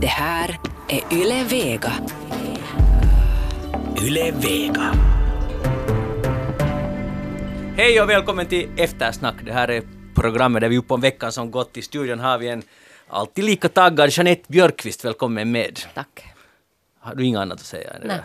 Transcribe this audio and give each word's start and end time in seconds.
Det 0.00 0.06
här 0.06 0.58
är 0.88 1.14
Yle 1.14 1.44
Vega. 1.44 1.92
Yle 4.02 4.30
Vega. 4.32 4.94
Hej 7.76 8.00
och 8.02 8.08
välkommen 8.10 8.46
till 8.46 8.68
Eftersnack. 8.76 9.34
Det 9.44 9.52
här 9.52 9.68
är 9.68 9.82
programmet 10.14 10.60
där 10.60 10.68
vi 10.68 10.74
är 10.74 10.78
uppe 10.78 10.94
om 10.94 11.00
veckan 11.00 11.32
som 11.32 11.50
gått. 11.50 11.76
I 11.76 11.82
studion 11.82 12.18
har 12.18 12.38
vi 12.38 12.48
en 12.48 12.62
alltid 13.08 13.44
lika 13.44 13.68
taggad 13.68 14.10
Jeanette 14.10 14.42
Björkqvist. 14.48 15.04
Välkommen 15.04 15.52
med. 15.52 15.80
Tack. 15.94 16.24
Har 17.00 17.14
du 17.14 17.24
inget 17.24 17.40
annat 17.40 17.60
att 17.60 17.66
säga? 17.66 17.92
Nej. 18.04 18.20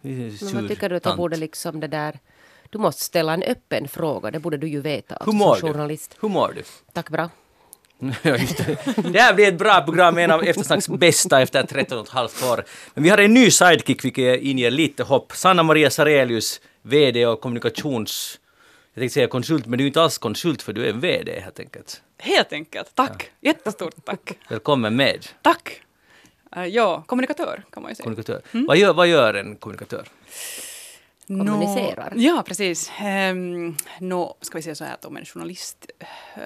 Men 0.00 0.54
vad 0.54 0.68
tycker 0.68 0.88
du 0.88 0.96
att 0.96 1.04
jag 1.04 1.16
borde 1.16 1.36
liksom 1.36 1.80
det 1.80 1.88
där... 1.88 2.18
Du 2.70 2.78
måste 2.78 3.02
ställa 3.02 3.34
en 3.34 3.42
öppen 3.42 3.88
fråga, 3.88 4.30
det 4.30 4.38
borde 4.38 4.56
du 4.56 4.68
ju 4.68 4.80
veta 4.80 5.22
Hur 5.26 5.32
mår 5.32 5.56
som 5.56 5.66
du? 5.68 5.72
journalist. 5.72 6.16
Hur 6.20 6.28
mår 6.28 6.52
du? 6.56 6.62
Tack 6.92 7.10
bra. 7.10 7.30
Ja, 8.22 8.36
just 8.36 8.56
det. 8.56 8.76
det 9.12 9.20
här 9.20 9.34
blir 9.34 9.48
ett 9.48 9.58
bra 9.58 9.80
program, 9.80 10.18
en 10.18 10.30
av 10.30 10.42
Eftersnacks 10.44 10.88
bästa 10.88 11.42
efter 11.42 11.66
13 11.66 11.98
och 11.98 12.04
ett 12.04 12.10
halvt 12.10 12.42
år. 12.42 12.64
Men 12.94 13.04
vi 13.04 13.10
har 13.10 13.18
en 13.18 13.34
ny 13.34 13.50
sidekick 13.50 14.04
vilket 14.04 14.40
inger 14.40 14.70
lite 14.70 15.02
hopp. 15.02 15.32
Sanna 15.32 15.62
Maria 15.62 15.90
Sarelius, 15.90 16.60
VD 16.82 17.26
och 17.26 17.40
kommunikations... 17.40 18.40
Jag 18.94 19.00
tänkte 19.00 19.14
säga 19.14 19.28
konsult, 19.28 19.66
men 19.66 19.78
du 19.78 19.84
är 19.84 19.86
inte 19.86 20.02
alls 20.02 20.18
konsult 20.18 20.62
för 20.62 20.72
du 20.72 20.86
är 20.86 20.92
VD 20.92 21.40
helt 21.40 21.60
enkelt. 21.60 22.02
Helt 22.18 22.52
enkelt. 22.52 22.90
Tack. 22.94 23.30
Jättestort 23.40 23.94
tack. 24.04 24.38
Välkommen 24.48 24.96
med, 24.96 25.26
Tack. 25.42 25.80
Eh, 26.56 26.64
ja, 26.64 27.02
kommunikatör 27.06 27.64
kan 27.72 27.82
man 27.82 27.90
ju 27.90 27.94
säga. 27.94 28.04
kommunikatör. 28.04 28.40
Vad, 28.52 28.76
gör, 28.76 28.92
vad 28.92 29.06
gör 29.06 29.34
en 29.34 29.56
kommunikatör? 29.56 30.08
Kommunicerar. 31.26 32.12
Nå, 32.14 32.22
ja, 32.22 32.42
precis. 32.46 32.90
Um, 33.30 33.76
nå, 34.00 34.36
ska 34.40 34.58
vi 34.58 34.62
säga 34.62 34.74
så 34.74 34.84
här 34.84 34.94
att 34.94 35.04
om 35.04 35.16
en 35.16 35.24
journalist 35.24 35.90
eh, 35.98 36.42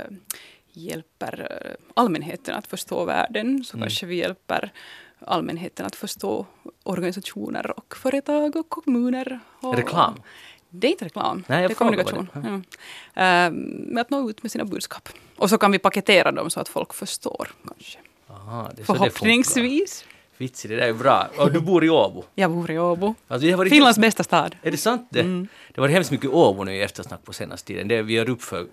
hjälper 0.84 1.62
eh, 1.64 1.86
allmänheten 1.94 2.54
att 2.54 2.66
förstå 2.66 3.04
världen 3.04 3.64
så 3.64 3.78
kanske 3.78 4.06
vi 4.06 4.16
hjälper 4.16 4.72
allmänheten 5.26 5.86
att 5.86 5.96
förstå 5.96 6.46
organisationer 6.82 7.78
och 7.78 7.96
företag 7.96 8.56
och 8.56 8.68
kommuner. 8.68 9.40
Och, 9.60 9.76
Reklam? 9.76 10.14
Det 10.70 10.86
är 10.86 10.90
inte 10.90 11.04
reklam, 11.04 11.44
Nej, 11.48 11.62
jag 11.62 11.70
det 11.70 11.72
är 11.72 11.76
kommunikation. 11.76 12.28
Ja. 12.34 12.60
Ehm, 13.22 13.54
med 13.64 14.00
att 14.00 14.10
nå 14.10 14.30
ut 14.30 14.42
med 14.42 14.52
sina 14.52 14.64
budskap. 14.64 15.08
Och 15.36 15.50
så 15.50 15.58
kan 15.58 15.72
vi 15.72 15.78
paketera 15.78 16.32
dem 16.32 16.50
så 16.50 16.60
att 16.60 16.68
folk 16.68 16.94
förstår 16.94 17.50
kanske. 17.68 17.98
Aha, 18.26 18.68
det 18.68 18.76
det. 18.76 18.84
Förhoppningsvis. 18.84 20.04
Vitsi, 20.36 20.68
det 20.68 20.76
där 20.76 20.88
är 20.88 20.92
bra. 20.92 21.28
Och 21.38 21.52
du 21.52 21.60
bor 21.60 21.84
i 21.84 21.90
Åbo. 21.90 22.24
Jag 22.34 22.50
bor 22.50 22.70
i 22.70 22.78
Åbo. 22.78 23.14
Alltså, 23.28 23.46
det 23.46 23.56
varit 23.56 23.70
Finlands 23.70 23.98
bästa 23.98 24.22
stad. 24.22 24.56
Är 24.62 24.70
det 24.70 24.76
sant 24.76 25.08
det? 25.10 25.22
Det 25.22 25.48
har 25.76 25.82
varit 25.82 25.94
hemskt 25.94 26.10
mycket 26.10 26.30
Åbo 26.30 26.64
nu 26.64 26.74
i 26.74 26.82
eftersnack 26.82 27.24
på 27.24 27.32
senaste 27.32 27.66
tiden. 27.66 27.88
Det 27.88 28.02
vi 28.02 28.12
gör 28.12 28.28
upp 28.28 28.42
för 28.42 28.66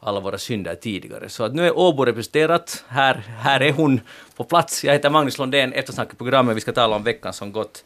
alla 0.00 0.20
våra 0.20 0.38
synder 0.38 0.74
tidigare. 0.74 1.28
Så 1.28 1.44
att 1.44 1.54
nu 1.54 1.66
är 1.66 1.78
Åbo 1.78 2.04
representerat. 2.04 2.84
Här, 2.88 3.14
här 3.14 3.60
är 3.60 3.72
hon 3.72 4.00
på 4.36 4.44
plats. 4.44 4.84
Jag 4.84 4.92
heter 4.92 5.10
Magnus 5.10 5.38
Lundén, 5.38 5.72
eftersnack 5.72 6.12
i 6.12 6.16
programmet. 6.16 6.56
Vi 6.56 6.60
ska 6.60 6.72
tala 6.72 6.96
om 6.96 7.02
veckan 7.02 7.32
som 7.32 7.52
gått. 7.52 7.84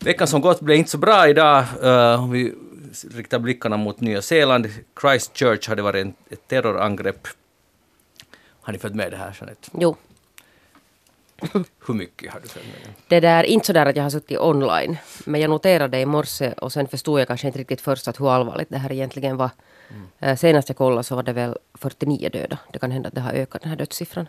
Veckan 0.00 0.26
som 0.26 0.40
gått 0.40 0.60
blev 0.60 0.78
inte 0.78 0.90
så 0.90 0.98
bra 0.98 1.28
idag. 1.28 1.64
Uh, 1.82 2.22
om 2.22 2.30
vi 2.30 2.54
riktar 3.14 3.38
blickarna 3.38 3.76
mot 3.76 4.00
Nya 4.00 4.22
Zeeland. 4.22 4.68
Christchurch 5.00 5.68
hade 5.68 5.82
varit 5.82 6.06
en, 6.06 6.14
ett 6.30 6.48
terrorangrepp. 6.48 7.28
Har 8.60 8.72
ni 8.72 8.78
följt 8.78 8.94
med 8.94 9.12
det 9.12 9.16
här, 9.16 9.36
Jeanette? 9.40 9.70
Jo, 9.72 9.96
Hur 11.86 11.94
mycket 11.94 12.32
har 12.32 12.40
du 12.40 12.48
följt 12.48 12.66
det? 13.08 13.20
där, 13.20 13.44
inte 13.44 13.66
så 13.66 13.72
där 13.72 13.86
att 13.86 13.96
jag 13.96 14.02
har 14.02 14.10
suttit 14.10 14.38
online. 14.38 14.96
Men 15.24 15.40
jag 15.40 15.50
noterade 15.50 16.00
i 16.00 16.06
morse 16.06 16.52
och 16.52 16.72
sen 16.72 16.88
förstod 16.88 17.20
jag 17.20 17.28
kanske 17.28 17.46
inte 17.46 17.58
riktigt 17.58 17.80
först 17.80 18.08
att 18.08 18.20
hur 18.20 18.30
allvarligt 18.30 18.70
det 18.70 18.78
här 18.78 18.92
egentligen 18.92 19.36
var. 19.36 19.50
Eh, 20.18 20.36
Senast 20.36 20.68
jag 20.68 20.76
kollade 20.76 21.02
så 21.02 21.16
var 21.16 21.22
det 21.22 21.32
väl 21.32 21.56
49 21.74 22.28
döda. 22.32 22.58
Det 22.72 22.78
kan 22.78 22.90
hända 22.90 23.08
att 23.08 23.14
det 23.14 23.20
har 23.20 23.32
ökat 23.32 23.62
den 23.62 23.70
här 23.70 23.76
dödssiffran. 23.78 24.28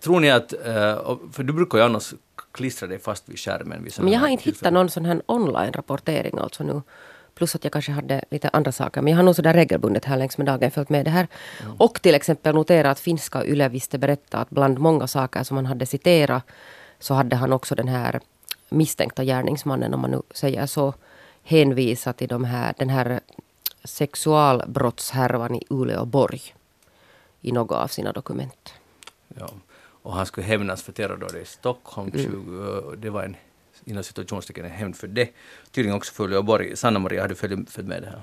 Tror 0.00 0.20
ni 0.20 0.30
att, 0.30 0.52
eh, 0.52 1.16
för 1.32 1.42
du 1.42 1.52
brukar 1.52 1.78
ju 1.78 1.84
annars 1.84 2.14
klistra 2.52 2.86
dig 2.86 2.98
fast 2.98 3.28
vid 3.28 3.38
skärmen. 3.38 3.84
Vid 3.84 3.92
Men 3.98 4.12
jag 4.12 4.20
har 4.20 4.28
inte 4.28 4.44
hittat 4.44 4.72
någon 4.72 4.90
sån 4.90 5.04
här 5.04 5.22
online-rapportering 5.26 6.38
alltså 6.38 6.64
nu. 6.64 6.82
Plus 7.36 7.54
att 7.54 7.64
jag 7.64 7.72
kanske 7.72 7.92
hade 7.92 8.24
lite 8.30 8.48
andra 8.48 8.72
saker. 8.72 9.02
Men 9.02 9.10
jag 9.10 9.18
har 9.18 9.24
nog 9.24 9.36
sådär 9.36 9.54
regelbundet 9.54 10.04
här 10.04 10.16
längs 10.16 10.38
med 10.38 10.46
dagen 10.46 10.70
följt 10.70 10.88
med 10.88 11.04
det 11.04 11.10
här. 11.10 11.28
Och 11.78 12.02
till 12.02 12.14
exempel 12.14 12.54
noterat 12.54 12.92
att 12.92 13.00
finska 13.00 13.44
Yle 13.44 13.68
visste 13.68 13.98
berätta 13.98 14.38
att 14.38 14.50
bland 14.50 14.78
många 14.78 15.06
saker 15.06 15.42
som 15.42 15.56
han 15.56 15.66
hade 15.66 15.86
citerat 15.86 16.42
så 16.98 17.14
hade 17.14 17.36
han 17.36 17.52
också 17.52 17.74
den 17.74 17.88
här 17.88 18.20
misstänkta 18.68 19.24
gärningsmannen, 19.24 19.94
om 19.94 20.00
man 20.00 20.10
nu 20.10 20.22
säger 20.30 20.66
så, 20.66 20.94
hänvisat 21.42 22.16
till 22.16 22.28
de 22.28 22.44
här, 22.44 22.74
den 22.78 22.88
här 22.88 23.20
sexualbrottshärvan 23.84 25.54
i 25.54 25.62
Uleåborg 25.70 26.54
i 27.40 27.52
något 27.52 27.76
av 27.76 27.88
sina 27.88 28.12
dokument. 28.12 28.74
Ja. 29.28 29.48
Och 30.02 30.12
han 30.12 30.26
skulle 30.26 30.46
hämnas 30.46 30.82
för 30.82 30.92
terrordådet 30.92 31.42
i 31.42 31.44
Stockholm. 31.44 32.10
Mm. 32.14 32.26
20, 32.26 32.96
det 32.96 33.10
var 33.10 33.22
en 33.22 33.36
inom 33.86 34.04
situationstecken 34.04 34.64
en 34.64 34.70
hämnd 34.70 34.96
för 34.96 35.08
det. 35.08 35.28
Tydligen 35.70 35.96
också 35.96 36.14
för 36.14 36.24
Uleåborg. 36.24 36.76
Sanna-Maria, 36.76 37.20
har 37.20 37.28
du 37.28 37.34
följt, 37.34 37.76
med 37.76 38.02
det 38.02 38.08
här? 38.08 38.20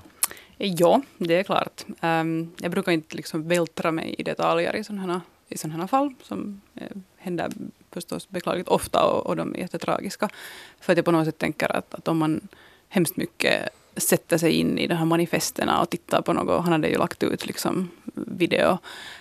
Ja, 0.57 1.01
det 1.18 1.35
är 1.35 1.44
klart. 1.44 1.85
Um, 2.01 2.51
jag 2.57 2.72
brukar 2.72 2.91
inte 2.91 3.16
liksom 3.16 3.47
vältra 3.47 3.91
mig 3.91 4.16
i 4.18 4.24
detaljer 4.24 4.75
i 4.75 4.84
sådana 4.84 5.13
här, 5.13 5.22
i 5.50 5.57
sådana 5.57 5.79
här 5.79 5.88
fall 5.88 6.13
som 6.24 6.62
eh, 6.75 6.97
händer 7.18 7.51
förstås 7.91 8.29
beklagligt 8.29 8.69
ofta 8.69 9.06
och, 9.06 9.25
och 9.25 9.35
de 9.35 9.56
är 9.56 9.59
jättetragiska. 9.59 10.29
För 10.79 10.94
att 10.94 10.97
jag 10.97 11.06
på 11.06 11.12
något 11.12 11.25
sätt 11.25 11.38
tänker 11.38 11.75
att, 11.75 11.94
att 11.94 12.07
om 12.07 12.18
man 12.18 12.47
hemskt 12.90 13.18
mycket 13.18 13.69
sätter 13.97 14.38
sig 14.38 14.51
in 14.51 14.78
i 14.78 14.88
de 14.88 14.95
här 14.95 15.06
manifesterna 15.06 15.81
och 15.81 15.90
tittar 15.90 16.22
på 16.22 16.34
något, 16.34 16.63
han 16.63 16.72
hade 16.72 16.88
ju 16.88 16.97
lagt 16.97 17.24
ut 17.24 17.45
liksom 17.45 17.90
video, 18.13 18.78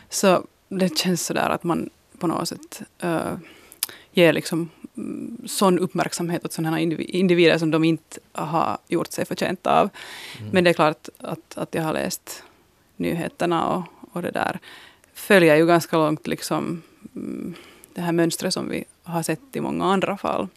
så 0.08 0.46
det 0.68 0.98
känns 0.98 1.26
sådär 1.26 1.50
att 1.50 1.64
man 1.64 1.90
på 2.18 2.26
något 2.26 2.48
sätt 2.48 2.82
uh, 3.04 3.34
ger 4.12 4.32
liksom 4.32 4.70
mm, 4.96 5.38
sån 5.46 5.78
uppmärksamhet 5.78 6.44
åt 6.44 6.52
sådana 6.52 6.80
individer 6.80 7.58
som 7.58 7.70
de 7.70 7.84
inte 7.84 8.20
har 8.32 8.78
gjort 8.88 9.12
sig 9.12 9.24
förtjänta 9.24 9.80
av. 9.80 9.88
Men 10.52 10.64
det 10.64 10.70
är 10.70 10.74
klart 10.74 11.08
att, 11.18 11.58
att 11.58 11.74
jag 11.74 11.82
har 11.82 11.92
läst 11.92 12.44
nyheterna 12.96 13.68
och, 13.68 13.82
och 14.12 14.22
det 14.22 14.30
där 14.30 14.58
följer 15.14 15.56
ju 15.56 15.66
ganska 15.66 15.96
långt 15.96 16.26
liksom 16.26 16.82
mm, 17.16 17.54
det 17.94 18.00
här 18.00 18.12
mönstret 18.12 18.54
som 18.54 18.68
vi 18.68 18.84
har 19.02 19.22
sett 19.22 19.56
i 19.56 19.60
många 19.60 19.84
andra 19.84 20.16
fall. 20.16 20.48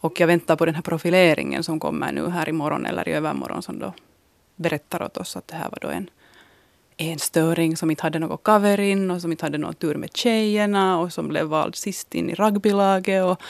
Och 0.00 0.20
jag 0.20 0.26
väntar 0.26 0.56
på 0.56 0.66
den 0.66 0.74
här 0.74 0.82
profileringen 0.82 1.64
som 1.64 1.80
kommer 1.80 2.12
nu 2.12 2.28
här 2.28 2.48
imorgon 2.48 2.86
eller 2.86 3.08
i 3.08 3.12
övermorgon 3.12 3.62
som 3.62 3.78
då 3.78 3.92
berättar 4.56 5.02
åt 5.02 5.16
oss 5.16 5.36
att 5.36 5.48
det 5.48 5.56
här 5.56 5.70
var 5.70 5.78
då 5.80 5.88
en 5.88 6.10
en 7.00 7.18
störing 7.18 7.76
som 7.76 7.90
inte 7.90 8.02
hade 8.02 8.18
något 8.18 8.42
cover 8.42 8.80
in 8.80 9.10
och 9.10 9.20
som 9.20 9.30
inte 9.32 9.44
hade 9.46 9.58
någon 9.58 9.74
tur 9.74 9.94
med 9.94 10.16
tjejerna 10.16 10.98
och 11.00 11.12
som 11.12 11.28
blev 11.28 11.46
vald 11.46 11.76
sist 11.76 12.14
in 12.14 12.30
i 12.30 12.34
rugbylaget. 12.34 13.24
Och, 13.24 13.40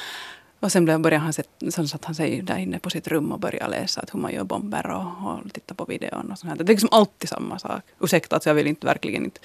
och 0.61 0.73
sen 0.73 0.85
blev- 0.85 1.01
började 1.01 1.25
han, 1.25 1.33
sen 1.71 1.89
satt 1.89 2.05
han 2.05 2.15
sig 2.15 2.43
där 2.43 2.57
inne 2.59 2.79
på 2.79 2.91
sitt 2.91 3.09
rum 3.09 3.33
och 3.33 3.41
började 3.41 3.71
läsa 3.71 4.01
att 4.01 4.15
hur 4.15 4.19
man 4.21 4.33
gör 4.33 4.45
bomber 4.45 4.91
och, 4.91 5.31
och 5.31 5.53
titta 5.53 5.75
på 5.75 5.85
videon 5.85 6.33
och 6.33 6.39
sånt. 6.39 6.59
Det 6.59 6.65
är 6.65 6.67
liksom 6.69 6.89
alltid 6.93 7.29
samma 7.29 7.59
sak. 7.59 7.83
Ursäkta, 8.01 8.37
alltså 8.37 8.51
jag 8.51 8.55
vill 8.55 8.67
inte 8.67 8.87
verkligen 8.87 9.25
inte 9.25 9.41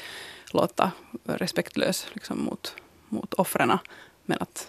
låta 0.52 0.92
respektlös 1.24 2.08
liksom 2.14 2.44
mot, 2.44 2.74
mot 3.10 3.34
offren. 3.34 3.78
Men 4.26 4.38
att 4.42 4.68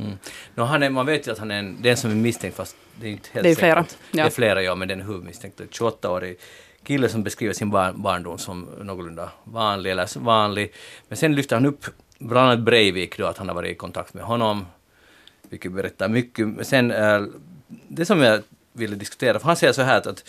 Mm. 0.00 0.12
No, 0.54 0.62
han 0.62 0.82
är, 0.82 0.90
man 0.90 1.06
vet 1.06 1.26
ju 1.28 1.32
att 1.32 1.38
han 1.38 1.50
är 1.50 1.58
en, 1.58 1.76
den 1.82 1.96
som 1.96 2.10
är 2.10 2.14
misstänkt, 2.14 2.56
fast 2.56 2.76
det 3.00 3.06
är 3.06 3.10
inte 3.10 3.28
helt 3.32 3.44
Det 3.44 3.50
är 3.50 3.54
flera, 3.54 3.84
säkert. 3.84 3.98
ja. 4.10 4.22
Det 4.22 4.28
är 4.28 4.30
flera, 4.30 4.62
ja, 4.62 4.74
men 4.74 4.88
den 4.88 5.00
är 5.00 5.04
huvudmisstänkt. 5.04 5.60
En 5.60 5.68
28-årig 5.68 6.38
kille 6.86 7.08
som 7.08 7.22
beskriver 7.22 7.54
sin 7.54 7.70
bar 7.70 7.92
barndom 7.92 8.38
som 8.38 8.68
någorlunda 8.82 9.30
vanlig, 9.44 9.90
eller 9.90 10.18
vanlig. 10.18 10.72
Men 11.08 11.16
sen 11.16 11.34
lyfter 11.34 11.56
han 11.56 11.66
upp 11.66 11.84
bland 12.18 12.50
annat 12.50 12.64
Breivik 12.64 13.18
då, 13.18 13.26
att 13.26 13.38
han 13.38 13.48
har 13.48 13.54
varit 13.54 13.70
i 13.70 13.74
kontakt 13.74 14.14
med 14.14 14.24
honom, 14.24 14.66
vilket 15.50 15.72
berättar 15.72 16.08
mycket. 16.08 16.48
Men 16.48 16.64
sen, 16.64 16.90
eh, 16.90 17.22
det 17.88 18.06
som 18.06 18.20
jag 18.20 18.42
ville 18.72 18.96
diskutera, 18.96 19.38
för 19.38 19.46
han 19.46 19.56
säger 19.56 19.72
så 19.72 19.82
här 19.82 19.98
att, 19.98 20.06
att 20.06 20.24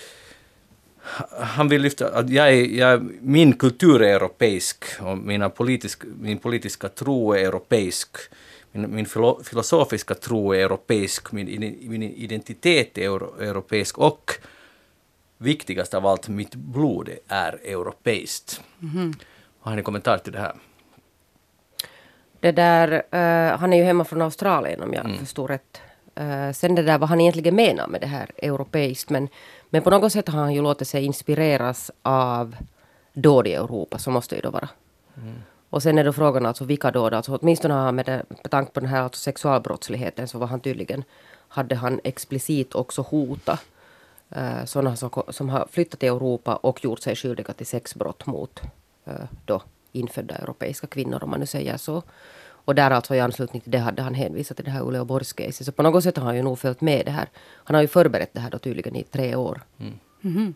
han 1.40 1.70
vill 1.70 1.82
lyfta 1.82 2.10
att 2.10 2.30
jag 2.30 2.54
är, 2.54 2.66
jag, 2.66 3.10
min 3.22 3.54
kultur 3.54 4.02
är 4.02 4.16
europeisk 4.16 4.86
och 5.00 5.18
mina 5.18 5.50
politisk, 5.50 6.04
min 6.20 6.38
politiska 6.38 6.90
tro 6.90 7.34
är 7.34 7.40
europeisk. 7.40 8.18
Min, 8.72 8.96
min 8.96 9.06
filo, 9.06 9.44
filosofiska 9.44 10.16
tro 10.16 10.54
är 10.54 10.60
europeisk, 10.60 11.32
min, 11.32 11.78
min 11.82 12.04
identitet 12.04 12.98
är 12.98 13.02
euro, 13.02 13.42
europeisk 13.42 13.98
och 13.98 14.32
viktigast 15.38 15.94
av 15.94 16.06
allt, 16.08 16.28
mitt 16.28 16.56
blod 16.56 17.10
är 17.28 17.54
europeiskt. 17.66 18.62
Har 19.60 19.76
ni 19.76 19.82
kommentar 19.84 20.18
till 20.18 20.34
det 20.34 20.40
här? 20.40 20.56
Det 22.40 22.52
där, 22.52 22.92
eh, 23.12 23.58
han 23.60 23.74
är 23.74 23.78
ju 23.78 23.84
hemma 23.84 24.04
från 24.06 24.22
Australien 24.22 24.82
om 24.84 24.94
jag 24.94 25.06
Mm. 25.06 25.18
förstod 25.18 25.50
rätt. 25.50 25.82
Eh, 26.16 26.52
sen 26.52 26.76
det 26.76 26.82
där 26.82 26.98
vad 26.98 27.10
han 27.10 27.22
egentligen 27.22 27.56
menar 27.56 27.88
med 27.88 28.02
det 28.02 28.08
här 28.08 28.32
europeiskt. 28.38 29.10
Men, 29.10 29.28
men 29.70 29.82
på 29.82 29.90
något 29.90 30.12
sätt 30.12 30.28
har 30.30 30.40
han 30.40 30.54
ju 30.54 30.62
låtit 30.62 30.88
sig 30.88 31.04
inspireras 31.06 31.92
av 32.02 32.56
dåd 33.14 33.48
i 33.48 33.54
Europa, 33.54 33.98
så 33.98 34.12
måste 34.12 34.36
det 34.36 34.38
ju 34.38 34.42
då 34.42 34.50
vara. 34.50 34.70
Och 35.70 35.84
sen 35.84 35.98
är 35.98 36.04
då 36.04 36.14
frågan 36.14 36.46
alltså 36.46 36.66
vilka 36.66 36.92
dåd, 36.92 37.14
alltså 37.14 37.38
åtminstone 37.42 37.74
har 37.74 37.82
han 37.82 37.96
med, 37.96 38.06
det, 38.06 38.24
med 38.30 38.52
tanke 38.52 38.72
på 38.72 38.80
den 38.80 38.90
här 38.90 39.02
alltså 39.02 39.20
sexualbrottsligheten 39.20 40.28
så 40.28 40.38
var 40.38 40.48
han 40.48 40.60
tydligen, 40.60 41.04
hade 41.48 41.76
han 41.76 42.00
explicit 42.04 42.76
också 42.76 43.02
hotat 43.02 43.62
eh, 44.30 44.66
sådana 44.66 44.96
som, 44.96 45.24
som 45.30 45.50
har 45.50 45.68
flyttat 45.72 46.00
till 46.00 46.10
Europa 46.10 46.56
och 46.56 46.84
gjort 46.84 47.00
sig 47.00 47.16
skyldiga 47.16 47.54
till 47.54 47.66
sexbrott 47.66 48.26
mot 48.26 48.62
eh, 49.06 49.14
då 49.46 49.62
infödda 49.92 50.36
europeiska 50.36 50.88
kvinnor 50.88 51.24
om 51.24 51.30
man 51.30 51.40
nu 51.40 51.46
säger 51.46 51.78
så. 51.78 52.04
Och 52.68 52.76
där 52.76 52.92
alltså 52.92 53.16
i 53.16 53.20
anslutning 53.20 53.62
till 53.62 53.72
det 53.72 53.78
hade 53.78 54.02
han 54.02 54.14
hänvisat 54.14 54.58
till 54.58 54.66
det 54.66 54.72
här 54.72 54.82
Uleåborgs-caset. 54.82 55.66
Så 55.66 55.72
på 55.72 55.84
något 55.84 56.04
sätt 56.04 56.18
har 56.18 56.26
han 56.26 56.36
ju 56.36 56.42
nog 56.42 56.60
följt 56.60 56.82
med 56.82 57.06
det 57.06 57.12
här. 57.12 57.30
Han 57.64 57.76
har 57.76 57.82
ju 57.82 57.88
förberett 57.88 58.34
det 58.34 58.40
här 58.40 58.50
då 58.50 58.58
tydligen 58.58 58.96
i 58.96 59.04
tre 59.04 59.36
år. 59.36 59.62
Mm. 60.24 60.54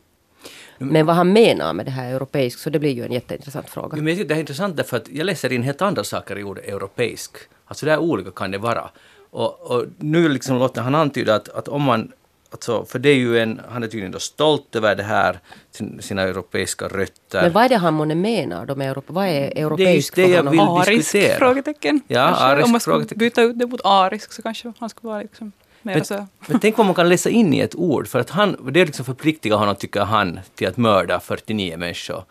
Men 0.78 1.06
vad 1.06 1.16
han 1.16 1.34
menar 1.34 1.74
med 1.74 1.86
det 1.86 1.92
här 1.92 2.14
europeisk, 2.14 2.60
så 2.60 2.70
det 2.70 2.80
blir 2.80 2.92
ju 2.92 3.06
en 3.06 3.12
jätteintressant 3.12 3.70
fråga. 3.70 3.98
Men 3.98 4.08
jag 4.08 4.18
tycker 4.18 4.30
det 4.30 4.36
är 4.36 4.40
intressant 4.40 4.78
därför 4.78 4.98
att 4.98 5.10
jag 5.10 5.26
läser 5.26 5.52
in 5.52 5.64
helt 5.64 5.82
andra 5.82 6.04
saker 6.04 6.40
i 6.40 6.44
ordet 6.44 6.66
europeisk. 6.66 7.38
Alltså 7.66 7.86
där 7.86 7.98
olika 7.98 8.32
kan 8.32 8.52
det 8.52 8.58
vara. 8.58 8.90
Och, 9.30 9.62
och 9.62 9.86
nu 9.98 10.30
liksom 10.30 10.60
låter 10.60 10.82
han 10.82 10.96
antyda 10.96 11.36
att, 11.36 11.50
att 11.50 11.68
om 11.68 11.82
man 11.82 12.12
Alltså, 12.52 12.86
för 12.86 13.00
det 13.00 13.10
är 13.10 13.16
ju 13.16 13.40
en, 13.40 13.62
han 13.70 13.84
är 13.84 13.88
tydligen 13.88 14.12
då 14.12 14.20
stolt 14.20 14.76
över 14.76 14.96
det 14.96 15.04
här, 15.04 15.40
sin, 15.72 16.02
sina 16.02 16.22
europeiska 16.22 16.88
rötter. 16.88 17.42
Men 17.42 17.52
vad 17.52 17.64
är 17.64 17.70
det 17.70 17.76
han 17.76 17.94
månne 17.94 18.16
menar 18.16 18.66
då 18.66 18.76
med 18.76 18.90
Europa? 18.92 19.14
Vad 19.14 19.26
är 19.28 19.30
Det 19.32 19.60
är 19.60 19.62
europeiskt 19.62 19.96
just 19.96 20.16
det 20.16 20.24
för 20.24 20.30
jag 20.32 20.38
honom? 20.38 20.52
vill 20.52 20.60
Arisk? 20.60 21.12
diskutera. 21.12 21.38
Frågetecken. 21.38 22.02
Ja, 22.08 22.26
Kanske. 22.28 22.44
arisk 22.44 22.66
Om 22.66 22.72
man 22.72 22.82
skulle 22.82 23.06
byta 23.16 23.42
ut 23.42 23.60
det 23.60 23.66
mot 23.68 23.82
arisk 23.84 24.34
så 24.34 24.42
kanske 24.42 24.74
han 24.80 24.90
skulle 24.90 25.12
vara 25.12 25.22
liksom 25.22 25.52
mer 25.82 25.96
Men, 25.96 26.06
så... 26.06 26.28
men 26.48 26.60
tänk 26.60 26.78
vad 26.78 26.86
man 26.86 26.96
kan 26.96 27.10
läsa 27.10 27.30
in 27.30 27.54
i 27.54 27.60
ett 27.60 27.76
ord, 27.76 28.08
för 28.08 28.20
att 28.20 28.30
han, 28.30 28.72
det 28.72 28.86
liksom 28.86 29.06
förpliktigar 29.06 29.58
honom, 29.58 29.76
tycker 29.76 30.02
han, 30.02 30.40
till 30.56 30.68
att 30.68 30.78
mörda 30.78 31.20
49 31.20 31.78
människor 31.78 32.24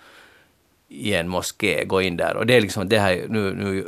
i 0.88 1.14
en 1.14 1.28
moské, 1.28 1.84
gå 1.84 2.02
in 2.02 2.16
där. 2.16 2.36
Och 2.36 2.46
det 2.46 2.54
är 2.56 2.60
liksom 2.60 2.88
det 2.88 2.98
här, 2.98 3.24
nu, 3.28 3.54
nu 3.54 3.86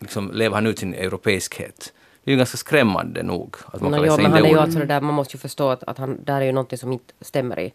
liksom 0.00 0.30
lever 0.34 0.54
han 0.54 0.66
ut 0.66 0.78
sin 0.78 0.94
europeiskhet. 0.94 1.92
Det 2.24 2.30
är 2.30 2.32
ju 2.32 2.36
ganska 2.36 2.56
skrämmande 2.56 3.22
nog 3.22 3.56
att 3.66 3.80
man 3.80 3.92
kan 3.92 4.00
jo, 4.00 4.04
läsa 4.04 4.16
men 4.16 4.26
in 4.26 4.32
han 4.32 4.42
det 4.42 4.48
är 4.48 4.52
ju 4.52 4.58
alltså 4.58 4.78
det 4.78 4.84
där, 4.84 5.00
man 5.00 5.14
måste 5.14 5.36
ju 5.36 5.40
förstå 5.40 5.68
att, 5.70 5.82
att 5.82 5.98
han, 5.98 6.24
där 6.24 6.40
är 6.40 6.44
ju 6.44 6.52
någonting 6.52 6.78
som 6.78 6.92
inte 6.92 7.14
stämmer 7.20 7.60
i, 7.60 7.72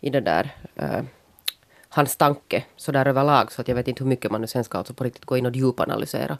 i 0.00 0.10
det 0.10 0.20
där 0.20 0.50
eh, 0.76 1.02
hans 1.88 2.16
tanke 2.16 2.64
så 2.76 2.92
där 2.92 3.06
överlag. 3.08 3.52
Så 3.52 3.60
att 3.60 3.68
jag 3.68 3.74
vet 3.74 3.88
inte 3.88 4.04
hur 4.04 4.08
mycket 4.08 4.30
man 4.30 4.40
nu 4.40 4.46
sen 4.46 4.64
ska 4.64 4.78
alltså 4.78 4.94
på 4.94 5.04
riktigt 5.04 5.24
gå 5.24 5.36
in 5.36 5.46
och 5.46 5.56
djupanalysera. 5.56 6.38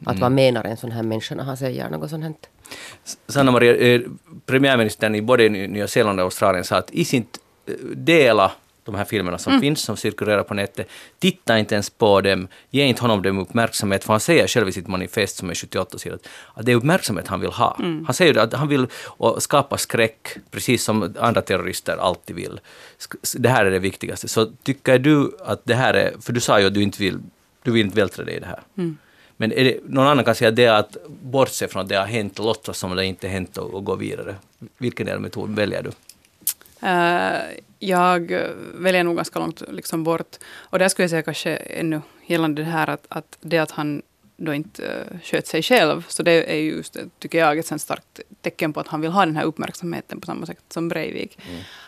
Att 0.00 0.06
Mm. 0.06 0.20
vad 0.20 0.32
menar 0.32 0.64
en 0.64 0.76
sån 0.76 0.90
här 0.90 1.02
människa 1.02 1.34
när 1.34 1.44
han 1.44 1.56
säger 1.56 1.90
något 1.90 2.10
sånt 2.10 2.24
här? 2.24 2.34
Sanna 3.28 3.50
Maria, 3.50 3.76
eh, 3.76 4.00
premiärministern 4.46 5.14
i 5.14 5.22
både 5.22 5.48
Nya 5.48 5.88
Zeeland 5.88 6.20
och 6.20 6.24
Australien 6.24 6.64
sa 6.64 6.76
att 6.76 6.90
i 6.90 7.04
sin 7.04 7.26
eh, 7.66 7.74
dela 7.96 8.52
de 8.84 8.94
här 8.94 9.04
filmerna 9.04 9.38
som 9.38 9.50
Mm. 9.52 9.60
finns, 9.60 9.80
som 9.80 9.96
cirkulerar 9.96 10.42
på 10.42 10.54
nätet, 10.54 10.88
titta 11.18 11.58
inte 11.58 11.74
ens 11.74 11.90
på 11.90 12.20
dem, 12.20 12.48
ge 12.70 12.84
inte 12.84 13.02
honom 13.02 13.22
dem 13.22 13.38
uppmärksamhet, 13.38 14.04
för 14.04 14.12
han 14.12 14.20
säger 14.20 14.46
själv 14.46 14.68
i 14.68 14.72
sitt 14.72 14.86
manifest 14.88 15.36
som 15.36 15.50
är 15.50 15.54
78 15.54 15.98
sidor, 15.98 16.18
att 16.54 16.66
det 16.66 16.72
är 16.72 16.76
uppmärksamhet 16.76 17.28
han 17.28 17.40
vill 17.40 17.50
ha. 17.50 17.76
Mm. 17.78 18.04
Han 18.04 18.14
säger 18.14 18.38
att 18.38 18.52
han 18.52 18.68
vill 18.68 18.86
skapa 19.38 19.78
skräck, 19.78 20.28
precis 20.50 20.84
som 20.84 21.14
andra 21.20 21.42
terrorister 21.42 21.96
alltid 21.96 22.36
vill. 22.36 22.60
Det 23.36 23.48
här 23.48 23.66
är 23.66 23.70
det 23.70 23.78
viktigaste. 23.78 24.28
Så 24.28 24.46
tycker 24.62 24.98
du 24.98 25.36
att 25.44 25.60
det 25.64 25.74
här 25.74 25.94
är, 25.94 26.12
för 26.20 26.32
du 26.32 26.40
sa 26.40 26.60
ju 26.60 26.66
att 26.66 26.74
du 26.74 26.82
inte 26.82 26.98
vill, 27.02 27.18
du 27.62 27.70
vill 27.70 27.86
inte 27.86 27.96
vältra 27.96 28.24
dig 28.24 28.36
i 28.36 28.40
det 28.40 28.46
här. 28.46 28.60
Mm. 28.78 28.96
Men 29.36 29.52
är 29.52 29.64
det, 29.64 29.78
någon 29.84 30.06
annan 30.06 30.24
kan 30.24 30.34
säga 30.34 30.50
det 30.50 30.64
är 30.64 30.72
att 30.72 30.96
bortse 31.06 31.68
från 31.68 31.82
att 31.82 31.88
det 31.88 31.96
har 31.96 32.06
hänt, 32.06 32.38
låtsas 32.38 32.78
som 32.78 32.96
det 32.96 33.04
inte 33.04 33.28
hänt 33.28 33.56
och, 33.58 33.74
och 33.74 33.84
gå 33.84 33.94
vidare. 33.94 34.34
Vilken 34.78 35.06
del 35.06 35.20
metod 35.20 35.54
väljer 35.54 35.82
du? 35.82 35.90
Eh, 36.86 37.40
jag 37.80 38.32
eh, 38.32 38.50
väljer 38.74 39.04
nog 39.04 39.16
ganska 39.16 39.38
långt 39.38 39.62
liksom 39.68 40.04
bort. 40.04 40.36
Och 40.56 40.78
där 40.78 40.88
skulle 40.88 41.04
jag 41.04 41.10
säga 41.10 41.22
kanske 41.22 41.56
ännu 41.56 42.00
gällande 42.26 42.62
det 42.62 42.70
här 42.70 42.90
att, 42.90 43.06
att 43.08 43.38
det 43.40 43.58
att 43.58 43.70
han 43.70 44.02
då 44.36 44.54
inte 44.54 44.82
uh, 44.82 45.18
sköt 45.22 45.46
sig 45.46 45.62
själv. 45.62 46.04
Så 46.08 46.22
det 46.22 46.52
är 46.52 46.56
ju 46.56 46.70
just, 46.70 46.96
tycker 47.18 47.38
jag, 47.38 47.58
ett 47.58 47.80
starkt 47.80 48.20
tecken 48.40 48.72
på 48.72 48.80
att 48.80 48.88
han 48.88 49.00
vill 49.00 49.10
ha 49.10 49.26
den 49.26 49.36
här 49.36 49.44
uppmärksamheten 49.44 50.20
på 50.20 50.26
samma 50.26 50.46
sätt 50.46 50.64
som 50.68 50.88
Breivik. 50.88 51.38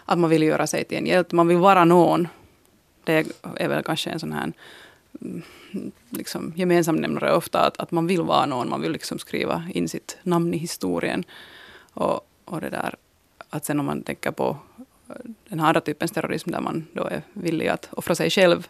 Att 0.04 0.18
man 0.18 0.30
vill 0.30 0.42
göra 0.42 0.66
sig 0.66 0.84
till 0.84 0.98
en 0.98 1.06
hjälte, 1.06 1.34
man 1.34 1.48
vill 1.48 1.56
vara 1.56 1.84
någon. 1.84 2.28
Det 3.04 3.26
är 3.56 3.68
väl 3.68 3.82
kanske 3.82 4.10
en 4.10 4.20
sån 4.20 4.32
här 4.32 4.52
mm, 5.20 5.42
liksom, 6.10 6.52
gemensam 6.56 6.96
nämnare 6.96 7.34
ofta, 7.34 7.60
att, 7.60 7.80
att 7.80 7.90
man 7.90 8.06
vill 8.06 8.22
vara 8.22 8.46
någon, 8.46 8.68
man 8.68 8.80
vill 8.80 8.92
liksom 8.92 9.18
skriva 9.18 9.64
in 9.74 9.88
sitt 9.88 10.18
namn 10.22 10.54
i 10.54 10.58
historien. 10.58 11.24
Och, 11.94 12.28
och 12.44 12.60
det 12.60 12.70
där 12.70 12.94
att 13.50 13.64
sen 13.64 13.80
om 13.80 13.86
man 13.86 14.02
tänker 14.02 14.30
på 14.30 14.56
den 15.52 15.60
här 15.60 15.66
andra 15.66 15.80
typens 15.80 16.12
terrorism 16.12 16.50
där 16.50 16.60
man 16.60 16.86
då 16.92 17.04
är 17.04 17.22
villig 17.32 17.68
att 17.68 17.88
offra 17.92 18.14
sig 18.14 18.30
själv 18.30 18.68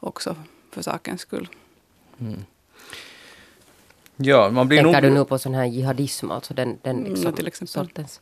också 0.00 0.36
för 0.70 0.82
sakens 0.82 1.20
skull. 1.20 1.48
Ja, 4.16 4.50
man 4.50 4.68
blir 4.68 4.78
Tänker 4.82 5.02
nog... 5.02 5.10
du 5.10 5.14
nu 5.14 5.24
på 5.24 5.38
sån 5.38 5.54
här 5.54 5.64
jihadism, 5.64 6.30
alltså 6.30 6.54
den, 6.54 6.78
den 6.82 6.98
Mm, 6.98 7.12
liksom, 7.12 7.32
till 7.32 7.46
exempel. 7.46 7.68
sortens? 7.68 8.20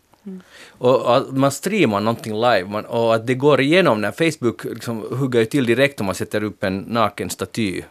Och 0.69 1.17
att 1.17 1.31
man 1.31 1.51
streamar 1.51 2.01
någonting 2.01 2.35
live 2.35 2.65
man, 2.65 2.85
och 2.85 3.15
att 3.15 3.27
det 3.27 3.35
går 3.35 3.61
igenom 3.61 4.01
när 4.01 4.13
Facebook 4.13 4.65
liksom 4.65 5.05
hugger 5.11 5.45
till 5.45 5.67
direkt 5.67 6.01
om 6.01 6.07
man 6.07 6.15
sätter 6.15 6.43
upp 6.43 6.65
en 6.65 6.79
naken 6.79 7.31
staty 7.31 7.83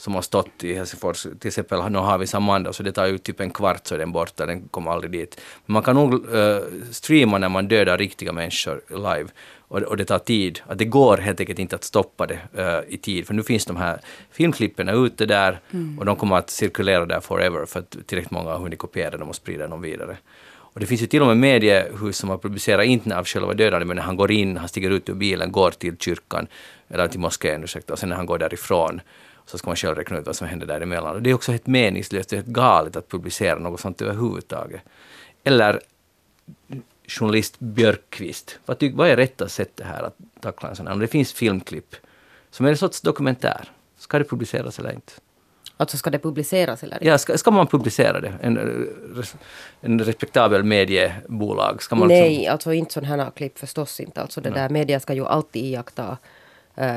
som 0.00 0.14
har 0.14 0.22
stått 0.22 0.64
i 0.64 0.74
Helsingfors. 0.74 1.22
Till 1.22 1.48
exempel 1.48 1.90
nu 1.90 1.98
har 1.98 2.18
vi 2.18 2.26
Samanda 2.26 2.72
så 2.72 2.82
det 2.82 2.92
tar 2.92 3.06
ju 3.06 3.18
typ 3.18 3.40
en 3.40 3.50
kvart 3.50 3.86
så 3.86 3.94
är 3.94 3.98
den 3.98 4.12
borta, 4.12 4.46
den 4.46 4.68
kommer 4.68 4.90
aldrig 4.90 5.12
dit. 5.12 5.40
Men 5.66 5.72
man 5.72 5.82
kan 5.82 5.94
nog 5.94 6.34
eh, 6.34 6.58
streama 6.90 7.38
när 7.38 7.48
man 7.48 7.68
dödar 7.68 7.98
riktiga 7.98 8.32
människor 8.32 8.80
live 8.88 9.28
och, 9.58 9.78
och 9.78 9.96
det 9.96 10.04
tar 10.04 10.18
tid. 10.18 10.60
Att 10.66 10.78
det 10.78 10.84
går 10.84 11.16
helt 11.16 11.40
enkelt 11.40 11.58
inte 11.58 11.76
att 11.76 11.84
stoppa 11.84 12.26
det 12.26 12.38
eh, 12.54 12.94
i 12.94 12.96
tid 12.96 13.26
för 13.26 13.34
nu 13.34 13.42
finns 13.42 13.66
de 13.66 13.76
här 13.76 14.00
filmklippen 14.30 14.88
ute 14.88 15.26
där 15.26 15.60
och 15.98 16.04
de 16.04 16.16
kommer 16.16 16.36
att 16.36 16.50
cirkulera 16.50 17.06
där 17.06 17.20
forever 17.20 17.66
för 17.66 17.80
att 17.80 17.90
tillräckligt 18.06 18.30
många 18.30 18.50
har 18.50 18.58
hunnit 18.58 18.78
kopiera 18.78 19.16
dem 19.16 19.28
och 19.28 19.36
sprida 19.36 19.68
dem 19.68 19.82
vidare. 19.82 20.16
Och 20.72 20.80
det 20.80 20.86
finns 20.86 21.02
ju 21.02 21.06
till 21.06 21.20
och 21.22 21.26
med 21.26 21.36
mediehus 21.36 22.16
som 22.16 22.28
har 22.30 22.38
publicerat 22.38 22.84
inte 22.84 23.18
av 23.18 23.24
själva 23.24 23.54
dödandet, 23.54 23.88
men 23.88 23.96
när 23.96 24.02
han 24.02 24.16
går 24.16 24.30
in, 24.30 24.56
han 24.56 24.68
stiger 24.68 24.90
ut 24.90 25.08
ur 25.08 25.14
bilen, 25.14 25.52
går 25.52 25.70
till 25.70 25.96
kyrkan, 25.96 26.46
eller 26.88 27.08
till 27.08 27.20
moskén, 27.20 27.64
ursäkta, 27.64 27.92
och 27.92 27.98
sen 27.98 28.08
när 28.08 28.16
han 28.16 28.26
går 28.26 28.38
därifrån, 28.38 29.00
så 29.50 29.58
ska 29.58 29.70
man 29.70 29.76
själv 29.76 29.96
räkna 29.96 30.18
ut 30.18 30.26
vad 30.26 30.36
som 30.36 30.48
händer 30.48 30.66
däremellan. 30.66 31.14
Och 31.14 31.22
det 31.22 31.30
är 31.30 31.34
också 31.34 31.52
helt 31.52 31.66
meningslöst, 31.66 32.28
det 32.28 32.36
är 32.36 32.38
helt 32.38 32.46
galet 32.46 32.96
att 32.96 33.08
publicera 33.08 33.58
något 33.58 33.80
sånt 33.80 34.02
överhuvudtaget. 34.02 34.80
Eller 35.44 35.80
journalist 37.08 37.56
Björkqvist, 37.58 38.58
vad, 38.66 38.78
ty, 38.78 38.92
vad 38.92 39.08
är 39.08 39.16
rätta 39.16 39.48
sättet 39.48 39.86
här 39.86 40.02
att 40.02 40.16
tackla 40.40 40.68
en 40.68 40.76
sån 40.76 40.86
här? 40.86 40.94
Om 40.94 41.00
det 41.00 41.06
finns 41.06 41.32
filmklipp 41.32 41.96
som 42.50 42.66
är 42.66 42.70
en 42.70 42.76
sorts 42.76 43.00
dokumentär, 43.00 43.70
ska 43.98 44.18
det 44.18 44.24
publiceras 44.24 44.78
eller 44.78 44.92
inte? 44.92 45.12
Alltså 45.76 45.96
ska 45.96 46.10
det 46.10 46.18
publiceras 46.18 46.82
eller 46.82 46.96
inte? 46.96 47.06
Ja, 47.06 47.18
ska, 47.18 47.38
ska 47.38 47.50
man 47.50 47.66
publicera 47.66 48.20
det? 48.20 48.32
En, 48.42 48.86
en 49.80 50.00
respektabel 50.00 50.64
mediebolag? 50.64 51.82
Ska 51.82 51.96
man 51.96 52.08
Nej, 52.08 52.30
liksom, 52.30 52.52
alltså 52.52 52.72
inte 52.72 52.92
sådana 52.92 53.24
här 53.24 53.30
klipp 53.30 53.58
förstås 53.58 54.00
inte. 54.00 54.22
Alltså 54.22 54.40
det 54.40 54.50
där 54.50 54.68
media 54.68 55.00
ska 55.00 55.14
ju 55.14 55.26
alltid 55.26 55.64
iaktta 55.64 56.18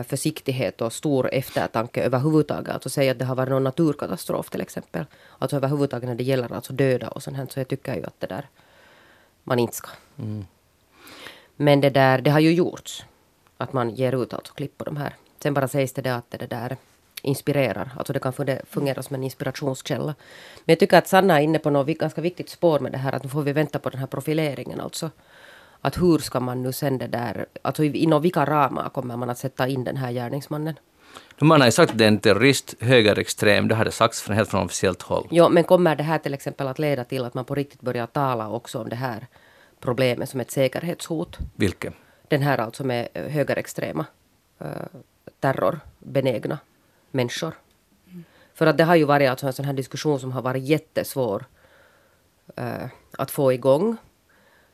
försiktighet 0.08 0.82
och 0.82 0.94
stor 0.94 1.30
eftertanke 1.34 2.04
överhuvudtaget. 2.04 2.74
Alltså 2.74 2.90
säga 2.90 3.12
att 3.12 3.20
det 3.20 3.26
har 3.26 3.36
varit 3.36 3.50
någon 3.50 3.64
naturkatastrof 3.64 4.50
till 4.50 4.62
exempel. 4.62 5.06
Alltså 5.40 5.56
överhuvudtaget 5.56 6.10
när 6.10 6.16
det 6.16 6.24
gäller 6.24 6.54
alltså 6.54 6.74
döda 6.74 7.08
och 7.08 7.24
sånt 7.24 7.38
här. 7.38 7.48
Så 7.50 7.60
jag 7.60 7.68
tycker 7.68 7.96
ju 7.96 8.04
att 8.04 8.20
det 8.20 8.28
där 8.28 8.48
man 9.44 9.60
inte 9.60 9.75
ska. 9.75 9.90
Men 11.56 11.82
det 11.82 11.90
där, 11.90 12.22
det 12.22 12.32
har 12.32 12.40
ju 12.40 12.54
gjorts. 12.54 13.06
Att 13.58 13.74
man 13.74 13.90
ger 13.90 14.24
ut 14.24 14.34
alltså 14.34 14.54
klipp 14.54 14.78
på 14.78 14.84
de 14.84 14.98
här. 14.98 15.16
Sen 15.44 15.54
bara 15.54 15.68
sägs 15.68 15.94
det 15.94 16.02
där 16.02 16.18
att 16.18 16.32
det 16.32 16.48
där 16.48 16.78
inspirerar. 17.22 17.92
Alltså 17.98 18.13
det 18.13 18.20
kan 18.20 18.34
fungera 18.68 19.04
som 19.04 19.16
en 19.16 19.24
inspirationskälla. 19.24 20.16
Men 20.66 20.74
jag 20.74 20.80
tycker 20.80 20.98
att 20.98 21.08
Sanna 21.08 21.40
är 21.40 21.44
inne 21.44 21.60
på 21.60 21.70
något 21.70 21.98
ganska 21.98 22.22
viktigt 22.22 22.50
spår 22.50 22.80
med 22.80 22.92
det 22.92 22.98
här. 22.98 23.13
Att 23.13 23.24
nu 23.24 23.30
får 23.30 23.42
vi 23.42 23.54
vänta 23.54 23.80
på 23.80 23.90
den 23.90 24.00
här 24.00 24.08
profileringen 24.08 24.80
alltså. 24.80 25.12
Att 25.86 25.98
hur 26.02 26.18
ska 26.18 26.40
man 26.40 26.62
nu 26.63 26.72
sen 26.72 26.98
det 26.98 27.08
där, 27.08 27.46
alltså 27.62 27.84
i- 27.84 27.98
inom 27.98 28.22
vilka 28.22 28.46
ramar 28.46 28.90
kommer 28.90 29.18
man 29.18 29.30
att 29.30 29.38
sätta 29.38 29.68
in 29.68 29.84
den 29.84 29.98
här 29.98 30.12
gärningsmannen? 30.12 30.75
man 31.40 31.62
har 31.62 31.68
ju 31.68 31.72
sagt 31.72 31.92
att 31.92 31.98
det 31.98 32.04
är 32.04 32.08
en 32.08 32.20
terrorist, 32.20 32.75
högerextrem, 32.80 33.68
det 33.68 33.75
har 33.75 33.86
det 33.86 33.92
sagts 33.92 34.22
från, 34.22 34.36
helt 34.36 34.50
från 34.50 34.66
officiellt 34.66 35.02
håll. 35.02 35.28
Jo, 35.32 35.50
men 35.50 35.63
kommer 35.63 35.96
det 35.96 36.04
här 36.04 36.18
till 36.18 36.34
exempel 36.34 36.68
att 36.68 36.80
leda 36.80 37.04
till 37.04 37.25
att 37.25 37.34
man 37.34 37.46
på 37.46 37.56
riktigt 37.56 37.82
börjar 37.82 38.08
tala 38.08 38.50
också 38.50 38.80
om 38.82 38.90
det 38.90 38.96
här 38.96 39.28
problemet 39.80 40.30
som 40.30 40.40
ett 40.40 40.52
säkerhetshot? 40.52 41.38
Vilket? 41.56 41.94
Den 42.28 42.42
här 42.42 42.58
alltså 42.58 42.84
med 42.84 43.08
eh, 43.13 43.24
högerextrema, 43.28 44.06
eh, 44.60 44.68
terrorbenägna 45.40 46.58
människor. 47.12 47.54
För 48.54 48.66
att 48.68 48.78
det 48.78 48.84
har 48.84 48.96
ju 48.96 49.04
varit 49.06 49.30
alltså 49.30 49.48
en 49.48 49.54
sån 49.54 49.66
här 49.66 49.74
diskussion 49.74 50.20
som 50.20 50.32
har 50.32 50.42
varit 50.42 50.63
jättesvår 50.63 51.46
eh, 52.56 52.88
att 53.18 53.32
få 53.32 53.54
igång. 53.54 53.98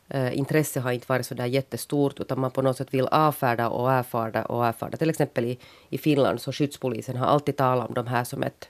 Eh, 0.09 0.37
intresse 0.37 0.79
har 0.79 0.91
inte 0.91 1.05
varit 1.09 1.25
så 1.25 1.33
där 1.33 1.45
jättestort 1.45 2.19
utan 2.19 2.39
man 2.39 2.51
på 2.51 2.61
något 2.61 2.77
sätt 2.77 2.93
vill 2.93 3.07
avfärda 3.07 3.69
och 3.69 3.89
avfärda 3.89 4.45
och 4.45 4.63
avfärda. 4.63 4.97
Till 4.97 5.09
exempel 5.09 5.45
i, 5.45 5.59
i 5.89 5.97
Finland 5.97 6.41
så 6.41 6.51
skyddspolisen 6.51 7.17
har 7.17 7.27
alltid 7.27 7.57
talat 7.57 7.87
om 7.87 7.93
de 7.93 8.07
här 8.07 8.23
som 8.23 8.43
ett, 8.43 8.69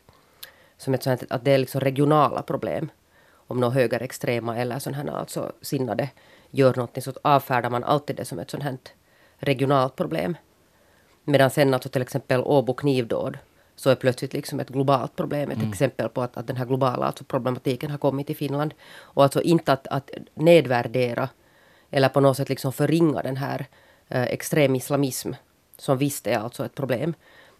som 0.77 0.93
ett 0.93 1.03
sånt, 1.03 1.23
att 1.29 1.45
det 1.45 1.51
är 1.51 1.57
liksom 1.57 1.81
regionala 1.81 2.41
problem. 2.41 2.91
Om 3.31 3.59
några 3.59 3.73
högerextrema 3.73 4.57
eller 4.57 4.79
sådana 4.79 5.11
här 5.11 5.19
alltså 5.19 5.51
sinnade 5.61 6.09
gör 6.51 6.75
någonting 6.75 7.03
så 7.03 7.13
avfärdar 7.21 7.69
man 7.69 7.83
alltid 7.83 8.15
det 8.15 8.25
som 8.25 8.39
ett 8.39 8.51
sånt 8.51 8.63
här 8.63 8.77
regionalt 9.37 9.95
problem. 9.95 10.37
Medan 11.23 11.49
sen 11.49 11.73
alltså 11.73 11.89
till 11.89 12.01
exempel 12.01 12.41
Åbo 12.41 12.73
knivdåd 12.73 13.37
så 13.79 13.89
är 13.89 13.95
plötsligt 13.95 14.33
liksom 14.33 14.59
ett 14.59 14.69
globalt 14.69 15.15
problem. 15.15 15.51
Ett 15.51 15.63
exempel 15.69 16.09
på 16.09 16.21
att, 16.21 16.37
att 16.37 16.47
den 16.47 16.57
här 16.57 16.65
globala 16.65 17.05
alltså 17.05 17.23
problematiken 17.23 17.91
har 17.91 17.97
kommit 17.97 18.27
till 18.27 18.35
Finland. 18.35 18.73
Och 18.99 19.23
alltså 19.23 19.41
inte 19.41 19.73
att, 19.73 19.87
att 19.87 20.11
nedvärdera 20.33 21.29
eller 21.89 22.09
på 22.09 22.19
något 22.19 22.37
sätt 22.37 22.49
liksom 22.49 22.73
förringa 22.73 23.21
den 23.21 23.37
här 23.37 23.65
eh, 24.07 24.23
extrem 24.23 24.75
islamism 24.75 25.31
som 25.77 25.97
visst 25.97 26.27
är 26.27 26.37
alltså 26.37 26.65
ett 26.65 26.75
problem. 26.75 27.13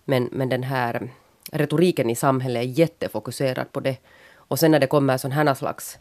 Men, 0.05 0.29
men 0.31 0.49
den 0.49 0.63
här 0.63 1.09
retoriken 1.51 2.09
i 2.09 2.15
samhället 2.15 2.63
är 2.63 2.67
jättefokuserad 2.67 3.71
på 3.71 3.79
det. 3.79 3.97
Och 4.35 4.59
sen 4.59 4.71
när 4.71 4.79
det 4.79 4.87
kommer 4.87 5.17
sån 5.17 5.31
här 5.31 5.53
slags 5.53 5.99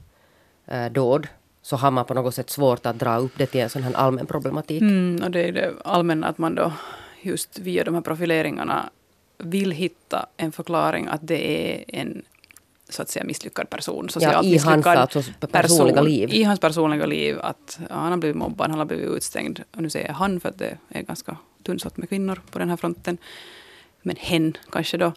eh, 0.67 0.87
dåd 0.87 1.29
så 1.63 1.77
har 1.77 1.91
man 1.91 2.05
på 2.05 2.15
något 2.15 2.35
sätt 2.35 2.51
svårt 2.51 2.87
att 2.87 2.99
dra 2.99 3.17
upp 3.17 3.33
det 3.37 3.47
till 3.47 3.61
en 3.61 3.71
sån 3.71 3.83
här 3.83 3.95
allmän 3.95 4.27
problematik. 4.27 4.83
Mm, 4.83 5.25
och 5.25 5.31
det 5.31 5.49
är 5.49 5.53
det 5.53 5.73
allmänna 5.85 6.27
att 6.27 6.39
man 6.39 6.55
då 6.55 6.73
just 7.23 7.59
via 7.59 7.85
de 7.85 7.95
här 7.95 8.03
profileringarna 8.03 8.91
vill 9.39 9.71
hitta 9.71 10.27
en 10.37 10.53
förklaring 10.53 11.07
att 11.07 11.21
det 11.23 11.73
är 11.73 11.85
en 11.89 12.23
så 12.89 13.03
att 13.03 13.09
säga 13.09 13.25
misslyckad 13.25 13.71
person. 13.71 14.09
Ja, 14.21 14.43
i 14.43 14.59
hans 14.59 14.87
alltså, 14.87 15.23
personliga 15.51 15.95
person, 15.95 16.05
liv. 16.05 16.29
I 16.33 16.43
hans 16.43 16.61
personliga 16.61 17.07
liv. 17.07 17.39
Att 17.41 17.81
ja, 17.89 17.95
han 17.95 18.11
har 18.11 18.19
blivit 18.19 18.37
mobbad, 18.37 18.71
han 18.71 18.79
har 18.79 18.87
blivit 18.87 19.09
utstängd. 19.09 19.61
Och 19.77 19.83
nu 19.83 19.91
säger 19.91 20.07
jag 20.07 20.15
han 20.15 20.41
för 20.41 20.49
att 20.49 20.59
det 20.59 20.79
är 20.89 21.03
ganska 21.03 21.37
tunnsått 21.63 21.97
med 21.97 22.09
kvinnor 22.09 22.41
på 22.51 22.59
den 22.59 22.69
här 22.69 22.77
fronten. 22.77 23.19
Men 24.03 24.17
hen 24.17 24.57
kanske 24.71 24.97
då 24.97 25.13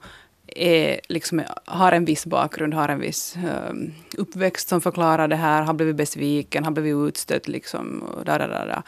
är, 0.47 0.99
liksom, 1.09 1.43
har 1.65 1.91
en 1.91 2.05
viss 2.05 2.25
bakgrund, 2.25 2.73
har 2.73 2.89
en 2.89 2.99
viss 2.99 3.37
um, 3.69 3.93
uppväxt 4.17 4.69
som 4.69 4.81
förklarar 4.81 5.27
det 5.27 5.35
här, 5.35 5.61
har 5.61 5.73
blivit 5.73 5.95
besviken, 5.95 6.63
har 6.63 6.71
blivit 6.71 7.07
utstött. 7.07 7.47
Liksom, 7.47 8.03
och, 8.03 8.25
där, 8.25 8.39
där, 8.39 8.47
där. 8.47 8.81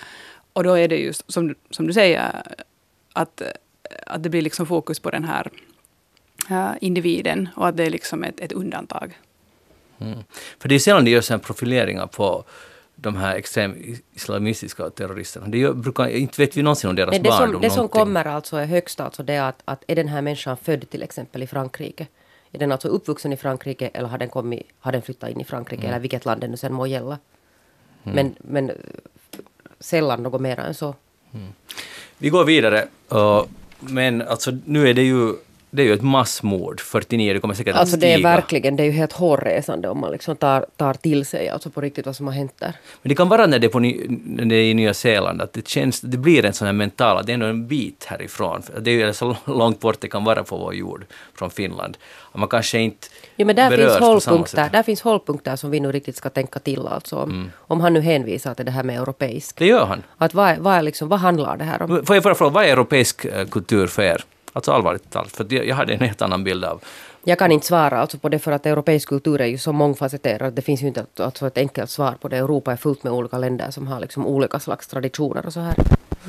och 0.54 0.64
då 0.64 0.78
är 0.78 0.88
det 0.88 0.98
just 0.98 1.32
som, 1.32 1.56
som 1.70 1.88
du 1.88 1.94
säger, 1.94 2.44
att, 3.14 3.42
att 4.08 4.24
det 4.24 4.30
blir 4.30 4.42
liksom 4.42 4.66
fokus 4.66 5.00
på 5.00 5.10
den 5.10 5.24
här 5.24 5.50
uh, 6.52 6.74
individen 6.82 7.50
och 7.56 7.68
att 7.68 7.78
det 7.78 7.84
är 7.84 7.90
liksom 7.90 8.24
ett, 8.24 8.40
ett 8.40 8.52
undantag. 8.52 9.20
Mm. 10.00 10.20
För 10.60 10.70
det 10.70 10.76
är 10.76 10.80
sällan 10.80 11.06
det 11.06 11.12
görs 11.12 11.32
en 11.32 11.40
profileringar 11.40 12.08
på 12.08 12.44
de 12.96 13.16
här 13.16 13.36
extrem 13.36 13.76
islamistiska 14.14 14.90
terroristerna. 14.90 15.48
Det 15.48 15.58
gör, 15.58 15.74
brukar, 15.74 16.08
inte 16.08 16.42
vet 16.42 16.58
vi 16.58 16.62
någonsin 16.62 16.90
om 16.90 16.96
deras 16.96 17.12
Nej, 17.12 17.20
det 17.20 17.30
barndom. 17.30 17.54
Som, 17.54 17.62
det 17.62 17.70
som 17.70 17.88
kommer 17.88 18.26
alltså 18.26 18.58
är 18.58 18.66
högst 18.66 19.00
alltså 19.00 19.24
det 19.24 19.38
att, 19.38 19.62
att 19.66 19.84
är 19.88 19.96
den 19.96 20.08
här 20.08 20.22
människan 20.22 20.58
född 20.58 20.90
till 20.90 21.04
exempel 21.04 21.44
i 21.44 21.48
Frankrike? 21.48 22.08
Är 22.52 22.60
den 22.60 22.72
alltså 22.72 22.88
uppvuxen 22.88 23.34
i 23.34 23.38
Frankrike 23.38 23.88
eller 23.94 24.10
har 24.10 24.18
den, 24.18 24.30
kommit, 24.30 24.68
har 24.80 24.92
den 24.92 25.02
flyttat 25.02 25.30
in 25.30 25.42
i 25.42 25.44
Frankrike 25.44 25.82
mm. 25.82 25.90
eller 25.90 26.00
vilket 26.00 26.26
land 26.26 26.42
det 26.42 26.48
nu 26.48 26.58
sen 26.58 26.74
må 26.74 26.88
gälla? 26.88 27.20
Mm. 28.04 28.16
Men, 28.16 28.36
men 28.38 28.72
sällan 29.80 30.24
något 30.24 30.42
mer 30.42 30.60
än 30.60 30.74
så. 30.74 30.96
Mm. 31.34 31.48
Vi 32.18 32.30
går 32.30 32.46
vidare. 32.46 32.88
Uh, 33.14 33.44
men 33.90 34.22
alltså 34.22 34.52
nu 34.66 34.88
är 34.90 34.94
det 34.94 35.04
ju 35.04 35.34
det 35.76 35.82
är 35.82 35.86
ju 35.86 35.94
ett 35.94 36.02
massmord, 36.02 36.82
49, 36.82 37.34
det 37.34 37.40
kommer 37.40 37.54
säkert 37.54 37.76
alltså 37.76 37.96
att 37.96 38.00
stiga. 38.00 38.18
det 38.18 38.24
är 38.24 38.36
verkligen, 38.36 38.76
det 38.76 38.84
är 38.84 38.86
ju 38.86 38.92
helt 38.92 39.14
hårresande 39.14 39.90
om 39.90 40.00
man 40.00 40.12
liksom 40.12 40.36
tar, 40.36 40.66
tar 40.78 40.94
till 40.94 41.26
sig 41.26 41.50
alltså 41.50 41.70
på 41.70 41.82
riktigt 41.82 42.06
vad 42.06 42.16
som 42.16 42.28
har 42.28 42.34
hänt 42.34 42.54
där. 42.60 42.74
Men 43.02 43.10
det 43.10 43.16
kan 43.16 43.30
vara 43.30 43.46
när 43.46 43.60
det 43.60 43.68
är, 43.68 43.70
på, 43.70 43.80
när 43.80 44.46
det 44.46 44.56
är 44.56 44.64
i 44.64 44.74
Nya 44.74 44.94
Zeeland, 44.94 45.42
att 45.42 45.54
det 45.54 45.68
känns, 45.68 46.02
det 46.02 46.18
blir 46.18 46.46
en 46.46 46.54
sån 46.54 46.66
här 46.66 46.74
mental, 46.74 47.26
det 47.26 47.32
är 47.32 47.34
ändå 47.34 47.46
en 47.46 47.68
bit 47.68 48.06
härifrån. 48.06 48.62
Det 48.80 48.92
är 48.92 49.08
ju 49.08 49.14
så 49.14 49.38
långt 49.46 49.80
bort 49.80 50.02
det 50.02 50.08
kan 50.08 50.24
vara 50.24 50.44
på 50.44 50.58
vår 50.58 50.74
jord, 50.74 51.06
från 51.36 51.50
Finland. 51.50 51.98
Och 52.16 52.40
man 52.40 52.50
kanske 52.50 52.80
inte 52.80 53.08
Ja, 53.36 53.46
men 53.46 53.56
där 53.56 53.78
finns, 53.78 53.98
hållpunkter, 53.98 54.70
där 54.72 54.84
finns 54.84 55.02
hållpunkter 55.02 55.56
som 55.56 55.72
vi 55.72 55.80
nu 55.80 55.92
riktigt 55.92 56.16
ska 56.16 56.30
tänka 56.30 56.60
till. 56.60 56.88
Alltså 56.88 57.16
om, 57.16 57.30
mm. 57.30 57.52
om 57.58 57.82
han 57.82 57.94
nu 57.94 58.02
hänvisar 58.02 58.54
till 58.54 58.66
det 58.66 58.72
här 58.72 58.84
med 58.84 58.98
europeisk. 58.98 59.56
Det 59.58 59.66
gör 59.66 59.86
han. 59.86 60.04
Att 60.18 60.34
vad, 60.34 60.58
vad, 60.58 60.84
liksom, 60.84 61.10
vad 61.10 61.20
handlar 61.20 61.58
det 61.58 61.64
här 61.64 61.82
om? 61.82 62.06
Får 62.06 62.16
jag 62.16 62.24
bara 62.24 62.36
fråga, 62.36 62.52
vad 62.52 62.66
är 62.66 62.70
europeisk 62.70 63.26
eh, 63.26 63.48
kultur 63.48 63.88
för 63.88 64.04
er? 64.04 64.24
Alltså 64.54 64.72
allvarligt 64.72 65.10
talat, 65.10 65.32
för 65.32 65.54
jag 65.54 65.76
hade 65.76 65.94
en 65.94 66.00
helt 66.00 66.22
annan 66.22 66.44
bild 66.44 66.66
av 66.66 66.84
jag 67.26 67.40
kan 67.40 67.52
inte 67.52 67.66
svara 67.66 68.00
alltså 68.00 68.18
på 68.18 68.30
det 68.30 68.40
för 68.40 68.52
att 68.52 68.66
europeisk 68.66 69.10
kultur 69.10 69.42
är 69.42 69.46
ju 69.46 69.58
så 69.58 69.74
mångfacetterad. 69.74 70.54
Det 70.54 70.62
finns 70.62 70.84
ju 70.84 70.88
inte 70.88 71.06
alltså 71.18 71.48
ett 71.48 71.58
enkelt 71.58 71.90
svar 71.90 72.16
på 72.22 72.28
det. 72.28 72.38
Europa 72.38 72.72
är 72.72 72.78
fullt 72.78 73.04
med 73.04 73.14
olika 73.14 73.38
länder 73.38 73.72
som 73.72 73.88
har 73.88 74.00
liksom 74.00 74.28
olika 74.28 74.60
slags 74.60 74.88
traditioner 74.88 75.46
och 75.46 75.54
så 75.54 75.60
här. 75.60 75.76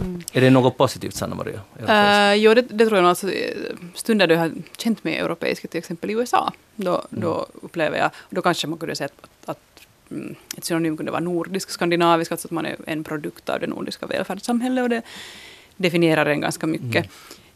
Mm. 0.00 0.23
Är 0.33 0.40
det 0.40 0.50
något 0.50 0.76
positivt, 0.76 1.14
Sanna 1.14 1.35
Maria? 1.35 1.61
Uh, 1.81 2.35
jo, 2.35 2.54
det, 2.54 2.62
det, 2.62 2.87
tror 2.87 2.97
jag 2.97 3.02
nog. 3.02 3.09
Alltså, 3.09 3.31
stunder 3.95 4.28
jag 4.28 4.38
har 4.38 4.52
känt 4.78 5.04
mig 5.04 5.19
europeisk, 5.19 5.71
till 5.71 5.78
exempel 5.78 6.11
i 6.11 6.12
USA, 6.12 6.52
då, 6.76 6.90
mm. 6.90 7.04
då 7.09 7.47
upplever 7.62 7.99
jag, 7.99 8.11
då 8.31 8.43
kanske 8.43 8.66
man 8.66 8.78
kunde 8.78 8.97
säga 8.97 9.09
att, 9.23 9.50
att 9.50 9.87
mm, 10.11 10.35
ett 10.57 10.64
synonym 10.64 10.97
kunde 10.97 11.12
vara 11.12 11.23
nordisk, 11.23 11.71
skandinavisk, 11.71 12.33
alltså 12.33 12.49
att 12.49 12.52
man 12.52 12.66
är 12.66 12.76
en 12.87 13.04
produkt 13.04 13.49
av 13.49 13.61
det 13.61 13.66
nordiska 13.66 14.07
välfärdssamhället 14.07 14.83
och 14.83 14.88
det 14.88 15.02
definierar 15.76 16.26
en 16.26 16.40
ganska 16.40 16.66
mycket. 16.66 17.04
Mm. 17.04 17.09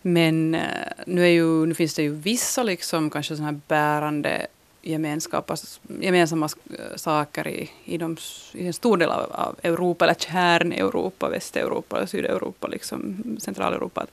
Men 0.02 0.54
eh, 0.54 0.92
nu, 1.06 1.22
är 1.22 1.30
ju, 1.30 1.66
nu 1.66 1.74
finns 1.74 1.94
det 1.94 2.02
ju 2.02 2.14
vissa 2.14 2.62
liksom, 2.62 3.10
kanske 3.10 3.36
såna 3.36 3.48
här 3.48 3.60
bärande 3.68 4.46
gemensamma 4.82 6.48
eh, 6.78 6.96
saker 6.96 7.48
i, 7.48 7.70
i, 7.84 7.98
de, 7.98 8.16
i 8.52 8.66
en 8.66 8.72
stor 8.72 8.96
del 8.96 9.10
av, 9.10 9.32
av 9.32 9.56
Europa, 9.62 10.04
eller 10.04 10.14
kärn-Europa, 10.14 11.28
Västeuropa, 11.28 12.06
Sydeuropa, 12.06 12.66
liksom, 12.66 13.24
Centraleuropa. 13.40 14.00
Att, 14.00 14.10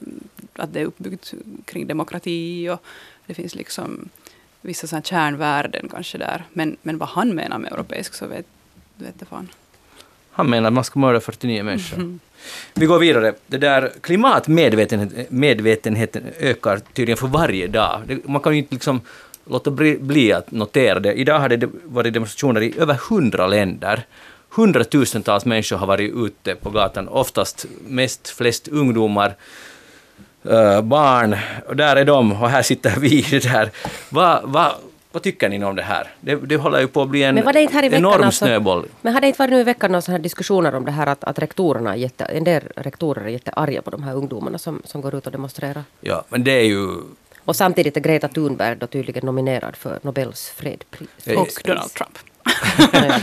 mm, 0.00 0.28
att 0.52 0.72
det 0.72 0.80
är 0.80 0.84
uppbyggt 0.84 1.34
kring 1.64 1.86
demokrati 1.86 2.68
och 2.68 2.82
det 3.26 3.34
finns 3.34 3.54
liksom 3.54 4.08
vissa 4.60 4.86
såna 4.86 5.02
kärnvärden 5.02 5.88
kanske 5.88 6.18
där. 6.18 6.44
Men, 6.52 6.76
men 6.82 6.98
vad 6.98 7.08
han 7.08 7.34
menar 7.34 7.58
med 7.58 7.72
europeisk 7.72 8.14
så 8.14 8.26
vet, 8.26 8.46
vet 8.96 9.18
det 9.18 9.24
fan. 9.24 9.48
Han 10.36 10.50
menar 10.50 10.68
att 10.68 10.74
man 10.74 10.84
ska 10.84 10.98
mörda 10.98 11.20
49 11.20 11.62
människor. 11.62 11.96
Mm. 11.96 12.20
Vi 12.74 12.86
går 12.86 12.98
vidare. 12.98 13.34
Det 13.46 13.58
där 13.58 13.92
klimatmedvetenheten 14.00 16.22
ökar 16.40 16.80
tydligen 16.92 17.16
för 17.16 17.26
varje 17.26 17.66
dag. 17.66 18.18
Man 18.24 18.42
kan 18.42 18.52
ju 18.52 18.58
inte 18.58 18.74
liksom 18.74 19.00
låta 19.44 19.70
bli 19.70 20.32
att 20.32 20.50
notera 20.50 21.00
det. 21.00 21.12
Idag 21.12 21.38
har 21.38 21.48
det 21.48 21.68
varit 21.84 22.14
demonstrationer 22.14 22.62
i 22.62 22.74
över 22.78 22.94
hundra 22.94 23.46
länder. 23.46 24.06
Hundratusentals 24.50 25.44
människor 25.44 25.76
har 25.76 25.86
varit 25.86 26.12
ute 26.14 26.54
på 26.54 26.70
gatan, 26.70 27.08
oftast 27.08 27.66
mest 27.88 28.28
flest 28.28 28.68
ungdomar, 28.68 29.34
äh, 30.50 30.82
barn. 30.82 31.36
Och 31.68 31.76
där 31.76 31.96
är 31.96 32.04
de, 32.04 32.32
och 32.32 32.50
här 32.50 32.62
sitter 32.62 33.00
vi. 33.00 33.22
Där. 33.42 33.70
Va, 34.10 34.40
va, 34.44 34.74
vad 35.16 35.22
tycker 35.22 35.48
ni 35.48 35.64
om 35.64 35.76
det 35.76 35.82
här? 35.82 36.08
Det, 36.20 36.34
det 36.34 36.56
håller 36.56 36.80
ju 36.80 36.88
på 36.88 37.02
att 37.02 37.08
bli 37.08 37.22
en 37.22 37.38
enorm 37.38 38.22
alltså, 38.22 38.44
snöboll. 38.44 38.86
Men 39.02 39.12
har 39.12 39.20
det 39.20 39.26
inte 39.26 39.38
varit 39.38 39.50
nu 39.50 39.60
i 39.60 39.62
veckan 39.62 39.92
några 39.92 40.02
sådana 40.02 40.22
diskussioner 40.22 40.74
om 40.74 40.84
det 40.84 40.92
här 40.92 41.06
att, 41.06 41.24
att 41.24 41.38
rektorerna, 41.38 41.96
jätte, 41.96 42.24
en 42.24 42.44
del 42.44 42.62
rektorer 42.76 43.24
är 43.24 43.28
jättearga 43.28 43.82
på 43.82 43.90
de 43.90 44.02
här 44.02 44.14
ungdomarna 44.14 44.58
som, 44.58 44.82
som 44.84 45.00
går 45.00 45.14
ut 45.14 45.26
och 45.26 45.32
demonstrerar? 45.32 45.84
Ja, 46.00 46.24
men 46.28 46.44
det 46.44 46.50
är 46.50 46.64
ju... 46.64 46.88
Och 47.44 47.56
samtidigt 47.56 47.96
är 47.96 48.00
Greta 48.00 48.28
Thunberg 48.28 48.76
då 48.76 48.86
tydligen 48.86 49.26
nominerad 49.26 49.76
för 49.76 49.98
Nobels 50.02 50.48
fredspris. 50.48 51.08
Och 51.36 51.48
Donald 51.64 51.92
Trump. 51.92 52.18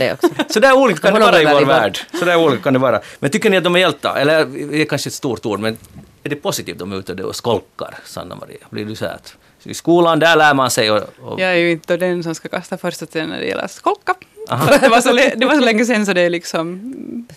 ja. 0.00 0.16
Så 0.48 0.60
där 0.60 0.76
olika 0.76 1.00
kan 1.00 1.14
det 1.14 1.20
vara 1.20 1.42
i 1.42 1.44
vår 1.44 1.64
värld. 1.66 1.98
Så 2.18 2.24
där 2.24 2.36
olika 2.36 2.62
kan 2.62 2.72
det 2.72 2.78
vara. 2.78 3.00
Men 3.18 3.30
tycker 3.30 3.50
ni 3.50 3.56
att 3.56 3.64
de 3.64 3.76
är 3.76 3.80
hjältar? 3.80 4.16
Eller 4.16 4.46
det 4.46 4.80
är 4.80 4.84
kanske 4.84 5.08
ett 5.08 5.14
stort 5.14 5.46
ord, 5.46 5.60
men 5.60 5.76
är 6.22 6.28
det 6.28 6.36
positivt 6.36 6.78
de 6.78 6.92
är 6.92 6.96
ute 6.96 7.24
och 7.24 7.36
skolkar, 7.36 7.94
Sanna 8.04 8.34
Maria? 8.34 8.66
Blir 8.70 8.84
du 8.84 8.94
så 8.94 9.06
att 9.06 9.36
i 9.66 9.74
skolan, 9.74 10.18
där 10.18 10.36
lär 10.36 10.54
man 10.54 10.70
sig. 10.70 10.90
Och, 10.90 11.00
och... 11.22 11.40
Jag 11.40 11.50
är 11.50 11.54
ju 11.54 11.70
inte 11.70 11.96
den 11.96 12.22
som 12.22 12.34
ska 12.34 12.48
kasta 12.48 12.78
första 12.78 13.06
stenen 13.06 13.28
när 13.28 13.38
det 13.38 13.46
gäller 13.46 13.66
skolka. 13.66 14.14
det, 14.80 14.88
var 14.88 15.00
så, 15.00 15.12
det 15.12 15.46
var 15.46 15.54
så 15.54 15.60
länge 15.60 15.84
sedan 15.84 16.06
så 16.06 16.12
det 16.12 16.20
är 16.20 16.30
liksom 16.30 16.92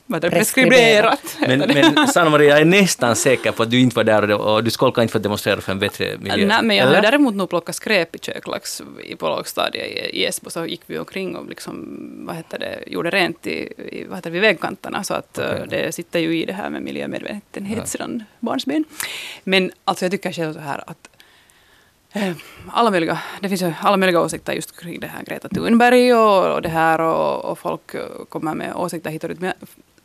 vad 0.06 0.24
är 0.24 0.30
preskriberat. 0.30 1.38
Men, 1.40 1.60
men 1.60 2.08
Sanna 2.08 2.30
Maria, 2.30 2.50
jag 2.50 2.62
är 2.62 2.66
nästan 2.66 3.16
säker 3.16 3.52
på 3.52 3.64
att 3.64 3.72
du 3.72 3.80
inte 3.80 3.96
var 3.96 4.04
där 4.04 4.32
och, 4.32 4.64
du 4.64 4.70
skolkade 4.70 5.04
inte 5.04 5.12
för 5.12 5.20
att 5.20 5.24
demonstrera 5.24 5.62
för 5.62 5.72
en 5.72 5.80
bättre 5.80 6.18
miljö. 6.18 6.48
Nej, 6.48 6.64
men 6.64 6.78
jag 6.78 6.88
har 6.88 7.02
däremot 7.02 7.36
nog 7.36 7.50
plockat 7.50 7.76
skräp 7.76 8.16
i 8.16 8.20
köklax 8.20 8.82
på 9.18 9.30
lågstadiet 9.30 9.88
i, 10.14 10.26
Esbo, 10.26 10.50
så 10.50 10.66
gick 10.66 10.82
vi 10.86 11.00
omkring 11.00 11.36
och 11.36 11.50
liksom, 11.50 12.00
vad 12.28 12.36
heter 12.36 12.60
det, 12.60 12.84
gjorde 12.88 13.10
rent 13.10 13.48
i, 13.48 13.74
i, 13.92 14.06
vad 14.08 14.18
heter 14.18 14.30
det, 14.30 14.34
vid 14.34 14.42
vägkanterna, 14.42 15.04
så 15.04 15.14
att 15.14 15.40
okay. 15.40 15.60
uh, 15.60 15.68
det 15.68 15.92
sitter 15.92 16.20
ju 16.20 16.42
i 16.42 16.46
det 16.46 16.54
här 16.54 16.70
med 16.70 16.82
miljömedvetenhet 16.82 17.80
ja. 17.80 17.86
sedan 17.86 18.24
barnsben. 18.40 18.84
Men 19.44 19.72
alltså 19.86 20.06
jag 20.06 20.12
tycker 20.12 20.32
själv 20.32 20.54
så 20.54 20.60
här 20.60 20.84
att 20.88 21.10
Eh, 22.18 22.36
alla 22.72 22.92
möjliga, 22.92 23.20
det 23.42 23.50
finns 23.50 23.62
ju 23.62 23.74
alla 23.82 23.98
möjliga 23.98 24.22
åsikter 24.22 24.54
just 24.54 24.80
kring 24.80 25.00
det 25.00 25.08
här 25.08 25.24
Greta 25.24 25.50
Thunberg 25.50 26.14
och, 26.14 26.54
och 26.56 26.62
det 26.62 26.70
här 26.70 27.02
och, 27.02 27.46
och, 27.46 27.60
folk 27.60 27.94
eh, 27.94 28.02
kommer 28.30 28.56
med 28.56 28.76
åsikter 28.76 29.10
hit 29.10 29.24
och 29.24 29.30
dit. 29.30 29.40
Men 29.40 29.54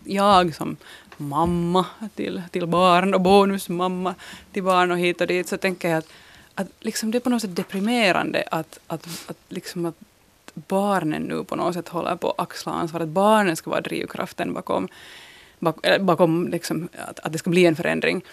jag 0.05 0.55
som 0.55 0.77
mamma 1.17 1.87
till, 2.15 2.43
till 2.51 2.67
barn 2.67 3.15
och 3.15 3.21
bonusmamma 3.21 4.15
till 4.53 4.63
barn 4.63 4.91
och 4.91 4.99
hit 4.99 5.21
och 5.21 5.27
dit 5.27 5.49
så 5.49 5.57
tänker 5.57 5.89
jag 5.89 5.99
att, 5.99 6.09
att 6.55 6.69
liksom 6.81 7.11
det 7.11 7.19
är 7.19 7.21
på 7.21 7.31
något 7.31 7.43
sätt 7.43 7.57
deprimerande 7.57 8.45
att, 8.51 8.79
att, 8.87 9.09
att, 9.27 9.39
liksom 9.49 9.87
att 9.87 9.97
barnen 10.55 11.23
nu 11.23 11.45
på 11.45 11.57
något 11.57 11.75
sätt 11.75 11.89
håller 11.89 12.17
på 12.17 12.31
att 12.31 12.41
axla 12.41 12.73
ansvaret. 12.73 13.09
Barnen 13.09 13.57
ska 13.57 13.71
vara 13.71 13.81
drivkraften 13.81 14.53
bakom, 14.55 14.89
bakom 16.01 16.49
liksom, 16.49 16.89
att, 17.09 17.19
att 17.19 17.33
det 17.33 17.39
ska 17.39 17.51
bli 17.51 17.67
en 17.67 17.77
förändring. 17.77 18.25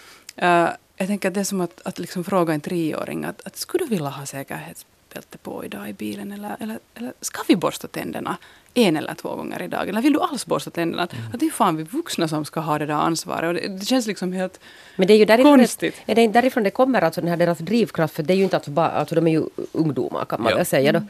Uh, 0.42 0.68
jag 1.00 1.08
tänker 1.08 1.28
att 1.28 1.34
det 1.34 1.40
är 1.40 1.44
som 1.44 1.60
att, 1.60 1.80
att 1.84 1.98
liksom 1.98 2.24
fråga 2.24 2.54
en 2.54 2.60
treåring 2.60 3.24
att, 3.24 3.46
att 3.46 3.56
skulle 3.56 3.84
du 3.84 3.88
vilja 3.88 4.08
ha 4.08 4.26
säkerhetsbälte 4.26 5.38
på 5.38 5.64
idag 5.64 5.88
i 5.88 5.92
bilen 5.92 6.32
eller, 6.32 6.56
eller, 6.60 6.78
eller 6.94 7.12
ska 7.20 7.42
vi 7.48 7.56
borsta 7.56 7.88
tänderna 7.88 8.36
en 8.74 8.96
eller 8.96 9.14
två 9.14 9.36
gånger 9.36 9.62
i 9.62 9.68
dag? 9.68 9.88
Eller 9.88 10.02
vill 10.02 10.12
du 10.12 10.20
alls 10.20 10.46
borsta 10.46 10.70
tänderna? 10.70 11.08
Mm. 11.12 11.24
Att 11.32 11.40
det 11.40 11.46
är 11.46 11.50
fan 11.50 11.76
vi 11.76 11.82
vuxna 11.82 12.28
som 12.28 12.44
ska 12.44 12.60
ha 12.60 12.78
det 12.78 12.86
där 12.86 12.94
ansvaret. 12.94 13.48
Och 13.48 13.54
det, 13.54 13.78
det 13.78 13.86
känns 13.86 14.06
liksom 14.06 14.32
helt 14.32 14.60
Men 14.96 15.06
det 15.06 15.14
är 15.14 15.18
ju 15.18 15.24
därifrån 15.24 15.58
konstigt. 15.58 16.02
Det, 16.06 16.12
är 16.12 16.16
det 16.16 16.28
därifrån 16.28 16.62
det 16.62 16.70
kommer, 16.70 17.02
alltså 17.02 17.20
den 17.20 17.30
här 17.30 17.36
deras 17.36 17.58
drivkraft. 17.58 18.14
För 18.14 18.22
det 18.22 18.32
är 18.32 18.36
ju 18.36 18.44
inte 18.44 18.56
alltså 18.56 18.70
bara, 18.70 18.90
alltså 18.90 19.14
de 19.14 19.26
är 19.26 19.30
ju 19.30 19.44
ungdomar 19.72 20.24
kan 20.24 20.42
man 20.42 20.50
ja. 20.50 20.56
väl 20.56 20.66
säga 20.66 20.92
då. 20.92 20.98
Mm 20.98 21.08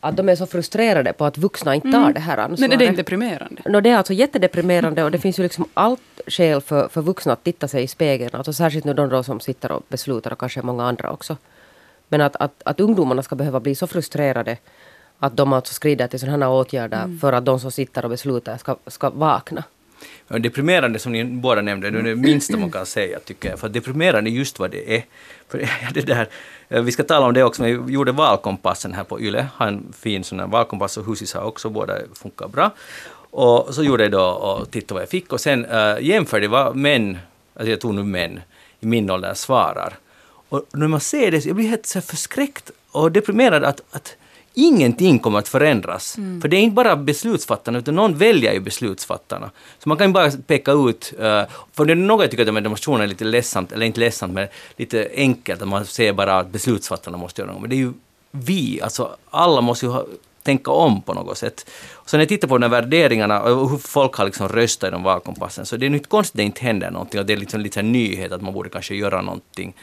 att 0.00 0.16
de 0.16 0.28
är 0.28 0.36
så 0.36 0.46
frustrerade 0.46 1.12
på 1.12 1.24
att 1.24 1.38
vuxna 1.38 1.74
inte 1.74 1.90
tar 1.90 1.98
mm. 1.98 2.12
det 2.12 2.20
här 2.20 2.38
ansvaret. 2.38 2.60
Men 2.60 2.72
är 2.72 2.76
det 2.76 2.84
inte 2.84 3.02
deprimerande? 3.02 3.62
No, 3.64 3.80
det 3.80 3.90
är 3.90 3.96
alltså 3.96 4.12
jättedeprimerande 4.12 5.04
och 5.04 5.10
det 5.10 5.18
finns 5.18 5.38
ju 5.38 5.42
liksom 5.42 5.64
allt 5.74 6.00
skäl 6.26 6.60
för, 6.60 6.88
för 6.88 7.02
vuxna 7.02 7.32
att 7.32 7.44
titta 7.44 7.68
sig 7.68 7.82
i 7.82 7.88
spegeln. 7.88 8.30
Alltså 8.32 8.52
särskilt 8.52 8.84
nu 8.84 8.94
de 8.94 9.24
som 9.24 9.40
sitter 9.40 9.72
och 9.72 9.82
beslutar 9.88 10.32
och 10.32 10.38
kanske 10.38 10.62
många 10.62 10.84
andra 10.84 11.10
också. 11.10 11.36
Men 12.08 12.20
att, 12.20 12.36
att, 12.36 12.62
att 12.64 12.80
ungdomarna 12.80 13.22
ska 13.22 13.36
behöva 13.36 13.60
bli 13.60 13.74
så 13.74 13.86
frustrerade 13.86 14.56
att 15.18 15.36
de 15.36 15.52
alltså 15.52 15.74
skrider 15.74 16.06
till 16.06 16.20
sådana 16.20 16.46
här 16.46 16.52
åtgärder 16.52 17.18
för 17.20 17.32
att 17.32 17.44
de 17.44 17.60
som 17.60 17.70
sitter 17.70 18.04
och 18.04 18.10
beslutar 18.10 18.56
ska, 18.56 18.76
ska 18.86 19.10
vakna. 19.10 19.64
Ja, 20.28 20.38
deprimerande 20.38 20.98
som 20.98 21.12
ni 21.12 21.24
båda 21.24 21.62
nämnde, 21.62 21.90
det 21.90 21.98
är 21.98 22.02
det 22.02 22.14
minsta 22.14 22.56
man 22.56 22.70
kan 22.70 22.86
säga 22.86 23.18
tycker 23.20 23.50
jag. 23.50 23.58
För 23.58 23.68
deprimerande 23.68 24.30
är 24.30 24.32
just 24.32 24.58
vad 24.58 24.70
det 24.70 24.96
är. 24.96 25.04
För 25.48 25.68
det 25.94 26.00
där, 26.00 26.28
eh, 26.68 26.82
vi 26.82 26.92
ska 26.92 27.02
tala 27.02 27.26
om 27.26 27.34
det 27.34 27.42
också, 27.42 27.62
men 27.62 27.86
vi 27.86 27.92
gjorde 27.92 28.12
valkompassen 28.12 28.92
här 28.94 29.04
på 29.04 29.20
YLE, 29.20 29.46
har 29.54 29.66
en 29.66 29.92
fin 30.00 30.24
sån 30.24 30.40
här 30.40 30.46
valkompass 30.46 30.96
och 30.96 31.06
Husis 31.06 31.34
har 31.34 31.42
också, 31.42 31.70
båda 31.70 31.94
funkar 32.14 32.48
bra. 32.48 32.70
Och 33.30 33.74
så 33.74 33.82
gjorde 33.82 34.02
jag 34.02 34.12
då 34.12 34.24
och 34.24 34.70
tittade 34.70 34.94
vad 34.94 35.02
jag 35.02 35.08
fick 35.08 35.32
och 35.32 35.40
sen 35.40 35.64
äh, 35.64 35.96
jämförde 36.00 36.48
vad 36.48 36.76
män, 36.76 37.18
alltså 37.54 37.70
jag 37.70 37.80
tog 37.80 37.94
nu 37.94 38.04
män, 38.04 38.40
i 38.80 38.86
min 38.86 39.10
ålder 39.10 39.34
svarar. 39.34 39.94
Och 40.48 40.64
när 40.72 40.88
man 40.88 41.00
ser 41.00 41.30
det, 41.30 41.44
jag 41.44 41.56
blir 41.56 41.68
helt 41.68 41.86
så 41.86 42.00
förskräckt 42.00 42.70
och 42.90 43.12
deprimerad 43.12 43.64
att, 43.64 43.80
att 43.90 44.16
ingenting 44.58 45.18
kommer 45.18 45.38
att 45.38 45.48
förändras. 45.48 46.18
Mm. 46.18 46.40
För 46.40 46.48
det 46.48 46.56
är 46.56 46.60
inte 46.60 46.74
bara 46.74 46.96
beslutsfattarna, 46.96 47.78
utan 47.78 47.94
någon 47.94 48.18
väljer 48.18 48.52
ju 48.52 48.60
beslutsfattarna. 48.60 49.50
Så 49.78 49.88
man 49.88 49.98
kan 49.98 50.06
ju 50.06 50.12
bara 50.12 50.30
peka 50.30 50.72
ut, 50.72 51.12
uh, 51.14 51.42
för 51.72 51.84
det 51.84 51.92
är 51.92 51.94
något 51.94 52.22
jag 52.22 52.30
tycker 52.30 52.42
att 52.42 52.46
de 52.46 52.56
här 52.56 52.62
demonstrationerna 52.62 53.04
är 53.04 53.08
lite 53.08 53.24
ledsamt, 53.24 53.72
eller 53.72 53.86
inte 53.86 54.00
ledsamt, 54.00 54.32
men 54.32 54.48
lite 54.76 55.08
enkelt, 55.14 55.62
att 55.62 55.68
man 55.68 55.84
säger 55.84 56.12
bara 56.12 56.38
att 56.38 56.48
beslutsfattarna 56.48 57.16
måste 57.16 57.42
göra 57.42 57.52
något. 57.52 57.60
Men 57.60 57.70
det 57.70 57.76
är 57.76 57.78
ju 57.78 57.92
vi, 58.30 58.80
alltså 58.82 59.16
alla 59.30 59.60
måste 59.60 59.86
ju 59.86 59.92
ha, 59.92 60.06
tänka 60.42 60.70
om 60.70 61.02
på 61.02 61.14
något 61.14 61.38
sätt. 61.38 61.70
Så 62.06 62.16
när 62.16 62.22
jag 62.22 62.28
tittar 62.28 62.48
på 62.48 62.58
de 62.58 62.62
här 62.62 62.80
värderingarna 62.80 63.42
och 63.42 63.70
hur 63.70 63.78
folk 63.78 64.14
har 64.14 64.24
liksom 64.24 64.48
röstat 64.48 64.88
i 64.88 64.90
de 64.90 65.02
valkompassen, 65.02 65.66
så 65.66 65.76
det 65.76 65.86
är 65.86 65.90
inte 65.90 66.08
konstigt 66.08 66.34
att 66.34 66.36
det 66.36 66.42
inte 66.42 66.60
händer 66.60 66.90
någonting 66.90 67.20
och 67.20 67.26
det 67.26 67.32
är 67.32 67.36
liksom 67.36 67.60
lite 67.60 67.80
en 67.80 67.92
nyhet 67.92 68.32
att 68.32 68.42
man 68.42 68.54
borde 68.54 68.68
kanske 68.68 68.94
göra 68.94 69.22
någonting. 69.22 69.74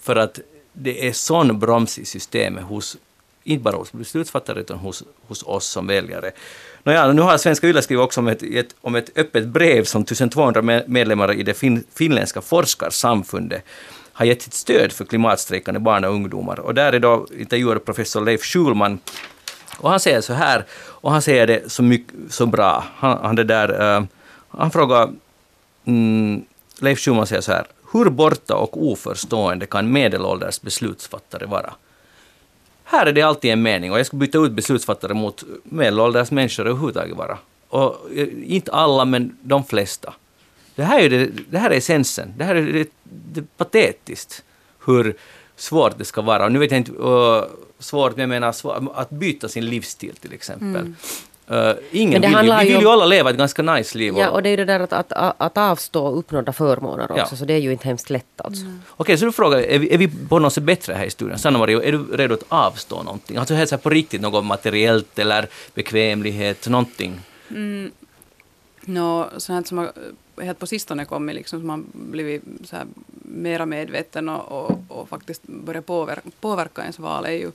För 0.00 0.16
att 0.16 0.40
det 0.72 1.08
är 1.08 1.12
sån 1.12 1.58
broms 1.58 1.98
i 1.98 2.04
systemet 2.04 2.64
hos 2.64 2.96
inte 3.46 3.62
bara 3.62 3.76
hos 3.76 3.92
beslutsfattare 3.92 4.60
utan 4.60 4.78
hos, 4.78 5.02
hos 5.28 5.42
oss 5.42 5.66
som 5.66 5.86
väljare. 5.86 6.30
Nåja, 6.82 7.12
nu 7.12 7.22
har 7.22 7.38
Svenska 7.38 7.66
Yle 7.66 7.82
skrivit 7.82 8.04
också 8.04 8.20
om 8.20 8.28
ett, 8.28 8.42
ett, 8.42 8.74
om 8.80 8.94
ett 8.94 9.18
öppet 9.18 9.46
brev 9.46 9.84
som 9.84 10.02
1200 10.02 10.82
medlemmar 10.86 11.32
i 11.32 11.42
det 11.42 11.54
fin, 11.54 11.84
finländska 11.94 12.40
forskarsamfundet 12.40 13.62
har 14.12 14.26
gett 14.26 14.42
sitt 14.42 14.54
stöd 14.54 14.92
för 14.92 15.04
klimatstrejkande 15.04 15.80
barn 15.80 16.04
och 16.04 16.10
ungdomar. 16.10 16.60
Och 16.60 16.74
där 16.74 16.92
är 16.92 16.98
då 16.98 17.26
intervjuad 17.38 17.84
professor 17.84 18.24
Leif 18.24 18.42
Schulman 18.42 18.98
och 19.78 19.90
han 19.90 20.00
säger 20.00 20.20
så 20.20 20.32
här, 20.32 20.64
och 20.72 21.12
han 21.12 21.22
säger 21.22 21.46
det 21.46 21.72
så, 21.72 21.82
mycket, 21.82 22.14
så 22.28 22.46
bra. 22.46 22.84
Han, 22.96 23.18
han, 23.22 23.36
det 23.36 23.44
där, 23.44 23.98
uh, 23.98 24.04
han 24.48 24.70
frågar, 24.70 25.10
mm, 25.84 26.44
Leif 26.80 26.98
Schulman 26.98 27.26
säger 27.26 27.42
så 27.42 27.52
här, 27.52 27.66
hur 27.92 28.10
borta 28.10 28.54
och 28.54 28.86
oförstående 28.86 29.66
kan 29.66 29.92
medelålders 29.92 30.60
beslutsfattare 30.60 31.46
vara? 31.46 31.74
Här 32.88 33.06
är 33.06 33.12
det 33.12 33.22
alltid 33.22 33.50
en 33.50 33.62
mening 33.62 33.92
och 33.92 33.98
jag 33.98 34.06
ska 34.06 34.16
byta 34.16 34.38
ut 34.38 34.52
beslutsfattare 34.52 35.14
mot 35.14 35.44
medelålders 35.64 36.30
människor 36.30 36.66
överhuvudtaget 36.66 37.16
bara. 37.16 37.38
Och 37.68 37.96
eh, 38.14 38.28
inte 38.44 38.72
alla, 38.72 39.04
men 39.04 39.36
de 39.42 39.64
flesta. 39.64 40.14
Det 40.74 40.84
här 40.84 41.00
är, 41.00 41.10
det, 41.10 41.30
det 41.50 41.58
här 41.58 41.70
är 41.70 41.76
essensen. 41.76 42.34
Det 42.36 42.44
här 42.44 42.54
är 42.54 42.72
det, 42.72 42.88
det 43.02 43.40
är 43.40 43.44
patetiskt 43.56 44.44
hur 44.86 45.16
svårt 45.56 45.98
det 45.98 46.04
ska 46.04 46.22
vara. 46.22 46.44
Och 46.44 46.52
nu 46.52 46.58
vet 46.58 46.70
jag 46.70 46.78
inte 46.78 46.92
uh, 46.92 47.44
svårt, 47.78 48.12
men 48.12 48.20
jag 48.20 48.28
menar 48.28 48.52
svårt, 48.52 48.82
att 48.94 49.10
byta 49.10 49.48
sin 49.48 49.66
livsstil 49.66 50.16
till 50.16 50.32
exempel. 50.32 50.68
Mm. 50.68 50.96
Uh, 51.50 51.72
ingen 51.92 52.22
vill 52.22 52.52
vi 52.60 52.72
vill 52.72 52.80
ju 52.80 52.88
alla 52.88 53.04
leva 53.04 53.30
ett 53.30 53.36
ganska 53.36 53.62
nice 53.62 53.98
liv. 53.98 54.14
Ja, 54.16 54.30
och 54.30 54.42
det 54.42 54.48
är 54.48 54.50
ju 54.50 54.56
det 54.56 54.64
där 54.64 54.80
att, 54.80 54.92
att, 54.92 55.34
att 55.38 55.58
avstå 55.58 56.10
uppnådda 56.10 56.52
förmåner 56.52 57.12
också, 57.12 57.26
ja. 57.30 57.36
så 57.36 57.44
det 57.44 57.54
är 57.54 57.58
ju 57.58 57.72
inte 57.72 57.88
hemskt 57.88 58.10
lätt 58.10 58.40
alltså. 58.40 58.64
Mm. 58.64 58.82
Okej, 58.88 59.02
okay, 59.02 59.16
så 59.16 59.24
du 59.24 59.32
frågar, 59.32 59.58
är 59.58 59.78
vi, 59.78 59.94
är 59.94 59.98
vi 59.98 60.08
på 60.28 60.38
något 60.38 60.52
sätt 60.52 60.64
bättre 60.64 60.94
här 60.94 61.04
i 61.04 61.10
studion? 61.10 61.38
Sanna 61.38 61.58
Maria, 61.58 61.82
är 61.82 61.92
du 61.92 62.16
redo 62.16 62.34
att 62.34 62.44
avstå 62.48 63.02
någonting? 63.02 63.36
Alltså 63.36 63.54
helt 63.54 63.82
på 63.82 63.90
riktigt, 63.90 64.20
något 64.20 64.44
materiellt 64.44 65.18
eller 65.18 65.48
bekvämlighet, 65.74 66.68
någonting? 66.68 67.20
Mm. 67.50 67.90
Nå, 68.80 69.28
sånt 69.36 69.68
som 69.68 69.78
har 69.78 69.92
helt 70.42 70.58
på 70.58 70.66
sistone 70.66 71.04
kommit, 71.04 71.34
liksom, 71.34 71.60
som 71.60 71.70
har 71.70 71.80
blivit 71.92 72.42
så 72.64 72.76
här, 72.76 72.86
mera 73.22 73.66
medveten 73.66 74.28
och, 74.28 74.64
och, 74.64 74.78
och 74.88 75.08
faktiskt 75.08 75.42
börjat 75.46 75.86
påverka, 75.86 76.30
påverka 76.40 76.82
ens 76.82 76.98
val 76.98 77.24
är 77.24 77.30
ju 77.30 77.50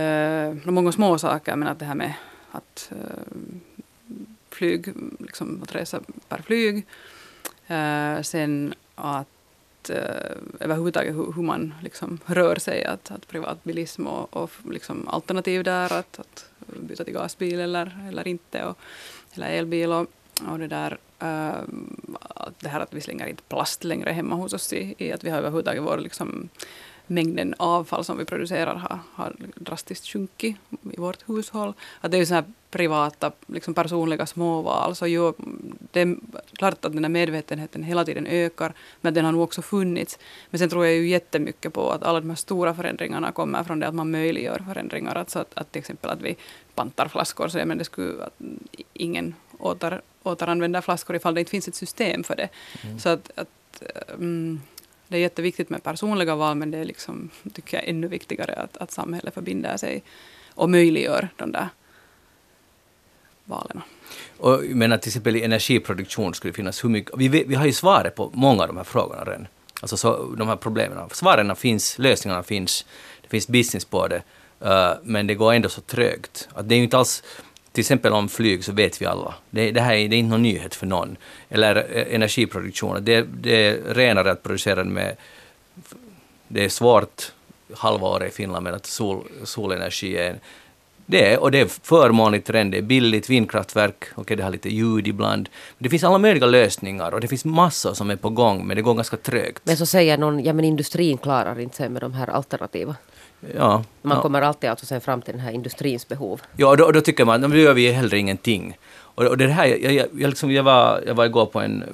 eh, 0.00 0.54
många 0.64 0.92
små 0.92 1.18
saker, 1.18 1.56
men 1.56 1.68
att 1.68 1.78
det 1.78 1.84
här 1.84 1.94
med 1.94 2.12
att 2.52 2.90
eh, 2.90 3.36
flyg, 4.50 4.92
liksom 5.18 5.62
att 5.62 5.74
resa 5.74 6.00
per 6.28 6.42
flyg. 6.42 6.86
Eh, 7.66 8.22
sen 8.22 8.74
att 8.94 9.90
eh, 9.90 10.36
överhuvudtaget 10.60 11.14
hur, 11.14 11.32
hur 11.32 11.42
man 11.42 11.74
liksom 11.82 12.20
rör 12.26 12.56
sig, 12.56 12.84
att, 12.84 13.10
att 13.10 13.28
privatbilism 13.28 14.06
och, 14.06 14.36
och 14.36 14.50
liksom 14.70 15.08
alternativ 15.08 15.64
där, 15.64 15.92
att, 15.92 16.18
att 16.18 16.50
byta 16.80 17.04
till 17.04 17.14
gasbil 17.14 17.60
eller, 17.60 18.06
eller 18.08 18.28
inte, 18.28 18.64
och, 18.64 18.78
eller 19.34 19.50
elbil 19.50 19.92
och, 19.92 20.06
och 20.48 20.58
det 20.58 20.68
där 20.68 20.98
Äh, 21.22 21.62
det 22.60 22.68
här 22.68 22.80
att 22.80 22.94
vi 22.94 23.00
slänger 23.00 23.26
inte 23.26 23.42
plast 23.42 23.84
längre 23.84 24.10
hemma 24.10 24.34
hos 24.34 24.52
oss 24.52 24.72
i, 24.72 24.94
i 24.98 25.12
att 25.12 25.24
vi 25.24 25.30
har 25.30 25.38
överhuvudtaget 25.38 25.82
vår 25.82 25.98
liksom, 25.98 26.48
mängden 27.14 27.54
avfall 27.58 28.04
som 28.04 28.18
vi 28.18 28.24
producerar 28.24 28.74
har, 28.74 28.98
har 29.14 29.36
drastiskt 29.54 30.06
sjunkit 30.06 30.56
i 30.92 31.00
vårt 31.00 31.28
hushåll. 31.28 31.72
Att 32.00 32.10
det 32.10 32.16
är 32.16 32.18
ju 32.18 32.26
så 32.26 32.34
här 32.34 32.44
privata, 32.70 33.32
liksom 33.46 33.74
personliga 33.74 34.26
småval. 34.26 34.96
Så 34.96 35.06
ju, 35.06 35.32
det 35.92 36.00
är 36.00 36.16
klart 36.52 36.84
att 36.84 36.92
den 36.92 37.04
här 37.04 37.08
medvetenheten 37.08 37.82
hela 37.82 38.04
tiden 38.04 38.26
ökar, 38.26 38.72
men 39.00 39.14
den 39.14 39.24
har 39.24 39.32
nog 39.32 39.42
också 39.42 39.62
funnits. 39.62 40.18
Men 40.50 40.58
sen 40.58 40.68
tror 40.68 40.86
jag 40.86 40.94
ju 40.94 41.08
jättemycket 41.08 41.72
på 41.72 41.90
att 41.90 42.02
alla 42.02 42.20
de 42.20 42.28
här 42.28 42.36
stora 42.36 42.74
förändringarna 42.74 43.32
kommer 43.32 43.64
från 43.64 43.80
det 43.80 43.88
att 43.88 43.94
man 43.94 44.10
möjliggör 44.10 44.62
förändringar. 44.68 45.14
Alltså 45.14 45.38
att, 45.38 45.54
att 45.54 45.72
till 45.72 45.80
exempel 45.80 46.10
att 46.10 46.22
vi 46.22 46.36
pantar 46.74 47.08
flaskor, 47.08 47.48
så 47.48 47.58
men 47.66 47.78
det 47.78 47.84
skulle 47.84 48.24
att 48.24 48.40
ingen 48.92 49.34
åter, 49.58 50.00
återanvänder 50.22 50.80
flaskor 50.80 51.16
ifall 51.16 51.34
det 51.34 51.40
inte 51.40 51.50
finns 51.50 51.68
ett 51.68 51.74
system 51.74 52.24
för 52.24 52.36
det. 52.36 52.48
Mm. 52.84 52.98
Så 52.98 53.08
att, 53.08 53.30
att 53.34 53.82
um, 54.18 54.60
det 55.12 55.18
är 55.18 55.20
jätteviktigt 55.20 55.70
med 55.70 55.82
personliga 55.82 56.34
val, 56.34 56.56
men 56.56 56.70
det 56.70 56.78
är 56.78 56.84
liksom, 56.84 57.30
tycker 57.52 57.76
jag 57.76 57.88
ännu 57.88 58.08
viktigare 58.08 58.54
att, 58.54 58.76
att 58.76 58.90
samhället 58.90 59.34
förbinder 59.34 59.76
sig 59.76 60.02
och 60.54 60.70
möjliggör 60.70 61.28
de 61.36 61.52
där 61.52 61.68
valen. 63.44 63.82
Och 64.38 64.52
jag 64.52 64.76
menar 64.76 64.98
till 64.98 65.08
exempel 65.08 65.36
i 65.36 65.42
energiproduktion 65.42 66.34
skulle 66.34 66.52
det 66.52 66.56
finnas 66.56 66.84
hur 66.84 66.88
mycket... 66.88 67.12
Vi, 67.16 67.28
vi 67.28 67.54
har 67.54 67.66
ju 67.66 67.72
svaret 67.72 68.14
på 68.14 68.30
många 68.34 68.62
av 68.62 68.68
de 68.68 68.76
här 68.76 68.84
frågorna 68.84 69.24
redan. 69.24 69.46
Alltså 69.80 69.96
så, 69.96 70.34
de 70.38 70.48
här 70.48 70.56
problemen. 70.56 70.98
Svaren 71.12 71.56
finns, 71.56 71.98
lösningarna 71.98 72.42
finns, 72.42 72.86
det 73.22 73.28
finns 73.28 73.48
business 73.48 73.84
på 73.84 74.08
det, 74.08 74.22
uh, 74.64 74.92
men 75.02 75.26
det 75.26 75.34
går 75.34 75.52
ändå 75.52 75.68
så 75.68 75.80
trögt. 75.80 76.48
Att 76.54 76.68
det 76.68 76.74
är 76.74 76.76
ju 76.76 76.84
inte 76.84 76.98
alls 76.98 77.22
till 77.72 77.80
exempel 77.80 78.12
om 78.12 78.28
flyg 78.28 78.64
så 78.64 78.72
vet 78.72 79.02
vi 79.02 79.06
alla. 79.06 79.34
Det, 79.50 79.70
det 79.70 79.80
här 79.80 79.94
är, 79.94 80.08
det 80.08 80.16
är 80.16 80.18
inte 80.18 80.30
någon 80.30 80.42
nyhet 80.42 80.74
för 80.74 80.86
någon. 80.86 81.16
Eller 81.48 81.76
eh, 81.76 82.14
energiproduktion. 82.14 83.04
Det, 83.04 83.22
det 83.22 83.66
är 83.66 83.94
renare 83.94 84.30
att 84.30 84.42
producera 84.42 84.84
med... 84.84 85.16
Det 86.48 86.64
är 86.64 86.68
svårt 86.68 87.32
halva 87.74 88.08
året 88.08 88.32
i 88.32 88.34
Finland 88.36 88.64
med 88.64 88.74
att 88.74 88.86
sol, 88.86 89.24
solenergi 89.44 90.16
är 90.16 90.38
det 91.06 91.32
är, 91.32 91.38
och 91.40 91.50
det 91.50 91.60
är 91.60 91.66
förmånligt 91.66 92.46
trend, 92.46 92.72
det 92.72 92.78
är 92.78 92.82
billigt, 92.82 93.30
vindkraftverk, 93.30 93.94
okej 94.00 94.22
okay, 94.22 94.36
det 94.36 94.42
har 94.42 94.50
lite 94.50 94.68
ljud 94.68 95.08
ibland. 95.08 95.48
Det 95.78 95.88
finns 95.88 96.04
alla 96.04 96.18
möjliga 96.18 96.46
lösningar 96.46 97.14
och 97.14 97.20
det 97.20 97.28
finns 97.28 97.44
massor 97.44 97.94
som 97.94 98.10
är 98.10 98.16
på 98.16 98.30
gång, 98.30 98.66
men 98.66 98.76
det 98.76 98.82
går 98.82 98.94
ganska 98.94 99.16
trögt. 99.16 99.62
Men 99.64 99.76
så 99.76 99.86
säger 99.86 100.18
någon, 100.18 100.44
ja 100.44 100.52
men 100.52 100.64
industrin 100.64 101.18
klarar 101.18 101.60
inte 101.60 101.76
sig 101.76 101.88
med 101.88 102.02
de 102.02 102.14
här 102.14 102.30
alternativa. 102.30 102.96
Ja, 103.56 103.84
man 104.02 104.16
ja. 104.16 104.22
kommer 104.22 104.42
alltid 104.42 104.70
alltså 104.70 104.86
sen 104.86 105.00
fram 105.00 105.22
till 105.22 105.32
den 105.32 105.40
här 105.40 105.52
industrins 105.52 106.08
behov. 106.08 106.40
Ja, 106.56 106.68
och 106.68 106.76
då, 106.76 106.90
då 106.90 107.00
tycker 107.00 107.24
man 107.24 107.44
att 107.44 107.58
gör 107.58 107.74
vi 107.74 107.92
hellre 107.92 108.18
ingenting. 108.18 108.78
Och, 108.94 109.24
och 109.24 109.38
det 109.38 109.48
här, 109.48 109.66
jag, 109.66 109.92
jag, 109.92 110.08
jag, 110.12 110.28
liksom, 110.28 110.50
jag, 110.50 110.62
var, 110.62 111.02
jag 111.06 111.14
var 111.14 111.24
igår 111.24 111.46
på 111.46 111.60
en 111.60 111.84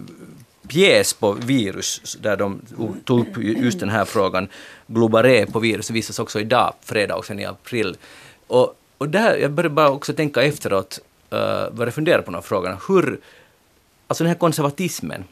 pjäs 0.68 1.14
på 1.14 1.32
virus 1.32 2.16
där 2.20 2.36
de 2.36 2.60
tog 3.04 3.20
upp 3.20 3.38
just 3.38 3.80
den 3.80 3.88
här 3.88 4.04
frågan. 4.04 4.48
Globaré 4.86 5.46
på 5.46 5.58
virus 5.58 5.90
visas 5.90 6.18
också 6.18 6.40
idag, 6.40 6.74
fredag 6.82 7.16
också 7.16 7.34
i 7.34 7.44
april. 7.44 7.96
Och, 8.46 8.74
och 8.98 9.08
där, 9.08 9.36
jag 9.36 9.50
började 9.50 9.74
bara 9.74 9.90
också 9.90 10.12
tänka 10.12 10.42
efteråt, 10.42 11.00
uh, 11.32 11.38
började 11.70 11.92
fundera 11.92 12.22
på 12.22 12.30
de 12.30 12.34
här 12.34 12.42
frågorna. 12.42 12.78
Hur, 12.88 13.20
alltså 14.06 14.24
den 14.24 14.28
här 14.28 14.38
konservatismen, 14.38 15.24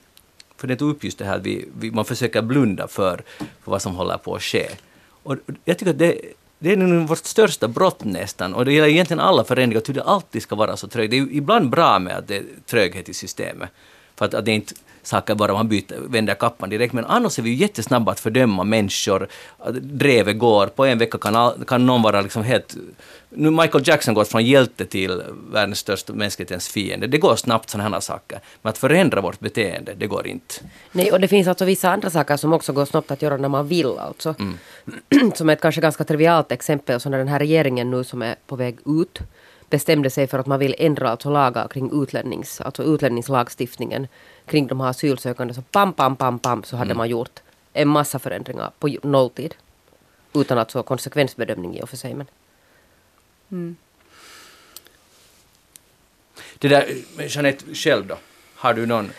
för 0.57 0.69
det 0.69 0.77
tog 0.77 0.91
upp 0.91 1.05
just 1.05 1.19
det 1.19 1.25
här 1.25 1.37
att 1.37 1.43
vi, 1.43 1.69
vi, 1.79 1.91
man 1.91 2.05
försöker 2.05 2.43
blunda 2.43 2.89
för, 2.89 3.23
för 3.39 3.71
vad 3.71 3.83
som 3.83 3.95
håller 3.95 4.19
på 4.19 4.35
att 4.35 4.43
ske. 4.43 4.69
Och 5.27 5.37
jag 5.65 5.79
tycker 5.79 5.91
att 5.91 5.99
det, 5.99 6.21
det 6.59 6.73
är 6.73 6.77
nog 6.77 7.09
vårt 7.09 7.25
största 7.25 7.69
brott 7.69 8.05
nästan, 8.05 8.55
och 8.55 8.65
det 8.65 8.73
gäller 8.73 8.89
egentligen 8.89 9.21
alla 9.21 9.45
förändringar, 9.45 9.79
att 9.79 9.95
det 9.95 10.03
alltid 10.03 10.43
ska 10.43 10.57
vara 10.57 10.77
så 10.77 10.89
trögt. 10.89 11.11
Det 11.11 11.17
är 11.17 11.21
ju 11.21 11.33
ibland 11.33 11.71
bra 11.71 11.99
med 11.99 12.17
att 12.17 12.29
det 12.29 12.37
är 12.37 12.45
tröghet 12.67 13.09
i 13.09 13.15
systemet, 13.15 13.69
för 14.17 14.25
att, 14.25 14.35
att 14.35 14.45
det 14.45 14.51
är 14.51 14.55
inte 14.55 14.75
saker 15.07 15.35
bara 15.35 15.53
man 15.53 15.69
byter, 15.69 16.09
vänder 16.09 16.35
kappan 16.35 16.71
direkt. 16.71 16.93
Men 16.93 17.05
annars 17.05 17.39
är 17.39 17.43
vi 17.43 17.51
ju 17.51 17.57
jättesnabba 17.57 18.13
att 18.13 18.21
fördöma 18.21 18.65
människor. 18.65 19.29
Drevet 19.81 20.39
går, 20.39 20.67
på 20.67 20.85
en 20.85 20.99
vecka 20.99 21.19
kan, 21.19 21.37
all, 21.37 21.65
kan 21.65 21.87
någon 21.87 22.03
vara 22.03 22.21
liksom 22.21 22.43
helt... 22.43 22.77
Nu 23.29 23.51
Michael 23.51 23.89
Jackson 23.89 24.15
gått 24.15 24.29
från 24.29 24.45
hjälte 24.45 24.85
till 24.87 25.23
världens 25.53 25.79
största 25.79 26.13
mänsklighetens 26.13 26.69
fiende. 26.69 27.07
Det 27.07 27.19
går 27.19 27.37
snabbt 27.37 27.71
sådana 27.71 27.91
här 27.91 28.01
saker. 28.01 28.41
Men 28.63 28.71
att 28.71 28.79
förändra 28.79 29.21
vårt 29.21 29.41
beteende, 29.41 29.95
det 29.95 30.07
går 30.07 30.27
inte. 30.27 30.55
Nej, 30.93 31.13
och 31.13 31.21
det 31.21 31.29
finns 31.29 31.49
alltså 31.49 31.65
vissa 31.65 31.91
andra 31.91 32.11
saker 32.11 32.37
som 32.37 32.53
också 32.53 32.73
går 32.73 32.85
snabbt 32.85 33.11
att 33.11 33.23
göra 33.23 33.37
när 33.37 33.49
man 33.49 33.69
vill. 33.69 33.99
Alltså. 33.99 34.35
som 35.35 35.49
ett 35.51 35.61
kanske 35.61 35.81
ganska 35.81 36.05
trivialt 36.05 36.53
exempel, 36.53 37.01
så 37.01 37.11
när 37.11 37.19
den 37.19 37.29
här 37.29 37.39
regeringen 37.39 37.91
nu 37.91 38.05
som 38.05 38.23
är 38.23 38.37
på 38.47 38.57
väg 38.57 38.79
ut 38.87 39.21
bestämde 39.71 40.11
sig 40.11 40.27
för 40.27 40.39
att 40.39 40.47
man 40.47 40.59
vill 40.59 40.75
ändra 40.79 41.11
alltså 41.11 41.31
lagar 41.31 41.69
kring 41.69 42.03
utlännings, 42.03 42.61
alltså 42.61 42.83
utlänningslagstiftningen 42.83 44.09
kring 44.47 44.67
de 44.67 44.81
här 44.81 44.89
asylsökande. 44.89 45.55
Så 45.55 45.63
pam, 45.63 45.93
pam, 45.93 46.17
pam, 46.17 46.39
pam 46.39 46.63
så 46.63 46.77
hade 46.77 46.95
man 46.95 47.09
gjort 47.09 47.41
en 47.73 47.89
massa 47.89 48.19
förändringar 48.19 48.71
på 48.79 48.97
nolltid. 49.03 49.55
Utan 50.35 50.59
att 50.59 50.71
så 50.71 50.83
konsekvensbedömning 50.83 51.79
i 51.79 51.83
och 51.83 51.89
för 51.89 51.97
sig. 51.97 52.15
Men. 52.15 53.77
Det 56.59 56.69
där, 56.69 56.87
Jeanette, 57.29 57.75
själv 57.75 58.07
då? 58.07 58.19
Har 58.55 58.75
du 58.75 58.87
någon... 58.87 59.11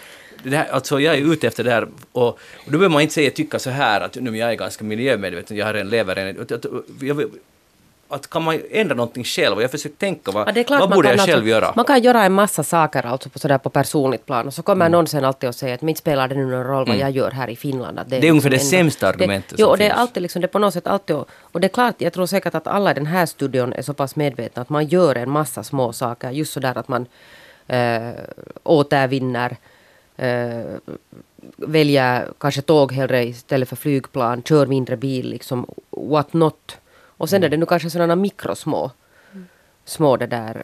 Det 0.43 0.49
där, 0.49 0.65
alltså 0.71 0.99
jag 0.99 1.15
är 1.15 1.33
ute 1.33 1.47
efter 1.47 1.63
det 1.63 1.71
här 1.71 1.87
och, 2.11 2.27
och 2.27 2.39
då 2.65 2.71
behöver 2.71 2.89
man 2.89 3.01
inte 3.01 3.13
säga 3.13 3.31
tycka 3.31 3.59
så 3.59 3.69
här 3.69 4.01
att 4.01 4.15
nu 4.15 4.37
jag 4.37 4.51
är 4.51 4.55
ganska 4.55 4.83
miljömedveten, 4.83 5.57
jag 5.57 5.65
har 5.65 5.73
en 5.73 5.89
lever 5.89 6.15
en, 6.15 6.41
att, 6.41 6.51
att, 6.51 6.65
jag, 7.01 7.15
vill- 7.15 7.29
att 8.09 8.29
kan 8.29 8.43
man 8.43 8.59
ändra 8.71 8.95
någonting 8.95 9.23
själv? 9.23 9.61
Jag 9.61 9.71
försöker 9.71 9.95
tänka 9.97 10.31
vad, 10.31 10.47
Ja, 10.47 10.51
det 10.51 10.69
är 10.71 10.79
vad 10.79 10.89
borde 10.89 11.09
jag 11.09 11.19
själv 11.19 11.33
alltså, 11.33 11.49
göra? 11.49 11.73
Man 11.75 11.85
kan 11.85 12.01
göra 12.01 12.23
en 12.23 12.33
massa 12.33 12.63
saker 12.63 13.05
alltså 13.05 13.29
på, 13.29 13.39
sådär 13.39 13.57
på 13.57 13.69
personligt 13.69 14.25
plan 14.25 14.47
och 14.47 14.53
så 14.53 14.61
kommer 14.63 14.89
någon 14.89 15.07
sen 15.07 15.25
alltid 15.25 15.49
och 15.49 15.55
säger 15.55 15.75
att 15.75 15.81
inte 15.81 15.99
spelar 15.99 16.27
det 16.27 16.35
nu 16.35 16.45
någon 16.45 16.63
roll 16.63 16.87
vad 16.87 16.97
jag 16.97 17.11
gör 17.11 17.31
här 17.31 17.49
i 17.49 17.55
Finland. 17.55 17.99
Att 17.99 18.09
Det 18.09 18.17
är 18.17 18.29
ungefär 18.29 18.49
det 18.49 18.55
ändå- 18.55 18.65
sämsta 18.69 19.07
argumentet 19.07 19.49
det, 19.49 19.55
Jo, 19.61 19.65
som 19.65 19.71
och 19.71 19.77
det 19.77 19.85
är 19.87 19.93
alltid 19.93 20.23
liksom, 20.23 20.41
det 20.41 20.45
är 20.45 20.49
på 20.49 20.59
något 20.59 20.73
sätt 20.73 20.87
alltid, 20.87 21.15
och, 21.15 21.27
och 21.41 21.61
det 21.61 21.67
är 21.67 21.69
klart, 21.69 21.95
jag 21.97 22.13
tror 22.13 22.25
säkert 22.25 22.55
att 22.55 22.67
alla 22.67 22.91
i 22.91 22.93
den 22.93 23.05
här 23.05 23.25
studion 23.25 23.73
är 23.73 23.81
så 23.81 23.93
pass 23.93 24.15
medvetna 24.15 24.61
att 24.61 24.69
man 24.69 24.85
gör 24.87 25.15
en 25.15 25.29
massa 25.29 25.63
små 25.63 25.93
saker, 25.93 26.31
just 26.31 26.53
sådär 26.53 26.77
att 26.77 26.87
man 26.87 27.05
äh, 27.67 28.11
återvinner, 28.63 29.57
äh, 30.17 30.61
väljer 31.57 32.27
kanske 32.39 32.61
tåg 32.61 32.91
hellre 32.91 33.23
istället 33.25 33.69
för 33.69 33.75
flygplan, 33.75 34.43
kör 34.43 34.65
mindre 34.65 34.97
bil, 34.97 35.29
liksom 35.29 35.65
what 35.91 36.33
not. 36.33 36.77
Och 37.17 37.29
sen 37.29 37.43
är 37.43 37.49
det 37.49 37.57
nu 37.57 37.65
kanske 37.65 37.89
sådana 37.89 38.15
mikrosmå, 38.15 38.91
små 39.85 40.17
det 40.17 40.27
där 40.27 40.63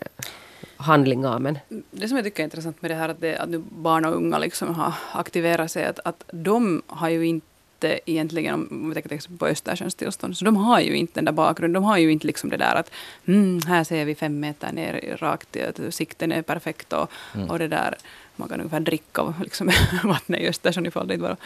handlingar, 0.77 1.39
men 1.39 1.59
Det 1.91 2.07
som 2.07 2.17
jag 2.17 2.25
tycker 2.25 2.39
är 2.39 2.43
intressant 2.43 2.81
med 2.81 2.91
det 2.91 2.95
här 2.95 3.09
att, 3.09 3.21
det, 3.21 3.37
att 3.37 3.49
nu 3.49 3.63
barn 3.69 4.05
och 4.05 4.15
unga 4.15 4.37
liksom 4.37 4.75
har 4.75 4.93
aktiverat 5.13 5.71
sig, 5.71 5.85
att, 5.85 5.99
att 6.05 6.23
de 6.31 6.81
har 6.87 7.09
ju 7.09 7.25
inte 7.25 7.99
egentligen, 8.05 8.53
om 8.53 8.89
vi 8.89 8.93
tänker 8.93 9.09
till 9.09 9.15
exempel 9.15 9.37
på 9.37 9.47
Östersjöns 9.47 9.95
tillstånd, 9.95 10.37
så 10.37 10.45
de 10.45 10.57
har 10.57 10.79
ju 10.79 10.95
inte 10.95 11.13
den 11.13 11.25
där 11.25 11.31
bakgrunden. 11.31 11.73
De 11.73 11.83
har 11.83 11.97
ju 11.97 12.11
inte 12.11 12.27
liksom 12.27 12.49
det 12.49 12.57
där 12.57 12.75
att 12.75 12.91
mm, 13.27 13.59
här 13.67 13.83
ser 13.83 14.05
vi 14.05 14.15
fem 14.15 14.39
meter 14.39 14.71
ner 14.71 15.17
rakt, 15.19 15.57
att 15.57 15.93
sikten 15.93 16.31
är 16.31 16.41
perfekt 16.41 16.93
och, 16.93 17.11
och 17.49 17.59
det 17.59 17.67
där, 17.67 17.95
man 18.35 18.49
kan 18.49 18.59
ungefär 18.59 18.79
dricka 18.79 19.33
liksom, 19.41 19.71
vattnet 20.03 20.41
i 20.41 20.47
Östersjön 20.47 20.85
ifall 20.85 21.07
det 21.07 21.13
inte 21.13 21.27
var 21.27 21.37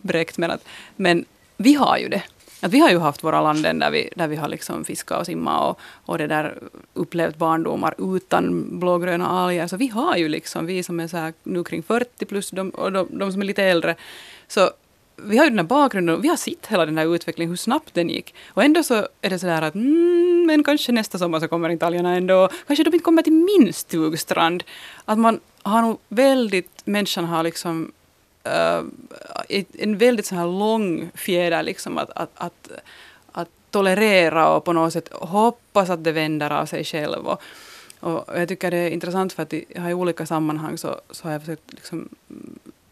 bräckt. 0.00 0.38
Men, 0.38 0.50
att, 0.50 0.64
men 0.96 1.24
vi 1.56 1.74
har 1.74 1.98
ju 1.98 2.08
det. 2.08 2.22
Att 2.60 2.72
vi 2.72 2.78
har 2.78 2.90
ju 2.90 2.98
haft 2.98 3.24
våra 3.24 3.40
landen 3.40 3.78
där 3.78 3.90
vi, 3.90 4.10
där 4.16 4.28
vi 4.28 4.36
har 4.36 4.48
liksom 4.48 4.84
fiskat 4.84 5.20
och 5.20 5.26
simmat 5.26 5.60
och, 5.62 5.80
och 6.06 6.18
det 6.18 6.26
där 6.26 6.58
upplevt 6.94 7.36
barndomar 7.36 7.94
utan 8.16 8.78
blågröna 8.78 9.28
alger. 9.28 9.66
Så 9.66 9.76
vi 9.76 9.88
har 9.88 10.16
ju 10.16 10.28
liksom, 10.28 10.66
vi 10.66 10.82
som 10.82 11.00
är 11.00 11.08
så 11.08 11.16
här 11.16 11.32
nu 11.42 11.64
kring 11.64 11.82
40 11.82 12.24
plus 12.24 12.50
de, 12.50 12.70
och 12.70 12.92
de, 12.92 13.08
de 13.10 13.32
som 13.32 13.40
är 13.40 13.46
lite 13.46 13.62
äldre. 13.62 13.94
Så 14.48 14.70
vi 15.16 15.38
har 15.38 15.44
ju 15.44 15.50
den 15.50 15.58
här 15.58 15.66
bakgrunden 15.66 16.14
och 16.14 16.24
vi 16.24 16.28
har 16.28 16.36
sett 16.36 16.66
hela 16.66 16.86
den 16.86 16.98
här 16.98 17.14
utvecklingen, 17.14 17.50
hur 17.50 17.56
snabbt 17.56 17.94
den 17.94 18.08
gick. 18.08 18.34
Och 18.48 18.64
ändå 18.64 18.82
så 18.82 18.94
är 19.20 19.30
det 19.30 19.38
så 19.38 19.46
där 19.46 19.62
att 19.62 19.74
mm, 19.74 20.46
men 20.46 20.64
kanske 20.64 20.92
nästa 20.92 21.18
sommar 21.18 21.40
så 21.40 21.48
kommer 21.48 21.70
italienarna 21.70 22.16
ändå. 22.16 22.48
Kanske 22.66 22.84
de 22.84 22.88
inte 22.88 23.04
kommer 23.04 23.22
till 23.22 23.32
min 23.32 23.72
stugstrand. 23.72 24.64
Att 25.04 25.18
man 25.18 25.40
har 25.62 25.82
nog 25.82 25.98
väldigt, 26.08 26.70
människan 26.84 27.24
har 27.24 27.42
liksom 27.42 27.92
uh, 28.46 29.62
en 29.78 29.98
väldigt 29.98 30.26
så 30.26 30.34
här 30.34 30.46
lång 30.46 31.10
fjäder 31.14 31.62
liksom 31.62 31.98
att, 31.98 32.10
att, 32.14 32.30
att, 32.34 32.70
att 33.32 33.48
tolerera 33.70 34.48
och 34.56 34.64
på 34.64 34.72
något 34.72 34.92
sätt 34.92 35.08
hoppas 35.12 35.90
att 35.90 36.04
det 36.04 36.12
vänder 36.12 36.50
av 36.50 36.66
sig 36.66 36.84
själv. 36.84 37.26
Och, 37.26 37.40
och 38.00 38.40
jag 38.40 38.48
tycker 38.48 38.70
det 38.70 38.76
är 38.76 38.90
intressant 38.90 39.32
för 39.32 39.42
att 39.42 39.52
i, 39.52 39.64
jag 39.68 39.90
i 39.90 39.94
olika 39.94 40.26
sammanhang 40.26 40.78
så, 40.78 41.00
så 41.10 41.24
har 41.24 41.32
jag 41.32 41.40
försökt 41.40 41.72
liksom 41.72 42.08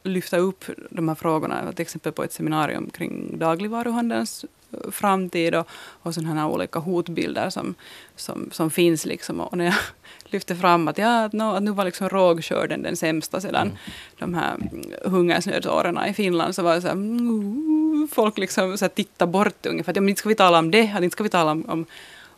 lyfta 0.03 0.37
upp 0.37 0.65
de 0.91 1.09
här 1.09 1.15
frågorna, 1.15 1.73
till 1.73 1.83
exempel 1.83 2.13
på 2.13 2.25
ett 2.25 2.33
seminarium 2.33 2.91
kring 2.91 3.39
dagligvaruhandelns 3.39 4.45
framtid 4.91 5.55
och, 5.55 5.69
och 6.03 6.15
sådana 6.15 6.35
här 6.35 6.49
olika 6.49 6.79
hotbilder 6.79 7.51
som, 7.51 7.75
som, 8.17 8.49
som 8.53 8.71
finns. 8.71 9.07
Liksom. 9.07 9.41
Och 9.41 9.59
när 9.59 9.65
jag 9.65 9.75
lyfte 10.25 10.57
fram 10.57 10.89
att, 10.89 10.99
ja, 10.99 11.31
no, 11.33 11.43
att 11.43 11.63
nu 11.63 11.71
var 11.71 11.85
liksom 11.85 12.09
rågskörden 12.09 12.83
den 12.83 12.97
sämsta 12.97 13.41
sedan 13.41 13.79
de 14.19 14.35
här 14.35 14.55
mm, 14.55 14.85
hungersnödsåren 15.05 15.99
i 16.09 16.15
Finland, 16.15 16.55
så 16.55 16.63
var 16.63 16.75
det 16.75 16.81
så 16.81 16.87
här, 16.87 16.95
mm, 16.95 18.09
folk 18.13 18.39
liksom 18.39 18.79
så 18.79 18.85
här 18.85 18.91
tittar 18.91 19.27
bort 19.27 19.67
ungefär. 19.67 19.93
Att, 19.93 19.97
ja, 19.97 20.03
men 20.03 20.09
inte 20.09 20.19
ska 20.19 20.29
vi 20.29 20.35
tala 20.35 20.59
om 20.59 20.71
det, 20.71 20.93
att 20.97 21.03
inte 21.03 21.15
ska 21.15 21.23
vi 21.23 21.31
tala 21.31 21.51
om, 21.51 21.65
om 21.69 21.87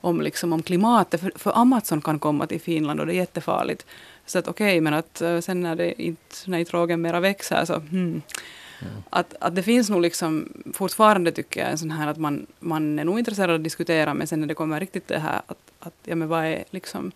om, 0.00 0.20
liksom, 0.20 0.52
om 0.52 0.62
klimatet, 0.62 1.20
för, 1.20 1.32
för 1.34 1.52
Amazon 1.58 2.00
kan 2.00 2.18
komma 2.18 2.46
till 2.46 2.60
Finland 2.60 3.00
och 3.00 3.06
det 3.06 3.12
är 3.12 3.16
jättefarligt. 3.16 3.86
Så 4.26 4.38
att 4.38 4.48
okej, 4.48 4.80
men 4.80 4.94
att 4.94 5.20
eh, 5.20 5.40
sen 5.40 5.60
när, 5.60 5.76
det 5.76 6.02
inte, 6.02 6.36
när 6.46 6.58
inte 6.58 6.72
rågen 6.72 7.00
mera 7.00 7.20
växer 7.20 7.64
så 7.64 7.74
hmm. 7.74 8.22
Att, 9.10 9.34
att 9.40 9.54
det 9.54 9.62
finns 9.62 9.90
nog 9.90 10.02
liksom 10.02 10.48
fortfarande 10.74 11.32
tycker 11.32 11.60
jag 11.60 11.70
en 11.70 11.78
sån 11.78 11.90
här 11.90 12.06
att 12.06 12.16
man, 12.16 12.46
man 12.58 12.98
är 12.98 13.04
nog 13.04 13.18
intresserad 13.18 13.50
av 13.50 13.56
att 13.56 13.64
diskutera 13.64 14.14
men 14.14 14.26
sen 14.26 14.40
när 14.40 14.46
det 14.46 14.54
kommer 14.54 14.80
riktigt 14.80 15.08
det 15.08 15.18
här 15.18 15.42
att, 15.46 15.58
att 15.80 15.94
ja 16.04 16.14
men 16.14 16.28
vad 16.28 16.44
är 16.44 16.64
liksom 16.70 17.12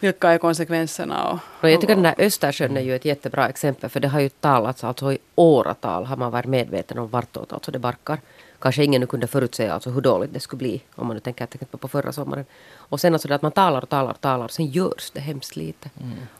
vilka 0.00 0.32
är 0.32 0.38
konsekvenserna 0.38 1.28
och, 1.28 1.38
Och 1.60 1.70
jag 1.70 1.80
tycker 1.80 1.94
den 1.94 2.02
där 2.02 2.14
Östersjön 2.18 2.76
är 2.76 2.80
ju 2.80 2.96
ett 2.96 3.04
jättebra 3.04 3.48
exempel 3.48 3.90
för 3.90 4.00
det 4.00 4.08
har 4.08 4.20
ju 4.20 4.28
talats 4.28 4.84
alltså 4.84 5.12
i 5.12 5.18
åratal 5.34 6.04
har 6.04 6.16
man 6.16 6.32
varit 6.32 6.46
medveten 6.46 6.98
om 6.98 7.08
vartåt 7.08 7.52
alltså 7.52 7.70
det 7.70 7.78
barkar. 7.78 8.20
Kanske 8.58 8.84
ingen 8.84 9.00
nu 9.00 9.06
kunde 9.06 9.26
förutsäga 9.26 9.72
alltså 9.72 9.90
hur 9.90 10.00
dåligt 10.00 10.32
det 10.32 10.40
skulle 10.40 10.58
bli 10.58 10.82
om 10.94 11.06
man 11.06 11.16
nu 11.16 11.20
tänker 11.20 11.46
till 11.46 11.56
exempel 11.56 11.80
på 11.80 11.88
förra 11.88 12.12
sommaren. 12.12 12.44
Och 12.74 13.00
sen 13.00 13.12
alltså 13.12 13.28
det 13.28 13.34
att 13.34 13.42
man 13.42 13.52
talar 13.52 13.82
och 13.82 13.88
talar 13.88 14.10
och 14.10 14.20
talar 14.20 14.48
sen 14.48 14.66
görs 14.66 15.10
det 15.10 15.20
hemskt 15.20 15.56
lite. 15.56 15.90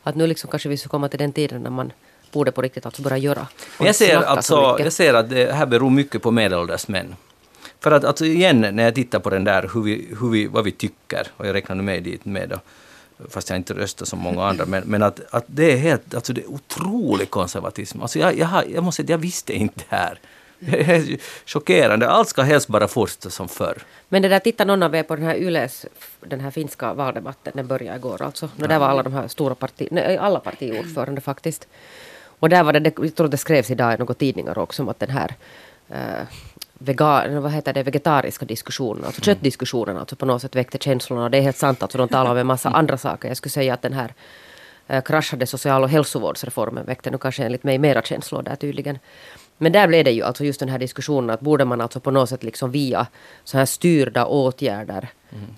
Att 0.03 0.15
nu 0.15 0.27
liksom 0.27 0.51
kanske 0.51 0.69
vi 0.69 0.77
ska 0.77 0.89
komma 0.89 1.09
till 1.09 1.19
den 1.19 1.33
tiden 1.33 1.63
när 1.63 1.71
man 1.71 1.93
borde 2.37 2.53
på 2.53 2.63
riktigt 2.63 2.87
alltså 2.87 3.03
börja 3.03 3.19
göra. 3.19 3.47
jag 3.81 3.95
ser, 3.95 4.17
alltså, 4.17 4.77
jag 4.79 4.93
ser 4.93 5.15
att 5.15 5.31
det 5.31 5.53
här 5.53 5.67
beror 5.67 5.91
mycket 5.91 6.23
på 6.23 6.31
medelålders 6.31 6.89
män. 6.89 7.17
För 7.81 7.91
att 7.93 8.05
alltså 8.05 8.25
igen, 8.25 8.61
när 8.61 8.83
jag 8.83 8.95
tittar 8.95 9.19
på 9.19 9.31
den 9.31 9.45
där, 9.45 9.71
hur 9.75 9.83
vi, 9.83 10.09
hur 10.21 10.31
vi, 10.31 10.47
vad 10.47 10.65
vi 10.65 10.73
tycker, 10.73 11.27
och 11.37 11.47
jag 11.47 11.55
räknar 11.55 11.77
nu 11.77 11.83
med 11.83 12.03
dit 12.03 12.25
med 12.25 12.49
då, 12.49 12.59
fast 13.29 13.51
jag 13.51 13.57
inte 13.57 13.75
röstar 13.75 14.07
som 14.07 14.19
många 14.19 14.45
andra, 14.45 14.67
men, 14.67 14.83
men 14.87 15.03
att, 15.03 15.21
att 15.31 15.45
det 15.47 15.73
är 15.73 15.77
helt, 15.77 16.15
alltså 16.15 16.33
det 16.33 16.41
är 16.41 16.51
otrolig 16.51 17.31
konservatism. 17.31 18.03
Alltså 18.03 18.19
jag, 18.19 18.39
jag, 18.39 18.47
har, 18.47 18.65
jag 18.75 18.85
måste 18.85 19.03
säga 19.03 19.13
jag 19.13 19.19
visste 19.19 19.53
inte 19.53 19.85
det 19.89 19.97
här. 19.97 20.19
Det 20.59 20.81
är 20.81 21.19
chockerande. 21.47 22.09
Allt 22.09 22.29
ska 22.29 22.43
helst 22.43 22.69
bara 22.69 22.89
fortsätta 22.89 23.31
som 23.31 23.49
förr. 23.49 23.79
Men 24.09 24.23
det 24.23 24.29
där, 24.29 24.39
titta 24.39 24.65
någon 24.65 24.83
av 24.83 24.95
er 24.95 25.03
på 25.03 25.17
den 25.17 25.25
här 25.25 25.37
Yles, 25.37 25.87
den 26.21 26.41
här 26.41 26.51
finska 26.51 26.95
valdebatten, 26.95 27.53
den 27.57 27.67
började 27.67 27.97
igår 27.97 28.23
alltså. 28.23 28.49
Och 28.63 28.69
där 28.69 28.79
var 28.79 28.89
alla 28.89 29.03
de 29.03 29.13
här 29.13 29.29
stora 29.29 29.55
parti, 29.55 29.89
nej, 29.91 30.17
alla 30.17 30.41
partiordförande 30.41 31.21
faktiskt. 31.21 31.69
Och 32.39 32.49
där 32.49 32.63
var 32.63 32.73
det, 32.73 32.93
jag 32.99 33.15
tror 33.15 33.29
det 33.29 33.37
skrevs 33.37 33.71
idag 33.71 33.95
i 33.95 33.97
några 33.97 34.15
tidningar 34.15 34.59
också 34.59 34.83
om 34.83 34.89
att 34.89 35.01
den 35.01 35.11
här 35.11 35.35
uh, 35.91 36.27
vegan, 36.79 37.43
vad 37.43 37.53
heter 37.53 37.73
det, 37.73 37.83
vegetariska 37.83 38.47
diskussionen, 38.47 39.05
alltså 39.05 39.21
köttdiskussionen 39.21 39.97
alltså 39.97 40.17
på 40.17 40.27
något 40.27 40.43
sätt 40.43 40.57
väckte 40.57 40.79
känslorna. 40.79 41.29
Det 41.29 41.39
är 41.39 41.43
helt 41.43 41.57
sant, 41.57 41.83
alltså 41.83 41.99
de 41.99 42.09
talar 42.09 42.31
om 42.31 42.37
en 42.37 42.47
massa 42.47 42.71
andra 42.71 42.99
saker. 42.99 43.29
Jag 43.29 43.37
skulle 43.37 43.51
säga 43.51 43.75
att 43.75 43.83
den 43.83 43.93
här 43.93 44.15
uh, 44.93 45.01
kraschade 45.01 45.47
social 45.47 45.83
och 45.83 45.89
hälsovårdsreformen 45.89 46.87
väckte 46.87 47.11
nu 47.11 47.19
kanske 47.19 47.45
enligt 47.45 47.65
mig 47.65 47.79
mera 47.79 48.03
känslor 48.03 48.43
där 48.43 48.57
tydligen. 48.57 48.99
Men 49.59 49.73
där 49.73 49.89
blev 49.89 50.05
det 50.05 50.11
ju 50.11 50.23
alltså 50.23 50.45
just 50.45 50.61
den 50.61 50.69
här 50.69 50.79
diskussionen 50.79 51.31
att 51.31 51.41
borde 51.41 51.65
man 51.65 51.81
alltså 51.81 52.01
på 52.01 52.11
något 52.11 52.29
sätt 52.29 52.43
liksom 52.43 52.71
via 52.71 53.07
så 53.45 53.59
här 53.59 53.67
styrda 53.67 54.27
åtgärder 54.27 55.09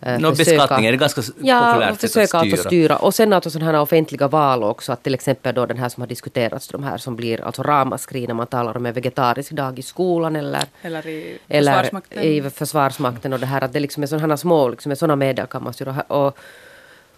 eh, 0.02 0.18
Nå, 0.18 0.30
beskattning 0.32 0.86
är 0.86 0.92
det 0.92 0.98
ganska 0.98 1.22
Ja, 1.40 1.60
populärt 1.72 1.88
och 1.88 1.94
att 1.94 2.00
försöka 2.00 2.38
alltså 2.38 2.56
styra. 2.56 2.68
styra. 2.68 2.96
Och 2.96 3.14
sen 3.14 3.32
alltså 3.32 3.50
sådana 3.50 3.72
här 3.72 3.80
offentliga 3.80 4.28
val 4.28 4.62
också. 4.62 4.92
Att 4.92 5.02
till 5.02 5.14
exempel 5.14 5.54
då 5.54 5.66
den 5.66 5.78
här 5.78 5.88
som 5.88 6.00
har 6.00 6.08
diskuterats, 6.08 6.68
de 6.68 6.82
här 6.82 6.98
som 6.98 7.16
blir 7.16 7.40
alltså 7.44 7.62
ramaskri 7.62 8.26
när 8.26 8.34
man 8.34 8.46
talar 8.46 8.76
om 8.76 8.86
en 8.86 8.92
vegetarisk 8.94 9.50
dag 9.52 9.78
i 9.78 9.82
skolan 9.82 10.36
eller 10.36 10.64
eller 10.82 11.06
i 11.06 11.38
eller 11.48 11.72
Försvarsmakten. 11.72 12.22
i 12.22 12.50
Försvarsmakten 12.50 13.32
och 13.32 13.40
det 13.40 13.46
här 13.46 13.64
att 13.64 13.72
det 13.72 13.80
liksom 13.80 14.02
är 14.02 14.06
sådana 14.06 14.36
små, 14.36 14.68
liksom 14.68 14.92
är 14.92 14.96
sådana 14.96 15.16
medel 15.16 15.46
kan 15.46 15.62
man 15.64 15.72
styra. 15.72 16.02
Och, 16.08 16.38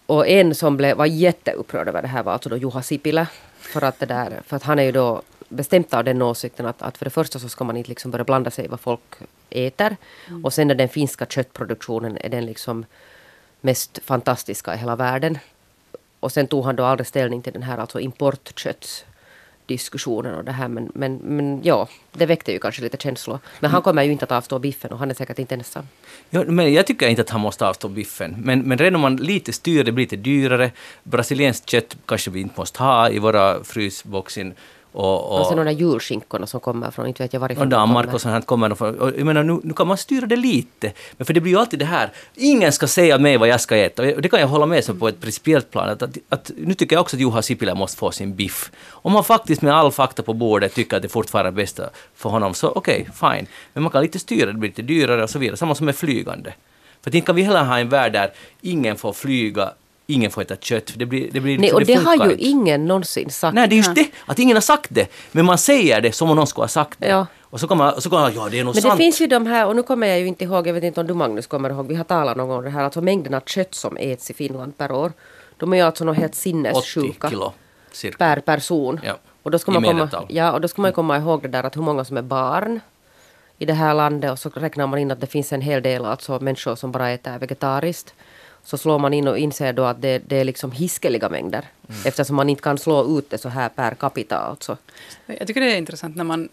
och 0.07 0.29
en 0.29 0.55
som 0.55 0.77
blev, 0.77 0.97
var 0.97 1.07
jätteupprörd 1.07 1.89
över 1.89 2.03
det 2.03 2.09
här 2.09 2.23
var 2.23 2.33
alltså 2.33 2.49
då 2.49 2.57
Juha 2.57 2.83
Sipilä. 2.83 3.27
För 3.61 3.85
att, 3.85 3.99
det 4.01 4.07
där, 4.07 4.41
för 4.47 4.57
att 4.57 4.63
han 4.63 4.79
är 4.79 4.83
ju 4.83 4.93
då 4.93 5.23
bestämt 5.51 5.95
av 5.95 6.05
den 6.05 6.23
åsikten 6.23 6.67
att, 6.67 6.83
att 6.83 6.99
för 6.99 7.05
det 7.05 7.11
första 7.11 7.39
så 7.39 7.49
ska 7.49 7.65
man 7.65 7.77
inte 7.77 7.89
liksom 7.89 8.11
börja 8.11 8.25
blanda 8.25 8.51
sig 8.51 8.65
i 8.65 8.69
vad 8.69 8.81
folk 8.81 9.15
äter. 9.51 9.97
Och 10.45 10.53
sen 10.53 10.71
är 10.71 10.75
den 10.75 10.89
finska 10.89 11.27
köttproduktionen 11.27 12.19
är 12.21 12.29
den 12.29 12.47
liksom 12.47 12.85
mest 13.61 13.99
fantastiska 14.05 14.75
i 14.75 14.79
hela 14.79 14.97
världen. 14.97 15.39
Och 16.21 16.33
sen 16.33 16.47
tog 16.47 16.65
han 16.65 16.77
då 16.77 16.85
aldrig 16.85 17.07
ställning 17.07 17.43
till 17.43 17.53
den 17.53 17.63
här 17.63 17.79
alltså 17.79 18.01
importkötts 18.01 19.05
diskussionen 19.67 20.35
och 20.35 20.45
det 20.45 20.53
här 20.53 20.69
men, 20.69 20.93
men, 20.95 21.17
men 21.17 21.61
ja, 21.65 21.89
det 22.13 22.27
väckte 22.27 22.53
ju 22.53 22.59
kanske 22.59 22.83
lite 22.83 22.97
känslor. 22.97 23.39
Men 23.61 23.71
han 23.71 23.83
kommer 23.83 24.03
ju 24.03 24.13
inte 24.13 24.25
att 24.25 24.33
avstå 24.33 24.59
biffen 24.59 24.93
och 24.93 24.99
han 24.99 25.11
är 25.11 25.15
säkert 25.15 25.39
inte 25.39 25.55
ensam. 25.55 25.89
Ja, 26.31 26.45
men 26.45 26.73
jag 26.73 26.87
tycker 26.87 27.09
inte 27.09 27.23
att 27.23 27.31
han 27.31 27.41
måste 27.41 27.67
avstå 27.67 27.89
biffen. 27.89 28.37
Men, 28.39 28.61
men 28.61 28.79
redan 28.79 28.95
om 28.95 29.01
man 29.01 29.17
lite 29.17 29.53
styr, 29.53 29.85
det 29.85 29.93
blir 29.93 30.05
lite 30.05 30.17
dyrare. 30.17 30.71
Brasilienskt 31.03 31.71
kött 31.71 31.97
kanske 32.07 32.31
vi 32.31 32.41
inte 32.41 32.61
måste 32.61 32.83
ha 32.83 33.11
i 33.11 33.19
våra 33.19 33.65
frysboxen. 33.65 34.55
Och, 34.93 35.51
och, 35.51 35.57
de 35.57 35.65
där 35.65 35.73
julskinkorna 35.73 36.47
som 36.47 36.61
kommer 36.61 36.91
från, 36.91 37.07
inte 37.07 37.23
vet 37.23 37.33
jag 37.33 37.41
varifrån 37.41 37.63
Och 37.63 37.69
Danmark 37.69 38.15
och 38.15 38.21
sånt 38.21 38.33
här 38.33 38.41
kommer 38.41 38.75
från. 38.75 38.99
Och 38.99 39.13
jag 39.17 39.27
menar, 39.27 39.43
nu, 39.43 39.61
nu 39.63 39.75
kan 39.75 39.87
man 39.87 39.97
styra 39.97 40.27
det 40.27 40.37
lite. 40.37 40.93
Men 41.17 41.27
för 41.27 41.35
det 41.35 41.41
blir 41.41 41.53
ju 41.53 41.59
alltid 41.59 41.79
det 41.79 41.85
här, 41.85 42.11
ingen 42.35 42.73
ska 42.73 42.87
säga 42.87 43.19
mig 43.19 43.37
vad 43.37 43.49
jag 43.49 43.61
ska 43.61 43.77
äta. 43.77 44.03
Och 44.03 44.23
det 44.23 44.29
kan 44.29 44.41
jag 44.41 44.49
hålla 44.49 44.67
med 44.67 44.85
sig 44.85 44.95
på 44.95 45.09
ett 45.09 45.21
principiellt 45.21 45.71
plan. 45.71 45.89
Att, 45.89 46.03
att, 46.03 46.17
att, 46.29 46.51
nu 46.57 46.75
tycker 46.75 46.97
jag 46.97 47.01
också 47.01 47.17
att 47.17 47.21
Juha 47.21 47.43
Sipilä 47.43 47.75
måste 47.75 47.99
få 47.99 48.11
sin 48.11 48.35
biff. 48.35 48.71
Om 48.91 49.13
man 49.13 49.25
faktiskt 49.25 49.63
med 49.63 49.75
all 49.75 49.93
fakta 49.93 50.23
på 50.23 50.33
bordet 50.33 50.75
tycker 50.75 50.97
att 50.97 51.03
det 51.03 51.09
fortfarande 51.09 51.49
är 51.49 51.53
bästa 51.53 51.91
för 52.15 52.31
honom, 52.31 52.55
så 52.55 52.69
okej, 52.69 53.09
okay, 53.11 53.37
fine. 53.37 53.47
Men 53.73 53.83
man 53.83 53.93
kan 53.93 54.03
lite 54.03 54.19
styra, 54.19 54.47
det 54.47 54.59
blir 54.59 54.71
lite 54.71 54.83
dyrare 54.83 55.23
och 55.23 55.31
så 55.31 55.39
vidare. 55.39 55.57
Samma 55.57 55.75
som 55.75 55.87
med 55.87 55.97
flygande. 55.97 56.53
För 57.03 57.15
inte 57.15 57.27
kan 57.27 57.37
vi 57.37 57.43
heller 57.43 57.65
ha 57.65 57.79
en 57.79 57.89
värld 57.89 58.13
där 58.13 58.33
ingen 58.61 58.97
får 58.97 59.13
flyga 59.13 59.73
ingen 60.13 60.31
får 60.31 60.43
äta 60.43 60.57
kött. 60.57 60.93
Det 60.97 61.07
blir, 61.07 61.31
det 61.33 61.41
blir, 61.41 61.59
Nej, 61.59 61.73
och 61.73 61.81
det, 61.81 61.87
det 61.87 61.95
har 61.95 62.17
ju 62.17 62.31
inte. 62.33 62.45
ingen 62.45 62.87
någonsin 62.87 63.31
sagt. 63.31 63.55
Nej, 63.55 63.69
det 63.69 63.75
är 63.75 63.77
just 63.77 63.95
det, 63.95 64.09
att 64.27 64.39
ingen 64.39 64.57
har 64.57 64.61
sagt 64.61 64.87
det. 64.91 65.07
Men 65.33 65.45
man 65.45 65.59
säger 65.59 66.01
det 66.01 66.13
som 66.13 66.31
om 66.31 66.37
någon 66.37 66.47
skulle 66.47 66.63
ha 66.63 66.69
sagt 66.69 67.01
det. 67.01 67.09
Ja. 67.09 67.27
Och 67.43 67.61
så 67.61 67.69
kommer 67.69 67.85
man, 67.85 68.01
så 68.01 68.11
kommer 68.11 68.23
man, 68.23 68.35
ja 68.35 68.49
det 68.49 68.59
är 68.61 68.65
nog 68.65 68.75
Men 68.75 68.83
sant. 68.83 68.95
det 68.95 69.05
finns 69.05 69.21
ju 69.21 69.27
de 69.27 69.47
här, 69.47 69.67
och 69.67 69.77
nu 69.77 69.83
kommer 69.83 70.07
jag 70.07 70.21
ju 70.21 70.27
inte 70.27 70.45
ihåg, 70.45 70.67
jag 70.67 70.75
vet 70.75 70.85
inte 70.85 71.01
om 71.01 71.07
du 71.07 71.15
Magnus 71.15 71.47
kommer 71.47 71.71
ihåg, 71.71 71.87
vi 71.87 71.95
har 71.95 72.05
talat 72.05 72.37
någon 72.37 72.49
gång 72.49 72.59
om 72.59 72.65
det 72.65 72.71
här, 72.71 72.85
alltså 72.85 73.01
mängden 73.01 73.41
kött 73.47 73.75
som 73.75 73.97
äts 73.97 74.31
i 74.31 74.35
Finland 74.35 74.79
per 74.79 74.93
år. 74.93 75.13
De 75.57 75.73
är 75.73 75.77
ju 75.77 75.83
alltså 75.83 76.05
något 76.05 76.17
helt 76.17 76.33
80 76.33 76.41
sinnessjuka 76.41 77.29
kilo 77.31 77.53
cirka. 77.93 78.17
per 78.19 78.41
person. 78.41 79.01
Ja. 79.05 79.19
Och 79.43 79.51
då 79.51 79.59
ska 79.59 79.71
I 79.73 79.75
man 79.75 79.85
komma, 79.85 80.27
ja, 80.29 80.53
och 80.53 80.61
då 80.61 80.69
ska 80.69 80.83
man 80.83 80.89
ju 80.89 80.95
komma 80.95 81.17
ihåg 81.17 81.43
det 81.43 81.49
där 81.49 81.65
att 81.65 81.77
hur 81.77 81.83
många 81.83 82.05
som 82.05 82.17
är 82.17 82.23
barn 82.23 82.81
i 83.59 83.65
det 83.65 83.73
här 83.75 83.95
landet 83.95 84.31
och 84.33 84.39
så 84.39 84.49
räknar 84.49 84.87
man 84.87 84.99
in 84.99 85.11
att 85.11 85.21
det 85.21 85.27
finns 85.27 85.53
en 85.53 85.61
hel 85.61 85.83
del 85.83 86.05
alltså 86.05 86.39
människor 86.41 86.77
som 86.77 86.93
bara 86.93 87.11
äter 87.11 87.39
vegetariskt. 87.39 88.15
Så 88.65 88.79
slår 88.79 88.99
man 88.99 89.15
in 89.15 89.29
och 89.29 89.39
inser 89.39 89.73
då 89.73 89.85
att 89.85 90.03
det, 90.03 90.19
det 90.27 90.37
är 90.37 90.45
liksom 90.45 90.73
hiskeliga 90.73 91.29
mängder. 91.29 91.65
Mm. 91.89 92.01
Eftersom 92.05 92.37
man 92.37 92.49
inte 92.49 92.63
kan 92.63 92.79
slå 92.79 93.19
ut 93.19 93.31
det 93.31 93.39
så 93.39 93.49
här 93.49 93.69
per 93.69 93.95
capita 93.95 94.39
alltså. 94.39 94.77
Jag 95.27 95.47
tycker 95.47 95.61
det 95.61 95.73
är 95.73 95.77
intressant 95.77 96.17
när 96.17 96.25
man, 96.25 96.49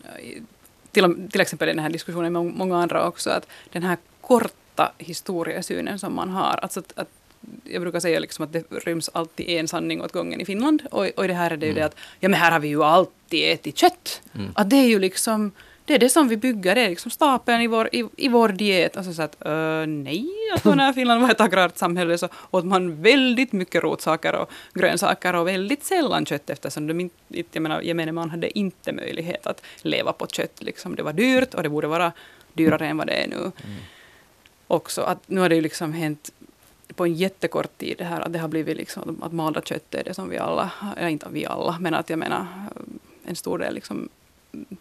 till, 0.91 1.29
till 1.31 1.41
exempel 1.41 1.69
i 1.69 1.71
den 1.71 1.83
här 1.83 1.89
diskussionen 1.89 2.33
med 2.33 2.45
många 2.45 2.77
andra 2.77 3.07
också, 3.07 3.29
att 3.29 3.47
den 3.71 3.83
här 3.83 3.97
korta 4.21 4.91
historiesynen 4.97 5.99
som 5.99 6.15
man 6.15 6.29
har, 6.29 6.59
alltså 6.61 6.79
att, 6.79 6.93
att 6.95 7.09
jag 7.63 7.81
brukar 7.81 7.99
säga 7.99 8.19
liksom 8.19 8.45
att 8.45 8.53
det 8.53 8.63
ryms 8.71 9.09
alltid 9.13 9.49
en 9.49 9.67
sanning 9.67 10.01
åt 10.01 10.11
gången 10.11 10.41
i 10.41 10.45
Finland. 10.45 10.81
Och, 10.91 11.05
och 11.15 11.25
i 11.25 11.27
det 11.27 11.33
här 11.33 11.51
är 11.51 11.57
det 11.57 11.65
ju 11.65 11.73
det 11.73 11.81
att, 11.81 11.95
ja 12.19 12.29
men 12.29 12.39
här 12.39 12.51
har 12.51 12.59
vi 12.59 12.67
ju 12.67 12.83
alltid 12.83 13.53
ätit 13.53 13.77
kött. 13.77 14.21
Att 14.53 14.69
det 14.69 14.75
är 14.75 14.87
ju 14.87 14.99
liksom, 14.99 15.51
det 15.87 15.95
är 15.95 15.99
det 15.99 16.09
som 16.09 16.27
vi 16.27 16.37
bygger, 16.37 16.75
det 16.75 16.81
är 16.81 16.89
liksom 16.89 17.11
stapeln 17.11 17.61
i 17.61 17.67
vår, 17.67 17.89
i, 17.91 18.05
i 18.17 18.27
vår 18.27 18.49
diet. 18.49 18.97
Alltså 18.97 19.13
så 19.13 19.21
att, 19.21 19.37
uh, 19.45 19.87
nej, 19.87 20.27
alltså 20.53 20.75
när 20.75 20.93
Finland 20.93 21.21
var 21.21 21.31
ett 21.31 21.41
agrart 21.41 21.77
samhälle 21.77 22.17
så 22.17 22.29
åt 22.51 22.65
man 22.65 23.01
väldigt 23.01 23.51
mycket 23.51 23.83
rotsaker 23.83 24.35
och 24.35 24.51
grönsaker 24.73 25.35
och 25.35 25.47
väldigt 25.47 25.83
sällan 25.83 26.25
kött 26.25 26.49
eftersom 26.49 26.87
de 26.87 26.99
inte, 26.99 27.15
jag 27.51 27.61
menar, 27.61 27.81
gemene 27.81 28.11
man 28.11 28.29
hade 28.29 28.59
inte 28.59 28.91
möjlighet 28.91 29.47
att 29.47 29.61
leva 29.81 30.13
på 30.13 30.27
kött. 30.27 30.63
Liksom. 30.63 30.95
Det 30.95 31.03
var 31.03 31.13
dyrt 31.13 31.53
och 31.53 31.63
det 31.63 31.69
borde 31.69 31.87
vara 31.87 32.11
dyrare 32.53 32.87
än 32.87 32.97
vad 32.97 33.07
det 33.07 33.13
är 33.13 33.27
nu. 33.27 33.51
Också 34.67 35.01
att 35.01 35.29
nu 35.29 35.41
har 35.41 35.49
det 35.49 35.55
ju 35.55 35.61
liksom 35.61 35.93
hänt 35.93 36.31
på 36.95 37.05
en 37.05 37.13
jättekort 37.13 37.77
tid 37.77 37.95
det 37.97 38.03
här 38.03 38.21
att 38.21 38.33
det 38.33 38.39
har 38.39 38.47
blivit 38.47 38.77
liksom 38.77 39.23
att 39.23 39.31
malda 39.31 39.61
kött 39.61 39.93
är 39.93 40.03
det 40.03 40.13
som 40.13 40.29
vi 40.29 40.37
alla, 40.37 40.71
ja 40.97 41.09
inte 41.09 41.27
vi 41.31 41.45
alla, 41.45 41.77
men 41.79 41.93
att 41.93 42.09
jag 42.09 42.19
menar 42.19 42.47
en 43.25 43.35
stor 43.35 43.57
del 43.57 43.73
liksom 43.73 44.09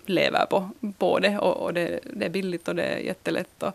lever 0.07 0.46
på, 0.46 0.70
på 0.98 1.18
det 1.18 1.38
och, 1.38 1.57
och 1.57 1.74
det, 1.74 2.00
det, 2.14 2.24
är 2.24 2.31
billigt 2.31 2.68
och 2.68 2.74
det 2.74 2.83
är 2.83 2.98
jättelätt. 2.98 3.62
Och, 3.62 3.72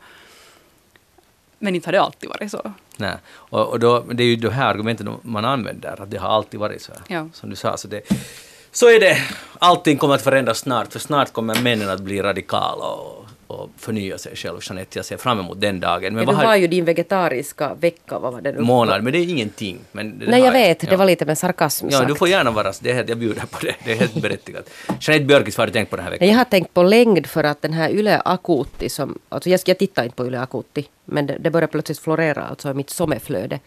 men 1.60 1.75
inte 1.75 1.88
har 1.88 1.91
det 1.91 2.01
alltid 2.01 2.30
varit 2.30 2.51
så. 2.51 2.73
Nej. 2.97 3.15
Och, 3.27 3.67
och 3.69 3.80
då, 3.80 3.99
det 3.99 4.23
är 4.23 4.27
ju 4.27 4.36
det 4.36 4.51
här 4.51 4.69
argumentet 4.69 5.08
man 5.21 5.45
använder, 5.45 6.01
att 6.01 6.12
det 6.12 6.17
har 6.17 6.30
alltid 6.30 6.60
varit 6.60 6.82
så 6.82 6.91
här. 6.91 7.01
Ja. 7.15 7.30
Som 7.34 7.49
du 7.49 7.56
sa, 7.56 7.77
så, 7.77 7.88
det, 7.88 8.01
så 8.71 8.89
är 8.89 8.99
det. 8.99 9.17
Allting 9.60 9.97
kommer 9.97 10.15
att 10.15 10.21
förändras 10.21 10.60
snart, 10.60 10.91
för 10.91 10.99
snart 10.99 11.34
kommer 11.34 11.62
männen 11.62 11.89
att 11.89 12.01
bli 12.01 12.21
radikala 12.21 12.86
och, 12.86 13.20
och 13.51 13.69
förnya 13.77 14.17
sig 14.17 14.35
själv. 14.35 14.59
Jeanette, 14.61 14.97
jag 14.99 15.05
ser 15.05 15.17
fram 15.17 15.39
emot 15.39 15.61
den 15.61 15.79
dagen. 15.79 16.15
Men 16.15 16.25
vad 16.25 16.35
du 16.39 16.45
har 16.45 16.55
ju 16.55 16.67
din 16.67 16.85
vegetariska 16.85 17.73
vecka, 17.73 18.19
vad 18.19 18.33
var 18.33 18.41
det 18.41 18.51
nu? 18.51 18.61
månad, 18.61 19.03
men 19.03 19.13
det 19.13 19.19
är 19.19 19.29
ingenting. 19.29 19.77
Men 19.91 20.19
det 20.19 20.25
Nej, 20.27 20.41
jag 20.41 20.51
vet, 20.51 20.79
det 20.79 20.91
Ja. 20.91 20.97
var 20.97 21.05
lite 21.05 21.25
med 21.25 21.37
sarkasm 21.37 21.87
Ja, 21.91 21.97
sagt. 21.97 22.07
du 22.07 22.15
får 22.15 22.27
gärna 22.27 22.51
vara 22.51 22.71
det 22.81 22.91
är 22.91 23.05
jag 23.07 23.17
bjuder 23.17 23.41
på 23.51 23.57
det. 23.65 23.75
Det 23.85 23.91
är 23.91 23.95
helt 23.95 24.13
berättigat. 24.21 24.69
Jeanette 24.99 25.25
Björkis, 25.25 25.57
vad 25.57 25.61
har 25.63 25.67
du 25.67 25.73
tänkt 25.73 25.89
på 25.89 25.95
den 25.95 26.03
här 26.05 26.11
veckan? 26.11 26.27
Jag 26.27 26.35
har 26.37 26.45
tänkt 26.45 26.73
på 26.73 26.83
längd 26.83 27.27
för 27.27 27.43
att 27.43 27.61
den 27.61 27.73
här 27.73 27.89
Yle 27.89 28.21
Akuutti 28.25 28.89
som, 28.89 29.19
alltså 29.29 29.49
jag, 29.49 29.59
jag 29.65 29.77
tittar 29.77 30.03
inte 30.03 30.15
på 30.15 30.25
Yle 30.27 30.39
Akuutti, 30.39 30.85
men 31.05 31.27
det, 31.27 31.37
det 31.39 31.49
börjar 31.51 31.67
plötsligt 31.67 31.99
florera 31.99 32.43
alltså 32.43 32.69
i 32.71 32.73
mitt 32.73 32.89
sommarflöde. 32.89 33.59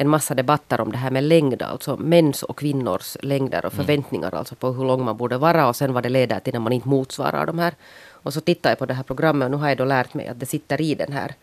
En 0.00 0.08
massa 0.08 0.34
debatter 0.34 0.80
om 0.80 0.92
det 0.92 0.98
här 0.98 1.10
med 1.10 1.24
längd, 1.24 1.62
alltså 1.62 1.96
mäns 1.96 2.42
och 2.42 2.58
kvinnors 2.58 3.16
längder 3.22 3.66
och 3.66 3.72
förväntningar 3.72 4.34
alltså 4.34 4.54
på 4.54 4.70
hur 4.72 4.84
lång 4.84 5.04
man 5.04 5.16
borde 5.16 5.38
vara 5.38 5.68
och 5.68 5.76
sen 5.76 5.92
vad 5.92 6.02
det 6.02 6.08
leder 6.08 6.40
till 6.40 6.52
när 6.52 6.60
man 6.60 6.72
inte 6.72 6.88
motsvarar 6.88 7.46
de 7.46 7.58
här. 7.58 7.74
Och 8.22 8.34
så 8.34 8.40
tittar 8.40 8.70
jag 8.70 8.78
på 8.78 8.86
det 8.86 8.94
här 8.94 9.02
programmet 9.02 9.46
och 9.46 9.50
nu 9.50 9.56
har 9.56 9.68
jag 9.68 9.78
då 9.78 9.84
lärt 9.84 10.14
mig 10.14 10.26
att 10.26 10.40
det 10.40 10.46
sitter 10.46 10.80
i 10.80 10.94
den 10.94 11.12
här 11.12 11.34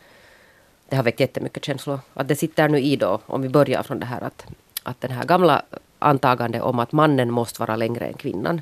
det 0.89 0.95
har 0.95 1.03
väckt 1.03 1.19
jättemycket 1.19 1.65
känslor. 1.65 1.99
Att 2.13 2.27
det 2.27 2.35
sitter 2.35 2.69
nu 2.69 2.79
i 2.79 2.95
då, 2.95 3.19
om 3.25 3.41
vi 3.41 3.49
börjar 3.49 3.83
från 3.83 3.99
det 3.99 4.05
här 4.05 4.21
att, 4.21 4.45
att 4.83 5.01
den 5.01 5.11
här 5.11 5.23
gamla 5.23 5.61
antagande 5.99 6.61
om 6.61 6.79
att 6.79 6.91
mannen 6.91 7.31
måste 7.31 7.59
vara 7.61 7.75
längre 7.75 8.05
än 8.05 8.13
kvinnan. 8.13 8.61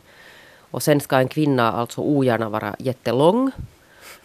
Och 0.57 0.83
sen 0.83 1.01
ska 1.01 1.17
en 1.17 1.27
kvinna 1.27 1.71
alltså 1.71 2.01
ogärna 2.01 2.49
vara 2.49 2.75
jättelång. 2.79 3.51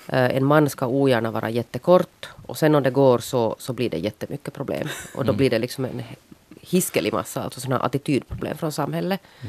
Eh, 0.09 0.37
En 0.37 0.45
man 0.45 0.71
ska 0.71 0.87
ogärna 0.87 1.31
vara 1.31 1.51
jättekort. 1.51 2.29
Och 2.47 2.59
sen 2.59 2.75
om 2.75 2.83
det 2.83 2.91
går 2.91 3.19
så, 3.19 3.57
så 3.59 3.73
blir 3.73 3.91
det 3.91 3.99
jättemycket 3.99 4.55
problem. 4.55 4.89
Och 5.15 5.25
då 5.25 5.33
blir 5.33 5.51
det 5.51 5.59
liksom 5.59 5.85
en 5.85 6.03
hiskelig 6.61 7.13
massa 7.13 7.43
alltså 7.43 7.61
sådana 7.61 7.81
attitydproblem 7.81 8.57
från 8.57 8.73
samhället. 8.73 9.21
Eh, 9.43 9.49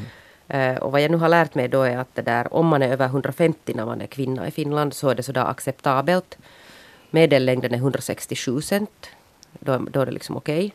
och 0.81 0.91
vad 0.91 1.01
jag 1.01 1.11
nu 1.11 1.17
har 1.17 1.29
lärt 1.29 1.55
mig 1.55 1.67
då 1.67 1.81
är 1.81 1.97
att 1.97 2.15
det 2.15 2.21
där, 2.21 2.53
om 2.53 2.67
man 2.67 2.81
är 2.81 2.87
över 2.87 3.05
150 3.05 3.73
när 3.75 3.85
man 3.85 4.01
är 4.01 4.07
kvinna 4.07 4.47
i 4.47 4.51
Finland 4.51 4.93
så 4.93 5.09
är 5.09 5.15
det 5.15 5.23
sådär 5.23 5.45
acceptabelt. 5.45 6.37
Medellängden 7.09 7.73
är 7.73 7.77
167 7.77 8.61
cent. 8.61 9.09
Då, 9.59 9.77
då 9.77 10.01
är 10.01 10.05
det 10.05 10.11
liksom 10.11 10.37
okej. 10.37 10.73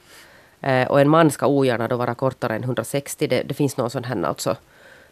Eh, 0.60 0.86
och 0.86 1.00
en 1.00 1.08
man 1.08 1.30
ska 1.30 1.46
ogärna 1.46 1.88
då 1.88 1.96
vara 1.96 2.14
kortare 2.14 2.56
än 2.56 2.62
160. 2.62 3.26
Det, 3.26 3.42
det 3.42 3.54
finns 3.54 3.76
någon 3.76 3.90
sån 3.90 4.04
här, 4.04 4.22
alltså, 4.22 4.56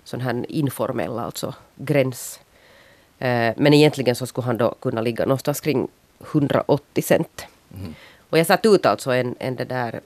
sån 0.04 0.20
här 0.20 0.46
informell 0.48 1.18
alltså, 1.18 1.54
gräns. 1.76 2.40
Eh, 3.18 3.54
men 3.56 3.74
egentligen 3.74 4.14
så 4.14 4.26
skulle 4.26 4.44
han 4.44 4.56
då 4.56 4.74
kunna 4.80 5.00
ligga 5.00 5.24
någonstans 5.24 5.60
kring 5.60 5.88
180 6.20 7.02
cent. 7.02 7.46
Och 8.30 8.38
jag 8.38 8.46
satte 8.46 8.68
ut 8.68 8.86
alltså 8.86 9.10
en, 9.10 9.34
en 9.38 9.56
det 9.56 9.64
där 9.64 10.00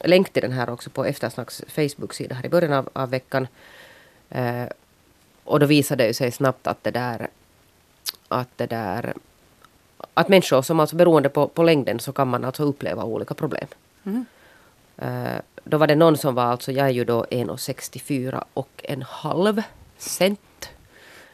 länk 0.00 0.32
till 0.32 0.42
den 0.42 0.52
här 0.52 0.70
också 0.70 0.90
på 0.90 1.04
Eftersnacks 1.04 1.62
Facebook-sida 1.68 2.34
här 2.34 2.46
i 2.46 2.48
början 2.48 2.72
av, 2.72 2.88
av 2.92 3.10
veckan. 3.10 3.46
Eh, 4.30 4.66
och 5.44 5.60
då 5.60 5.66
visade 5.66 6.06
det 6.06 6.14
sig 6.14 6.30
snabbt 6.32 6.66
att 6.66 6.84
det 6.84 6.90
där 6.90 7.28
att 8.28 8.48
det 8.56 8.66
där 8.66 9.14
att 10.14 10.28
människor 10.28 10.62
som 10.62 10.80
alltså 10.80 10.96
beroende 10.96 11.28
på, 11.28 11.48
på 11.48 11.62
längden 11.62 12.00
så 12.00 12.12
kan 12.12 12.28
man 12.28 12.44
alltså 12.44 12.62
uppleva 12.62 13.04
olika 13.04 13.34
problem. 13.34 13.66
Eh, 14.96 15.40
då 15.64 15.78
var 15.78 15.86
det 15.86 15.94
någon 15.94 16.16
som 16.16 16.34
var 16.34 16.44
alltså, 16.44 16.72
jag 16.72 16.86
är 16.86 16.90
ju 16.90 17.04
då 17.04 17.24
1,64 17.24 18.44
och 18.54 18.80
en 18.84 19.02
halv 19.02 19.62
cent. 19.98 20.70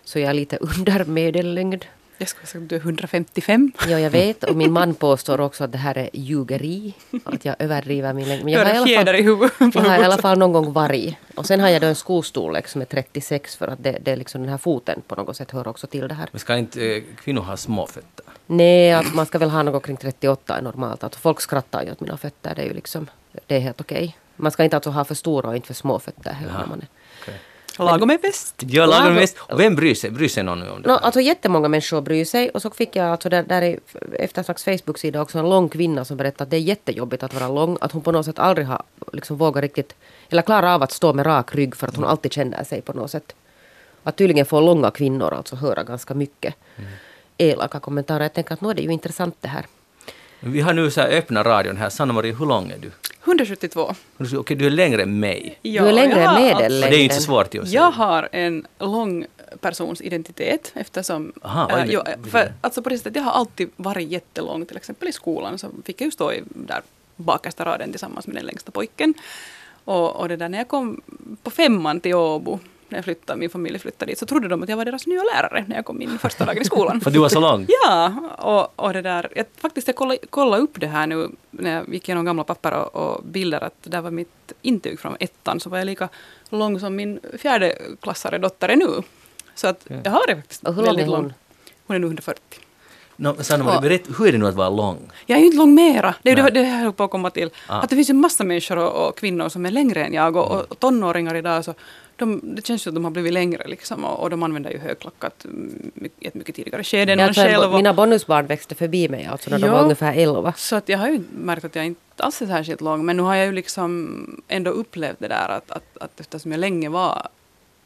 Så 0.04 0.18
jag 0.18 0.30
är 0.30 0.34
lite 0.34 0.56
under 0.78 1.04
medellängd. 1.04 1.84
Jag 2.22 2.28
skulle 2.28 2.46
säga 2.46 2.62
att 2.62 2.68
du 2.68 2.76
är 2.76 2.80
155. 2.80 3.72
Ja, 3.88 3.98
jag 3.98 4.10
vet. 4.10 4.44
Och 4.44 4.56
min 4.56 4.72
man 4.72 4.94
påstår 4.94 5.40
också 5.40 5.64
att 5.64 5.72
det 5.72 5.78
här 5.78 5.98
är 5.98 6.10
ljugeri. 6.12 6.94
Att 7.24 7.44
jag 7.44 7.56
överdriver 7.58 8.12
min 8.12 8.28
längd. 8.28 8.44
Men 8.44 8.52
jag 8.52 8.64
har 8.64 8.74
i 8.74 8.76
alla 8.76 8.88
i 8.90 9.04
fall, 9.04 9.14
huvudet. 9.14 9.52
jag 9.74 9.82
har 9.82 10.02
i 10.02 10.04
alla 10.04 10.18
fall 10.18 10.38
någon 10.38 10.52
gång 10.52 10.72
varit. 10.72 11.16
Och 11.34 11.46
sen 11.46 11.60
har 11.60 11.68
jag 11.68 11.80
då 11.80 11.86
en 11.86 11.94
skostorlek 11.94 12.68
som 12.68 12.80
är 12.80 12.84
36 12.84 13.56
för 13.56 13.68
att 13.68 13.82
det, 13.82 13.98
det 14.02 14.10
är 14.10 14.16
liksom 14.16 14.40
den 14.40 14.50
här 14.50 14.58
foten 14.58 15.02
på 15.06 15.14
något 15.14 15.36
sätt 15.36 15.50
hör 15.50 15.68
också 15.68 15.86
till 15.86 16.08
det 16.08 16.14
här. 16.14 16.28
Men 16.32 16.40
ska 16.40 16.56
inte 16.56 16.96
eh, 16.96 17.02
kvinnor 17.24 17.42
ha 17.42 17.56
små 17.56 17.86
fötter? 17.86 18.24
Nej, 18.46 18.92
att 18.92 19.14
man 19.14 19.26
ska 19.26 19.38
väl 19.38 19.50
ha 19.50 19.62
något 19.62 19.86
kring 19.86 19.96
38 19.96 20.56
är 20.58 20.62
normalt. 20.62 21.04
Att 21.04 21.16
folk 21.16 21.40
skrattar 21.40 21.82
ju 21.82 21.92
åt 21.92 22.00
mina 22.00 22.16
fötter. 22.16 22.54
Det 22.54 22.62
är 22.62 22.66
ju 22.66 22.74
liksom, 22.74 23.10
det 23.46 23.56
är 23.56 23.60
helt 23.60 23.80
okej. 23.80 24.16
Man 24.36 24.52
ska 24.52 24.64
inte 24.64 24.76
alltså 24.76 24.90
ha 24.90 25.04
för 25.04 25.14
stora 25.14 25.48
och 25.48 25.56
inte 25.56 25.66
för 25.66 25.74
små 25.74 25.98
fötter 25.98 26.32
heller. 26.32 26.52
Jaha. 26.52 26.60
När 26.60 26.66
man 26.66 26.78
är. 26.80 26.86
Lagom 27.78 28.10
är 28.10 28.18
bäst. 28.18 28.62
Lagar 28.62 28.86
Lagom- 28.86 29.14
mest. 29.14 29.36
Och 29.38 29.60
vem 29.60 29.74
bryr 29.76 29.94
sig? 29.94 30.10
Bryr 30.10 30.28
sig 30.28 30.42
någon 30.42 30.60
nu 30.60 30.70
om 30.70 30.82
det? 30.82 30.88
No, 30.88 30.92
alltså 30.92 31.20
jättemånga 31.20 31.68
människor 31.68 32.00
bryr 32.00 32.24
sig. 32.24 32.50
Och 32.50 32.62
så 32.62 32.70
fick 32.70 32.96
jag 32.96 33.06
alltså 33.06 33.28
där, 33.28 33.42
där 33.42 33.62
i 33.62 33.78
Eftersnacks 34.18 34.64
Facebook-sida 34.64 35.20
också 35.22 35.38
en 35.38 35.48
lång 35.50 35.68
kvinna 35.68 36.04
som 36.04 36.16
berättade 36.16 36.42
att 36.42 36.50
det 36.50 36.56
är 36.56 36.60
jättejobbigt 36.60 37.22
att 37.22 37.34
vara 37.34 37.48
lång. 37.48 37.78
Att 37.80 37.92
hon 37.92 38.02
på 38.02 38.12
något 38.12 38.26
sätt 38.26 38.38
aldrig 38.38 38.66
har 38.66 38.82
liksom 39.12 39.36
vågat 39.36 39.62
riktigt, 39.62 39.94
eller 40.30 40.42
klarar 40.42 40.74
av 40.74 40.82
att 40.82 40.92
stå 40.92 41.12
med 41.12 41.26
rak 41.26 41.54
rygg 41.54 41.76
för 41.76 41.86
att 41.86 41.96
hon 41.96 42.04
alltid 42.04 42.32
känner 42.32 42.64
sig 42.64 42.82
på 42.82 42.92
något 42.92 43.10
sätt. 43.10 43.34
Att 44.02 44.16
tydligen 44.16 44.46
får 44.46 44.60
långa 44.60 44.90
kvinnor 44.90 45.34
alltså 45.34 45.56
höra 45.56 45.82
ganska 45.82 46.14
mycket 46.14 46.54
elaka 47.38 47.80
kommentarer. 47.80 48.22
Jag 48.22 48.32
tänker 48.32 48.54
att 48.54 48.60
nu 48.60 48.70
är 48.70 48.74
det 48.74 48.82
ju 48.82 48.90
intressant 48.92 49.36
det 49.40 49.48
här. 49.48 49.66
Vi 50.40 50.60
har 50.60 50.72
nu 50.72 50.90
så 50.90 51.00
öppna 51.00 51.42
radion 51.42 51.76
här. 51.76 51.88
Sanna 51.88 52.12
Marie, 52.12 52.34
hur 52.34 52.46
lång 52.46 52.70
är 52.70 52.78
du? 52.78 52.90
172. 53.32 53.94
Okej, 54.36 54.56
du 54.56 54.66
är 54.66 54.70
längre 54.70 55.02
än 55.02 55.20
mig. 55.20 55.58
du 55.62 55.78
är 55.78 55.92
längre 55.92 56.22
än 56.22 56.34
medellängden. 56.34 56.90
det 56.90 56.96
är 56.96 57.02
inte 57.02 57.14
så 57.14 57.22
svårt 57.22 57.54
ju 57.54 57.60
att 57.62 57.68
säga. 57.68 57.80
Jag 57.80 57.90
har 57.90 58.28
en 58.32 58.66
lång 58.78 59.26
persons 59.60 60.00
identitet 60.00 60.72
eftersom... 60.74 61.32
Aha, 61.42 61.78
äh, 61.78 61.84
jo, 61.88 62.02
för, 62.30 62.52
alltså 62.60 62.82
på 62.82 62.88
det 62.88 62.98
sättet, 62.98 63.16
jag 63.16 63.22
har 63.22 63.32
alltid 63.32 63.70
varit 63.76 64.08
jättelång. 64.08 64.66
Till 64.66 64.76
exempel 64.76 65.08
i 65.08 65.12
skolan 65.12 65.58
så 65.58 65.70
fick 65.84 66.00
jag 66.00 66.06
ju 66.06 66.10
stå 66.10 66.32
i 66.32 66.42
där 66.46 66.82
bakersta 67.16 67.64
raden 67.64 67.90
tillsammans 67.90 68.26
med 68.26 68.36
den 68.36 68.44
längsta 68.44 68.70
pojken. 68.70 69.14
Och, 69.84 70.16
och 70.16 70.28
det 70.28 70.36
där 70.36 70.48
när 70.48 70.58
jag 70.58 70.68
kom 70.68 71.00
på 71.42 71.50
femman 71.50 72.00
till 72.00 72.14
Åbo, 72.14 72.58
när 72.92 72.98
jag 72.98 73.04
flyttade, 73.04 73.38
min 73.38 73.50
familj 73.50 73.78
flyttade 73.78 74.12
dit, 74.12 74.18
så 74.18 74.26
trodde 74.26 74.48
de 74.48 74.62
att 74.62 74.68
jag 74.68 74.76
var 74.76 74.84
deras 74.84 75.06
nya 75.06 75.22
lärare 75.22 75.64
när 75.68 75.76
jag 75.76 75.84
kom 75.84 76.02
in 76.02 76.18
första 76.18 76.44
dagen 76.44 76.62
i 76.62 76.64
skolan. 76.64 77.00
För 77.00 77.10
du 77.10 77.18
var 77.18 77.28
så 77.28 77.40
lång? 77.40 77.66
Ja, 77.86 78.12
och, 78.38 78.84
och 78.86 78.92
det 78.92 79.02
där, 79.02 79.28
jag, 79.36 79.46
faktiskt 79.56 79.86
jag 79.86 79.96
kollade, 79.96 80.18
kollade 80.30 80.62
upp 80.62 80.80
det 80.80 80.86
här 80.86 81.06
nu 81.06 81.28
när 81.50 81.74
jag 81.74 81.94
gick 81.94 82.08
igenom 82.08 82.24
gamla 82.24 82.44
papper 82.44 82.72
och, 82.72 82.94
och 82.94 83.24
bilder 83.24 83.64
att 83.64 83.74
det 83.82 83.90
där 83.90 84.00
var 84.00 84.10
mitt 84.10 84.52
intyg 84.62 85.00
från 85.00 85.16
ettan 85.20 85.60
så 85.60 85.70
var 85.70 85.78
jag 85.78 85.86
lika 85.86 86.08
lång 86.50 86.80
som 86.80 86.96
min 86.96 87.20
fjärde 87.38 87.78
klassare 88.00 88.38
dotter 88.38 88.68
är 88.68 88.76
nu. 88.76 89.02
Så 89.54 89.68
att 89.68 89.86
jag 90.04 90.10
har 90.10 90.26
det 90.26 90.36
faktiskt 90.36 90.64
Och 90.64 90.74
hur 90.74 90.82
väldigt 90.82 91.06
hon? 91.06 91.22
lång. 91.22 91.32
Hon 91.86 91.96
är 91.96 92.00
nu 92.00 92.06
140. 92.06 92.60
No, 93.16 93.36
Sanna, 93.42 93.80
berätt, 93.80 94.08
hur 94.18 94.26
är 94.26 94.32
det 94.32 94.38
nu 94.38 94.46
att 94.46 94.54
vara 94.54 94.68
lång? 94.68 94.98
Jag 95.26 95.36
är 95.36 95.40
ju 95.40 95.46
inte 95.46 95.58
lång 95.58 95.74
mera. 95.74 96.14
Det 96.22 96.30
är 96.30 96.36
ju 96.36 96.42
Nej. 96.42 96.52
det, 96.52 96.60
det 96.60 96.68
jag 96.68 96.76
höll 96.76 96.92
på 96.92 97.04
att 97.04 97.10
komma 97.10 97.30
till. 97.30 97.50
Ah. 97.66 97.80
Att 97.80 97.90
det 97.90 97.96
finns 97.96 98.10
ju 98.10 98.14
massa 98.14 98.44
människor 98.44 98.78
och, 98.78 99.08
och 99.08 99.18
kvinnor 99.18 99.48
som 99.48 99.66
är 99.66 99.70
längre 99.70 100.04
än 100.04 100.12
jag 100.12 100.36
och, 100.36 100.70
och 100.70 100.78
tonåringar 100.78 101.34
idag 101.34 101.64
så 101.64 101.74
de, 102.22 102.40
det 102.42 102.66
känns 102.66 102.86
ju 102.86 102.88
att 102.90 102.94
de 102.94 103.04
har 103.04 103.10
blivit 103.10 103.32
längre 103.32 103.68
liksom 103.68 104.04
och, 104.04 104.22
och 104.22 104.30
de 104.30 104.42
använder 104.42 104.70
ju 104.70 104.78
högklackat 104.78 105.44
mm, 105.44 105.92
i 106.20 106.26
ett 106.26 106.34
mycket 106.34 106.54
tidigare 106.56 106.84
skede 106.84 107.12
än 107.12 107.18
man 107.18 107.34
själv. 107.34 107.70
och- 107.70 107.76
mina 107.76 107.94
bonusbarn 107.94 108.46
växte 108.46 108.74
förbi 108.74 109.08
mig 109.08 109.24
alltså 109.26 109.50
när 109.50 109.58
de 109.58 109.66
Ja. 109.66 109.72
var 109.72 109.82
ungefär 109.82 110.14
11. 110.14 110.52
Så 110.56 110.76
att 110.76 110.88
jag 110.88 110.98
har 110.98 111.08
ju 111.08 111.20
märkt 111.38 111.64
att 111.64 111.74
jag 111.76 111.86
inte 111.86 112.00
alls 112.16 112.42
är 112.42 112.46
särskilt 112.46 112.80
lång. 112.80 113.04
Men 113.04 113.16
nu 113.16 113.22
har 113.22 113.34
jag 113.34 113.46
ju 113.46 113.52
liksom 113.52 114.42
ändå 114.48 114.70
upplevt 114.70 115.16
det 115.18 115.28
där 115.28 115.48
att, 115.48 115.70
att, 115.70 115.96
att 116.00 116.20
eftersom 116.20 116.52
jag 116.52 116.58
länge 116.58 116.88
var 116.88 117.28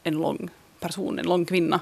en 0.02 0.14
lång 0.14 0.48
person, 0.80 1.18
en 1.18 1.24
lång 1.26 1.44
kvinna, 1.44 1.80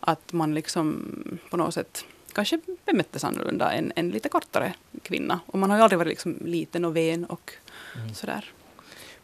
att 0.00 0.32
man 0.32 0.54
liksom 0.54 1.02
på 1.50 1.56
något 1.56 1.74
sätt 1.74 2.04
kanske 2.32 2.60
bemöttes 2.86 3.24
annorlunda 3.24 3.72
än 3.72 3.92
en 3.96 4.10
lite 4.10 4.28
kortare 4.28 4.72
kvinna. 5.02 5.40
Och 5.46 5.58
man 5.58 5.70
har 5.70 5.76
ju 5.76 5.82
aldrig 5.82 5.98
varit 5.98 6.08
liksom 6.08 6.36
liten 6.44 6.84
och 6.84 6.96
ven 6.96 7.24
och 7.24 7.52
sådär. 8.14 8.44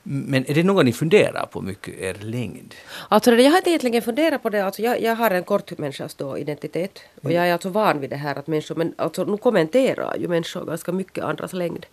Men 0.06 0.50
är 0.50 0.54
det 0.54 0.62
något 0.62 0.84
ni 0.84 0.92
funderar 0.92 1.46
på 1.46 1.60
mycket, 1.60 1.94
er 1.98 2.16
längd? 2.20 2.74
Alltså 3.08 3.34
jag 3.34 3.50
har 3.50 3.58
inte 3.58 3.70
egentligen 3.70 4.02
funderat 4.02 4.42
på 4.42 4.50
det. 4.50 4.64
Alltså 4.64 4.82
jag, 4.82 5.02
jag 5.02 5.16
har 5.16 5.30
en 5.30 5.44
kort 5.44 5.78
människas 5.78 6.14
då 6.14 6.38
identitet. 6.38 7.00
Och 7.22 7.32
jag 7.32 7.48
är 7.48 7.52
alltså 7.52 7.68
van 7.68 8.00
vid 8.00 8.10
det 8.10 8.16
här 8.16 8.36
att 8.36 8.46
människor, 8.46 8.74
men 8.74 8.94
alltså 8.96 9.24
nu 9.24 9.36
kommenterar 9.36 10.16
ju 10.16 10.28
människor 10.28 10.64
ganska 10.64 10.92
mycket 10.92 11.24
andras 11.24 11.52
längd. 11.52 11.86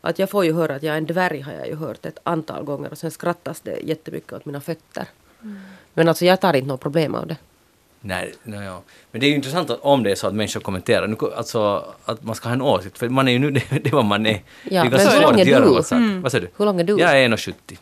Att 0.00 0.18
jag 0.18 0.30
får 0.30 0.44
ju 0.44 0.52
höra 0.52 0.74
att 0.74 0.82
jag 0.82 0.94
är 0.94 0.98
en 0.98 1.06
dvärg 1.06 1.40
har 1.40 1.52
jag 1.52 1.68
ju 1.68 1.74
hört 1.74 2.06
ett 2.06 2.18
antal 2.22 2.64
gånger 2.64 2.90
och 2.90 2.98
sen 2.98 3.10
skrattas 3.10 3.60
det 3.60 3.78
jättemycket 3.82 4.32
åt 4.32 4.44
mina 4.44 4.60
fötter. 4.60 5.06
Men 5.94 6.08
alltså 6.08 6.24
jag 6.24 6.40
tar 6.40 6.54
inte 6.56 6.68
något 6.68 6.80
problem 6.80 7.14
av 7.14 7.26
det. 7.26 7.36
Nej, 8.04 8.34
no, 8.42 8.62
ja. 8.62 8.82
Men 9.10 9.20
det 9.20 9.26
är 9.26 9.28
ju 9.28 9.34
intressant 9.34 9.70
att, 9.70 9.80
om 9.80 10.02
det 10.02 10.10
är 10.10 10.14
så 10.14 10.26
att 10.26 10.34
människor 10.34 10.60
kommenterar, 10.60 11.06
nu, 11.06 11.16
alltså 11.36 11.84
att 12.04 12.22
man 12.22 12.34
ska 12.34 12.48
ha 12.48 12.54
en 12.54 12.62
åsikt, 12.62 12.98
för 12.98 13.08
man 13.08 13.28
är 13.28 13.32
ju 13.32 13.38
nu 13.38 13.50
det, 13.50 13.62
det 13.70 13.86
är 13.86 13.92
vad 13.92 14.04
man 14.04 14.26
är. 14.26 14.42
det 14.64 14.76
är 14.76 14.84
ganska 14.84 15.10
hur 15.10 15.22
svårt 15.22 15.34
att 15.34 15.46
göra 15.46 15.64
du? 15.64 15.70
något 15.70 15.86
sagt. 15.86 16.02
Vad 16.22 16.32
säger 16.32 16.46
du? 16.46 16.52
Hur 16.56 16.64
lång 16.64 16.80
är 16.80 16.84
du? 16.84 16.98
Jag 16.98 17.20
är 17.20 17.28
1,70. 17.28 17.76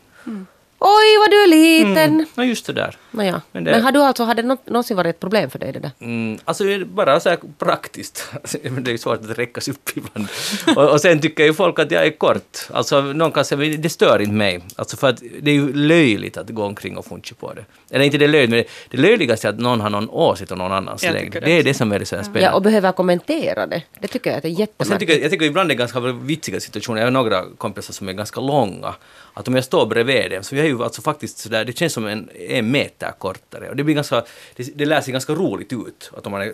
Oj 0.83 1.17
vad 1.19 1.29
du 1.31 1.43
är 1.43 1.47
liten! 1.47 1.97
Mm. 2.13 2.25
Ja, 2.35 2.43
just 2.43 2.65
det 2.65 2.73
där. 2.73 2.95
Nåja. 3.11 3.31
Men 3.51 3.63
Men, 3.63 3.73
det- 3.73 3.79
har 3.79 3.91
du 3.91 3.99
alltså, 3.99 4.23
har 4.23 4.35
det 4.35 4.43
nå- 4.43 4.57
någonsin 4.65 4.97
varit 4.97 5.09
ett 5.15 5.19
problem 5.19 5.49
för 5.49 5.59
dig 5.59 5.71
det 5.71 5.79
där? 5.79 5.91
Mm, 5.99 6.39
alltså 6.45 6.63
bara 6.85 7.19
så 7.19 7.29
här 7.29 7.39
praktiskt. 7.59 8.31
Men 8.63 8.83
det 8.83 8.89
är 8.89 8.91
ju 8.91 8.97
svårt 8.97 9.19
att 9.31 9.37
räckas 9.37 9.67
upp 9.67 9.89
ibland. 9.95 10.27
och, 10.75 10.89
och 10.91 11.01
sen 11.01 11.19
tycker 11.19 11.43
ju 11.43 11.53
folk 11.53 11.79
att 11.79 11.91
jag 11.91 12.05
är 12.05 12.17
kort. 12.17 12.57
Alltså 12.73 13.01
någon 13.01 13.31
kan 13.31 13.45
säga, 13.45 13.57
men 13.59 13.81
det 13.81 13.89
stör 13.89 14.19
inte 14.21 14.33
mig. 14.33 14.63
Alltså 14.75 14.97
för 14.97 15.09
att 15.09 15.21
det 15.41 15.51
är 15.51 15.55
ju 15.55 15.73
löjligt 15.73 16.37
att 16.37 16.49
gå 16.49 16.63
omkring 16.63 16.97
och 16.97 17.05
funka 17.05 17.35
på 17.39 17.53
det. 17.53 17.65
Eller 17.89 18.05
inte 18.05 18.17
det 18.17 18.27
löjligt, 18.27 18.49
men 18.49 18.59
det, 18.59 18.67
det 18.89 18.97
löjligaste 18.97 19.47
är 19.47 19.49
att 19.49 19.59
någon 19.59 19.81
har 19.81 19.89
någon 19.89 20.09
åsikt 20.09 20.51
om 20.51 20.57
någon 20.57 20.71
annans 20.71 21.03
Jag 21.03 21.13
längd. 21.13 21.31
Det, 21.33 21.39
det 21.39 21.51
är 21.51 21.63
det 21.63 21.73
som 21.73 21.91
är 21.91 21.99
det 21.99 22.05
så 22.05 22.15
här 22.15 22.23
spännande. 22.23 22.45
Ja, 22.45 22.53
och 22.53 22.61
behöver 22.61 22.91
kommentera 22.91 23.67
det. 23.67 23.83
Det 23.99 24.07
tycker 24.07 24.29
jag 24.29 24.37
att 24.37 24.43
det 24.43 24.49
är 24.49 24.51
Och 24.51 24.57
sen 24.57 24.61
jättemärkligt. 24.67 24.99
tycker, 25.09 25.21
jag 25.21 25.31
tycker 25.31 25.45
ibland 25.45 25.69
det 25.69 25.73
är 25.73 25.77
ganska 25.77 25.99
vitsiga 25.99 26.59
situationer. 26.59 26.99
Jag 26.99 27.05
har 27.05 27.11
några 27.11 27.43
kompisar 27.57 27.93
som 27.93 28.09
är 28.09 28.13
ganska 28.13 28.41
långa. 28.41 28.93
Att 29.33 29.47
om 29.47 29.55
jag 29.55 29.63
står 29.63 29.85
bredvid 29.85 30.31
dem 30.31 30.43
så 30.43 30.55
jag 30.55 30.65
är 30.65 30.69
ju 30.71 30.83
alltså 30.83 31.01
faktiskt 31.01 31.37
sådär, 31.37 31.65
det 31.65 31.77
känns 31.77 31.93
som 31.93 32.07
en, 32.07 32.29
en 32.49 32.71
meter 32.71 33.11
kortare. 33.17 33.69
Och 33.69 33.75
det 33.75 33.83
blir 33.83 33.95
ganska, 33.95 34.23
det, 34.55 34.77
det 34.77 34.85
lär 34.85 35.01
sig 35.01 35.11
ganska 35.11 35.33
roligt 35.33 35.73
ut 35.73 36.11
att 36.17 36.25
om 36.25 36.31
man 36.31 36.41
är, 36.41 36.53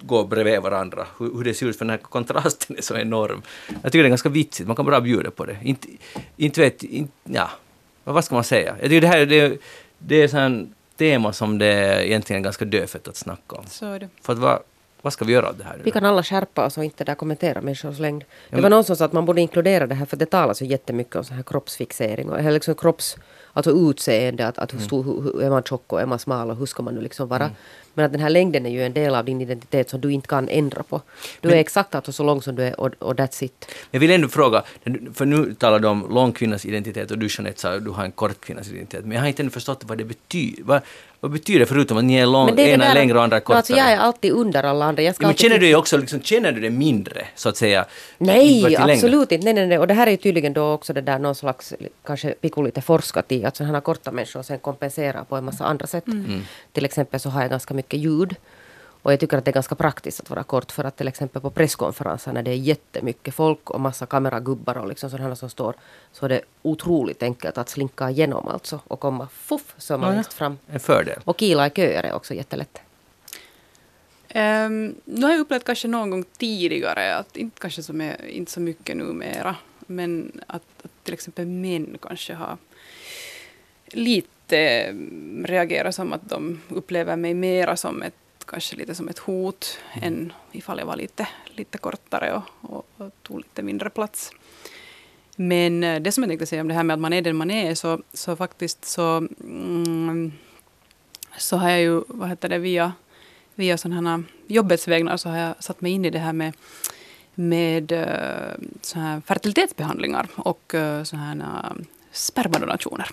går 0.00 0.24
bredvid 0.24 0.60
varandra, 0.60 1.06
hur, 1.18 1.36
hur 1.36 1.44
det 1.44 1.54
ser 1.54 1.66
ut 1.66 1.78
för 1.78 1.84
den 1.84 1.90
här 1.90 1.98
kontrasten 1.98 2.76
är 2.78 2.82
så 2.82 2.96
enorm. 2.96 3.42
Jag 3.82 3.92
tycker 3.92 4.02
det 4.02 4.06
är 4.06 4.08
ganska 4.08 4.28
vitsigt, 4.28 4.66
man 4.66 4.76
kan 4.76 4.84
bara 4.84 5.00
bjuda 5.00 5.30
på 5.30 5.44
det. 5.44 5.56
Inte, 5.62 5.88
inte 6.36 6.60
vet, 6.60 6.82
inte, 6.82 7.12
ja, 7.24 7.50
vad 8.04 8.24
ska 8.24 8.34
man 8.34 8.44
säga? 8.44 8.76
Jag 8.80 8.90
tycker 8.90 9.00
det 9.00 9.06
här 9.06 9.26
det, 9.26 9.58
det 9.98 10.34
är 10.34 10.62
ett 10.62 10.68
tema 10.96 11.32
som 11.32 11.58
det 11.58 12.06
egentligen 12.08 12.42
är 12.42 12.44
ganska 12.44 12.64
dödfött 12.64 13.08
att 13.08 13.16
snacka 13.16 13.56
om. 13.56 13.64
Så 13.66 13.86
är 13.86 13.98
det. 13.98 14.08
För 14.22 14.32
att 14.32 14.38
vad, 14.38 14.58
vad 15.04 15.12
ska 15.12 15.24
vi 15.24 15.32
göra 15.32 15.48
av 15.48 15.56
det 15.56 15.64
här 15.64 15.76
nu 15.76 15.82
Vi 15.84 15.90
kan 15.90 16.04
alla 16.04 16.22
skärpa 16.22 16.66
oss 16.66 16.78
och 16.78 16.84
inte 16.84 17.04
där 17.04 17.14
kommentera 17.14 17.60
människors 17.60 17.98
längd. 17.98 18.20
Det 18.20 18.56
men- 18.56 18.62
var 18.62 18.70
någon 18.70 18.84
som 18.84 18.96
sa 18.96 19.04
att 19.04 19.12
man 19.12 19.24
borde 19.24 19.40
inkludera 19.40 19.86
det 19.86 19.94
här 19.94 20.06
för 20.06 20.16
det 20.16 20.26
talas 20.26 20.62
ju 20.62 20.66
jättemycket 20.66 21.16
om 21.16 21.24
så 21.24 21.34
här 21.34 21.42
kroppsfixering 21.42 22.30
och 22.30 22.38
eller 22.38 22.52
liksom 22.52 22.74
kropps, 22.74 23.16
alltså 23.52 23.70
utseende, 23.70 24.46
att, 24.46 24.58
att 24.58 24.74
hur 24.74 24.78
stor, 24.78 25.04
hur, 25.04 25.22
hur 25.22 25.42
är 25.42 25.50
man 25.50 25.62
tjock 25.62 25.92
och 25.92 26.00
är 26.00 26.06
man 26.06 26.18
smal 26.18 26.50
och 26.50 26.56
hur 26.56 26.66
ska 26.66 26.82
man 26.82 26.94
nu 26.94 27.00
liksom 27.00 27.28
vara. 27.28 27.50
Men 27.94 28.04
att 28.04 28.12
den 28.12 28.20
här 28.20 28.30
längden 28.30 28.66
är 28.66 28.70
ju 28.70 28.82
en 28.82 28.92
del 28.92 29.14
av 29.14 29.24
din 29.24 29.40
identitet 29.40 29.90
som 29.90 30.00
du 30.00 30.12
inte 30.12 30.28
kan 30.28 30.48
ändra 30.48 30.82
på. 30.82 31.00
Du 31.40 31.48
är 31.48 31.56
exakt 31.56 31.94
alltså 31.94 32.12
så 32.12 32.24
lång 32.24 32.42
som 32.42 32.56
du 32.56 32.62
är 32.62 32.80
och, 32.80 32.90
och 32.98 33.14
that's 33.14 33.44
it. 33.44 33.70
Jag 33.90 34.00
vill 34.00 34.10
ändå 34.10 34.28
fråga, 34.28 34.62
för 35.14 35.24
nu 35.24 35.54
talar 35.54 35.78
du 35.78 35.88
om 35.88 36.06
lång 36.10 36.32
kvinnas 36.32 36.66
identitet 36.66 37.10
och 37.10 37.18
du 37.18 37.28
Jeanette 37.30 37.60
sa 37.60 37.74
att 37.74 37.84
du 37.84 37.90
har 37.90 38.04
en 38.04 38.12
kort 38.12 38.40
kvinnas 38.40 38.68
identitet. 38.68 39.04
Men 39.04 39.12
jag 39.12 39.20
har 39.20 39.28
inte 39.28 39.42
ännu 39.42 39.50
förstått 39.50 39.84
vad 39.84 39.98
det 39.98 40.04
betyder. 40.04 40.62
Vad, 40.64 40.80
vad 41.24 41.32
betyder 41.32 41.60
det 41.60 41.66
förutom 41.66 41.96
att 41.98 42.04
ni 42.04 42.14
är 42.14 42.26
lång, 42.26 42.56
det 42.56 42.62
är 42.62 42.74
ena 42.74 42.84
är 42.84 42.88
där- 42.88 42.94
längre 42.94 43.18
och 43.18 43.24
andra 43.24 43.36
No, 43.36 43.40
kortare? 43.40 43.56
Alltså 43.58 43.72
jag 43.72 43.90
är 43.92 43.96
alltid 43.96 44.32
under 44.32 44.62
alla 44.62 44.84
andra. 44.84 45.02
Jag 45.02 45.14
ska 45.14 45.24
ja, 45.24 45.28
men 45.28 45.36
känner 45.36 45.58
du 45.58 45.66
dig 45.66 45.76
också, 45.76 45.96
liksom, 45.96 46.22
känner 46.22 46.52
du 46.52 46.60
det 46.60 46.70
mindre, 46.70 47.26
så 47.34 47.48
att 47.48 47.56
säga? 47.56 47.84
Nej, 48.18 48.76
absolut 48.76 49.32
inte. 49.32 49.44
Nej, 49.44 49.54
nej, 49.54 49.66
nej. 49.66 49.78
Och 49.78 49.86
det 49.86 49.94
här 49.94 50.06
är 50.06 50.10
ju 50.10 50.16
tydligen 50.16 50.52
då 50.52 50.72
också 50.72 50.92
det 50.92 51.00
där 51.00 51.18
någon 51.18 51.34
slags, 51.34 51.74
kanske 52.06 52.30
Pico 52.32 52.62
lite 52.62 52.80
forskat 52.80 53.32
i, 53.32 53.44
att 53.44 53.56
sådana 53.56 53.72
här 53.74 53.80
korta 53.80 54.10
människor 54.12 54.42
sen 54.42 54.58
kompenserar 54.58 55.24
på 55.24 55.36
en 55.36 55.44
massa 55.44 55.64
andra 55.64 55.86
sätt. 55.86 56.04
Till 56.72 56.84
exempel 56.84 57.20
så 57.20 57.28
har 57.30 57.40
jag 57.40 57.50
ganska 57.50 57.74
mycket 57.74 58.00
ljud. 58.00 58.34
Och 59.04 59.12
jag 59.12 59.20
tycker 59.20 59.38
att 59.38 59.44
det 59.44 59.50
är 59.50 59.52
ganska 59.52 59.74
praktiskt 59.74 60.20
att 60.20 60.30
vara 60.30 60.42
kort 60.42 60.72
för 60.72 60.84
att 60.84 60.96
till 60.96 61.08
exempel 61.08 61.42
på 61.42 61.50
presskonferenser 61.50 62.32
när 62.32 62.42
det 62.42 62.50
är 62.50 62.54
jättemycket 62.54 63.34
folk 63.34 63.70
och 63.70 63.80
massa 63.80 64.06
kameragubbar 64.06 64.78
och 64.78 64.88
liksom 64.88 65.10
sådana 65.10 65.36
som 65.36 65.50
står 65.50 65.74
så 66.12 66.24
är 66.24 66.28
det 66.28 66.40
otroligt 66.62 67.22
enkelt 67.22 67.58
att 67.58 67.68
slinka 67.68 68.10
igenom 68.10 68.48
alltså 68.48 68.80
och 68.88 69.00
komma 69.00 69.28
fuff 69.32 69.74
så 69.78 69.94
är 69.94 69.98
man 69.98 70.08
Ja, 70.08 70.14
längst 70.14 70.32
fram. 70.32 70.58
En 70.66 70.80
fördel. 70.80 71.20
Och 71.24 71.40
kila 71.40 71.66
i 71.66 71.70
köer 71.70 72.02
är 72.02 72.12
också 72.12 72.34
jättelätt. 72.34 72.80
Um, 74.34 74.94
nu 75.04 75.22
har 75.22 75.30
jag 75.30 75.40
upplevt 75.40 75.64
kanske 75.64 75.88
någon 75.88 76.10
gång 76.10 76.24
tidigare, 76.38 77.16
att 77.16 77.36
inte 77.36 77.60
kanske 77.60 77.82
som 77.82 78.00
är, 78.00 78.26
inte 78.26 78.52
så 78.52 78.60
mycket 78.60 78.96
numera, 78.96 79.56
men 79.86 80.40
att, 80.46 80.62
att 80.82 81.04
till 81.04 81.14
exempel 81.14 81.46
män 81.46 81.98
kanske 82.02 82.34
har 82.34 82.56
lite 83.86 84.58
mm, 84.58 85.44
reagerat 85.46 85.94
som 85.94 86.12
att 86.12 86.28
de 86.28 86.60
upplever 86.68 87.16
mig 87.16 87.34
mera 87.34 87.76
som 87.76 88.02
ett, 88.02 88.14
kanske 88.46 88.76
lite 88.76 88.94
som 88.94 89.08
ett 89.08 89.18
hot 89.18 89.78
än 89.94 90.32
ifall 90.52 90.78
jag 90.78 90.86
var 90.86 90.96
lite, 90.96 91.28
lite 91.46 91.78
kortare 91.78 92.32
och, 92.32 92.70
och, 92.70 92.86
och 92.96 93.10
tog 93.22 93.38
lite 93.38 93.62
mindre 93.62 93.90
plats. 93.90 94.32
Men 95.36 95.84
eh, 95.84 96.02
det 96.02 96.12
som 96.12 96.22
jag 96.22 96.30
tänkte 96.30 96.46
säga 96.46 96.60
om 96.60 96.68
det 96.68 96.74
här 96.74 96.82
med 96.82 96.94
att 96.94 97.00
man 97.00 97.12
är 97.12 97.22
den 97.22 97.36
man 97.36 97.50
är, 97.50 97.74
så, 97.74 98.02
så 98.12 98.36
faktiskt 98.36 98.84
så, 98.84 99.28
mm, 99.40 100.32
så 101.38 101.56
har 101.56 101.70
jag 101.70 101.80
ju, 101.80 102.02
vad 102.08 102.28
heter 102.28 102.48
det, 102.48 102.58
via, 102.58 102.92
via 103.54 103.78
sådana 103.78 104.10
här 104.10 104.22
jobbets 104.46 104.88
vägnar 104.88 105.16
så 105.16 105.28
har 105.28 105.38
jag 105.38 105.62
satt 105.62 105.80
mig 105.80 105.92
in 105.92 106.04
i 106.04 106.10
det 106.10 106.18
här 106.18 106.32
med, 106.32 106.52
med 107.34 107.92
eh, 107.92 108.54
så 108.80 108.98
här 108.98 109.20
fertilitetsbehandlingar 109.26 110.28
och 110.36 110.74
eh, 110.74 111.02
så 111.02 111.16
här 111.16 111.44
spermadonationer. 112.12 113.10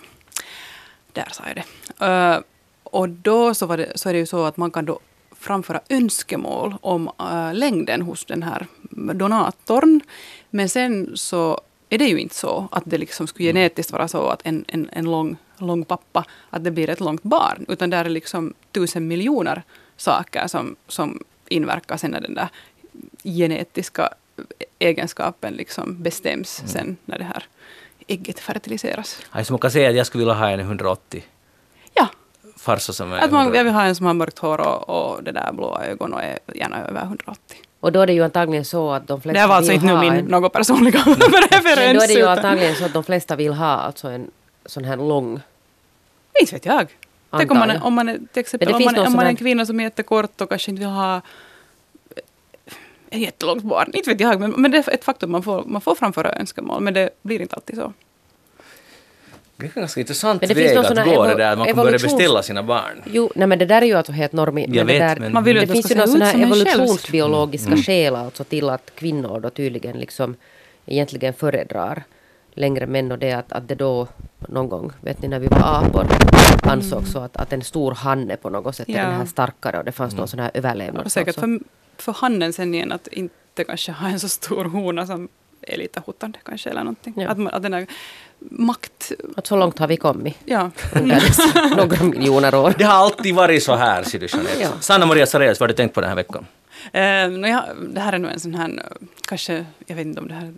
Där 1.12 1.28
sa 1.32 1.42
jag 1.46 1.56
det. 1.56 2.42
Och 2.82 3.08
då 3.08 3.54
så, 3.54 3.66
var 3.66 3.76
det, 3.76 3.92
så 3.98 4.08
är 4.08 4.12
det 4.12 4.18
ju 4.18 4.26
så 4.26 4.44
att 4.44 4.56
man 4.56 4.70
kan 4.70 4.84
då 4.84 5.00
framföra 5.42 5.80
önskemål 5.88 6.74
om 6.80 7.10
eh, 7.20 7.54
längden 7.54 8.02
hos 8.02 8.24
den 8.24 8.42
här 8.42 8.66
donatorn. 8.90 10.00
Men 10.50 10.68
sen 10.68 11.10
så 11.14 11.60
är 11.88 11.98
det 11.98 12.04
ju 12.04 12.18
inte 12.18 12.34
så 12.34 12.68
att 12.70 12.82
det 12.86 12.98
liksom 12.98 13.26
skulle 13.26 13.48
genetiskt 13.48 13.92
vara 13.92 14.08
så 14.08 14.28
att 14.28 14.40
en, 14.44 14.64
en, 14.68 14.88
en 14.92 15.04
lång, 15.04 15.36
lång 15.58 15.84
pappa, 15.84 16.24
att 16.50 16.64
det 16.64 16.70
blir 16.70 16.90
ett 16.90 17.00
långt 17.00 17.22
barn. 17.22 17.66
Utan 17.68 17.90
där 17.90 18.04
är 18.04 18.08
liksom 18.08 18.54
tusen 18.72 19.08
miljoner 19.08 19.62
saker 19.96 20.46
som, 20.46 20.76
som 20.88 21.24
inverkar 21.48 21.96
sen 21.96 22.10
när 22.10 22.20
den 22.20 22.34
där 22.34 22.48
genetiska 23.24 24.08
egenskapen 24.78 25.54
liksom 25.54 26.02
bestäms 26.02 26.62
sen 26.66 26.96
när 27.04 27.18
det 27.18 27.24
här 27.24 27.44
ägget 28.06 28.40
fertiliseras. 28.40 29.18
Man 29.50 29.58
kan 29.58 29.70
säga 29.70 29.88
att 29.88 29.96
jag 29.96 30.06
skulle 30.06 30.22
vilja 30.22 30.34
ha 30.34 30.50
en 30.50 30.60
180 30.60 31.24
Ja, 31.24 31.31
farsa 32.62 32.92
som 32.92 33.12
är 33.12 33.16
att 33.16 33.30
man, 33.30 33.40
180. 33.40 33.58
jag 33.58 33.64
vill 33.64 33.72
ha 33.72 33.82
en 33.82 33.94
som 33.94 34.06
har 34.06 34.14
mörkt 34.14 34.38
hår 34.38 34.60
och, 34.60 34.88
och 34.88 35.22
det 35.22 35.32
där 35.32 35.52
blåa 35.52 35.84
ögon 35.84 36.12
och 36.14 36.22
är 36.22 36.38
gärna 36.54 36.84
över 36.88 37.02
180. 37.02 37.56
Och 37.80 37.92
då 37.92 38.00
är 38.00 38.06
det 38.06 38.12
ju 38.12 38.24
antagligen 38.24 38.64
så 38.64 38.92
att 38.92 39.06
de 39.06 39.20
flesta 39.20 39.40
Det 39.40 39.48
var 39.48 39.54
alltså 39.54 39.72
inte 39.72 39.86
nu 39.86 39.96
min 39.96 40.12
en, 40.12 40.24
något 40.24 40.52
personliga 40.52 41.02
men 41.06 41.42
referens. 41.50 41.98
då 41.98 42.04
är 42.04 42.08
det 42.08 42.14
ju 42.14 42.26
antagligen 42.26 42.74
så 42.74 42.84
att 42.84 42.92
de 42.92 43.04
flesta 43.04 43.36
vill 43.36 43.52
ha 43.52 43.66
alltså 43.66 44.08
en 44.08 44.30
sån 44.66 44.84
här 44.84 44.96
lång 44.96 45.40
Inte 46.40 46.54
vet 46.54 46.66
jag. 46.66 46.96
Tänk 47.30 47.50
om 47.50 47.58
man, 47.58 47.70
om 47.82 47.94
man 47.94 48.08
är, 48.08 48.18
till 48.32 48.40
exempel, 48.40 48.68
Men 48.68 48.76
om 48.76 48.84
man, 48.84 49.06
om 49.06 49.12
man 49.12 49.24
är 49.24 49.28
en 49.28 49.36
kvinna 49.36 49.66
som 49.66 49.80
är 49.80 49.84
jättekort 49.84 50.40
och 50.40 50.48
kanske 50.48 50.70
inte 50.70 50.80
vill 50.80 50.88
ha 50.88 51.20
ett 53.10 53.20
jättelångt 53.20 53.62
barn. 53.62 53.90
Inte 53.94 54.10
vet 54.10 54.20
jag, 54.20 54.40
men, 54.40 54.50
men 54.50 54.70
det 54.70 54.78
är 54.78 54.94
ett 54.94 55.04
faktum. 55.04 55.30
Man 55.30 55.42
får, 55.42 55.64
man 55.64 55.80
får 55.80 55.94
framföra 55.94 56.32
önskemål, 56.32 56.82
men 56.82 56.94
det 56.94 57.10
blir 57.22 57.40
inte 57.42 57.56
alltid 57.56 57.76
så. 57.76 57.92
Det 59.62 59.66
är 59.66 59.78
en 59.78 59.80
ganska 59.82 60.00
intressant 60.00 60.40
Men 60.42 60.48
det 60.48 60.54
finns 60.54 60.70
väg 60.70 60.98
att 60.98 61.04
gå 61.16 61.26
det 61.26 61.34
där, 61.34 61.52
att 61.52 61.58
man 61.58 61.66
kan 61.66 61.76
börja 61.76 61.98
beställa 61.98 62.42
sina 62.42 62.62
barn. 62.62 63.02
Jo, 63.04 63.30
nej 63.34 63.46
men 63.48 63.58
det 63.58 63.66
där 63.66 63.82
är 63.82 63.86
ju 63.86 63.94
alltså 63.94 64.12
helt 64.12 64.32
normi. 64.32 64.64
men 64.68 64.76
Jag 64.76 64.86
det 64.86 64.92
vet, 64.92 65.00
där, 65.00 65.16
men- 65.20 65.32
Man 65.32 65.44
vill 65.44 65.56
ju 65.56 65.60
det 65.60 65.66
det 65.66 65.72
finns 65.72 65.90
ju 65.90 65.94
några 65.94 66.06
sådana 66.08 66.32
evolutionsbiologiska 66.32 67.66
Mm. 67.72 67.82
skäl 67.82 68.16
alltså 68.16 68.44
till 68.44 68.70
att 68.70 68.90
kvinnor 68.94 69.40
då 69.40 69.50
tydligen 69.50 69.96
liksom 69.98 70.36
egentligen 70.86 71.34
föredrar 71.34 72.02
längre 72.54 72.86
män 72.86 73.12
och 73.12 73.18
det 73.18 73.32
att, 73.32 73.52
att 73.52 73.68
det 73.68 73.74
då 73.74 74.06
någon 74.48 74.68
gång, 74.68 74.92
vet 75.00 75.22
ni 75.22 75.28
när 75.28 75.38
vi 75.38 75.46
var 75.46 75.58
apor, 75.84 76.06
ansågs 76.62 77.12
så 77.12 77.18
att, 77.18 77.36
att 77.36 77.52
en 77.52 77.62
stor 77.62 77.92
hanne 77.94 78.36
på 78.36 78.50
något 78.50 78.76
sätt 78.76 78.88
är 78.88 78.92
Ja. 78.92 79.02
den 79.02 79.14
här 79.14 79.26
starkare 79.26 79.78
och 79.78 79.84
det 79.84 79.92
fanns 79.92 80.12
Mm. 80.12 80.18
någon 80.20 80.28
sån 80.28 80.40
här 80.40 80.50
överlevnad. 80.54 81.04
Och 81.04 81.12
säkert 81.12 81.28
alltså. 81.28 81.40
för, 81.40 81.60
för 82.02 82.12
hannen 82.12 82.52
sen 82.52 82.74
igen 82.74 82.92
att 82.92 83.06
inte 83.08 83.64
kanske 83.64 83.92
ha 83.92 84.08
en 84.08 84.20
så 84.20 84.28
stor 84.28 84.64
hona 84.74 85.06
som 85.06 85.28
är 85.62 85.76
lite 85.78 86.00
hotande 86.06 86.38
kanske 86.44 86.70
eller 86.70 86.80
någonting. 86.80 87.14
Ja. 87.16 87.28
Att, 87.28 87.38
man, 87.38 87.54
att 87.54 87.62
den 87.62 87.74
här 87.74 87.86
makt... 88.50 89.12
Att 89.36 89.46
så 89.46 89.56
långt 89.56 89.78
har 89.78 89.88
vi 89.88 89.96
kommit 89.96 90.36
Ja. 90.44 90.70
några 91.76 92.04
miljoner 92.04 92.54
år. 92.54 92.74
Det 92.78 92.84
har 92.84 92.94
alltid 92.94 93.34
varit 93.34 93.62
så 93.62 93.74
här, 93.74 94.02
ser 94.02 94.18
du. 94.18 94.26
Ja. 94.60 94.68
Sanna 94.80 95.06
Maria 95.06 95.26
Sareus, 95.26 95.60
vad 95.60 95.68
har 95.68 95.68
du 95.68 95.76
tänkt 95.76 95.94
på 95.94 96.00
den 96.00 96.08
här 96.08 96.16
veckan? 96.16 96.46
Eh, 96.92 97.28
nå, 97.28 97.48
ja, 97.48 97.64
det 97.94 98.00
här 98.00 98.12
är 98.12 98.18
nog 98.18 98.30
en 98.30 98.40
sån 98.40 98.54
här, 98.54 98.82
kanske, 99.28 99.64
jag 99.86 99.96
vet 99.96 100.06
inte 100.06 100.20
om 100.20 100.28
det 100.28 100.34
här 100.34 100.46
är 100.46 100.54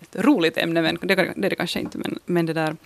ett 0.00 0.24
roligt 0.24 0.58
ämne, 0.58 0.82
men 0.82 0.98
det, 1.02 1.14
det 1.14 1.46
är 1.46 1.50
det 1.50 1.56
kanske 1.56 1.80
inte. 1.80 1.98
Men, 1.98 2.18
men 2.26 2.46
det 2.46 2.52
där, 2.52 2.76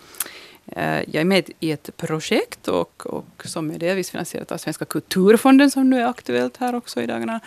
eh, 0.65 0.97
jag 0.97 1.15
är 1.15 1.25
med 1.25 1.49
i 1.59 1.71
ett 1.71 1.97
projekt 1.97 2.67
och, 2.67 3.05
och 3.05 3.43
som 3.45 3.71
är 3.71 3.79
delvis 3.79 4.11
finansierat 4.11 4.51
av 4.51 4.57
Svenska 4.57 4.85
kulturfonden 4.85 5.71
som 5.71 5.89
nu 5.89 6.01
är 6.01 6.05
aktuellt 6.05 6.57
här 6.57 6.75
också 6.75 7.01
i 7.01 7.05
dagarna. 7.05 7.39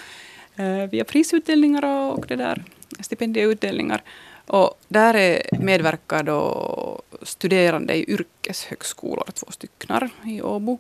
Eh, 0.57 0.91
via 0.91 1.05
prisutdelningar 1.05 1.85
och, 1.85 2.19
och 2.19 2.27
det 2.27 2.37
där, 2.37 2.65
stipendieutdelningar. 3.01 4.03
Och 4.47 4.79
där 4.89 5.15
är, 5.15 5.43
medverkar 5.61 6.23
då 6.23 7.03
studerande 7.23 7.95
i 7.95 8.11
yrkeshögskolor, 8.11 9.25
två 9.35 9.47
stycken 9.51 10.11
i 10.27 10.43
Åbo. 10.43 10.79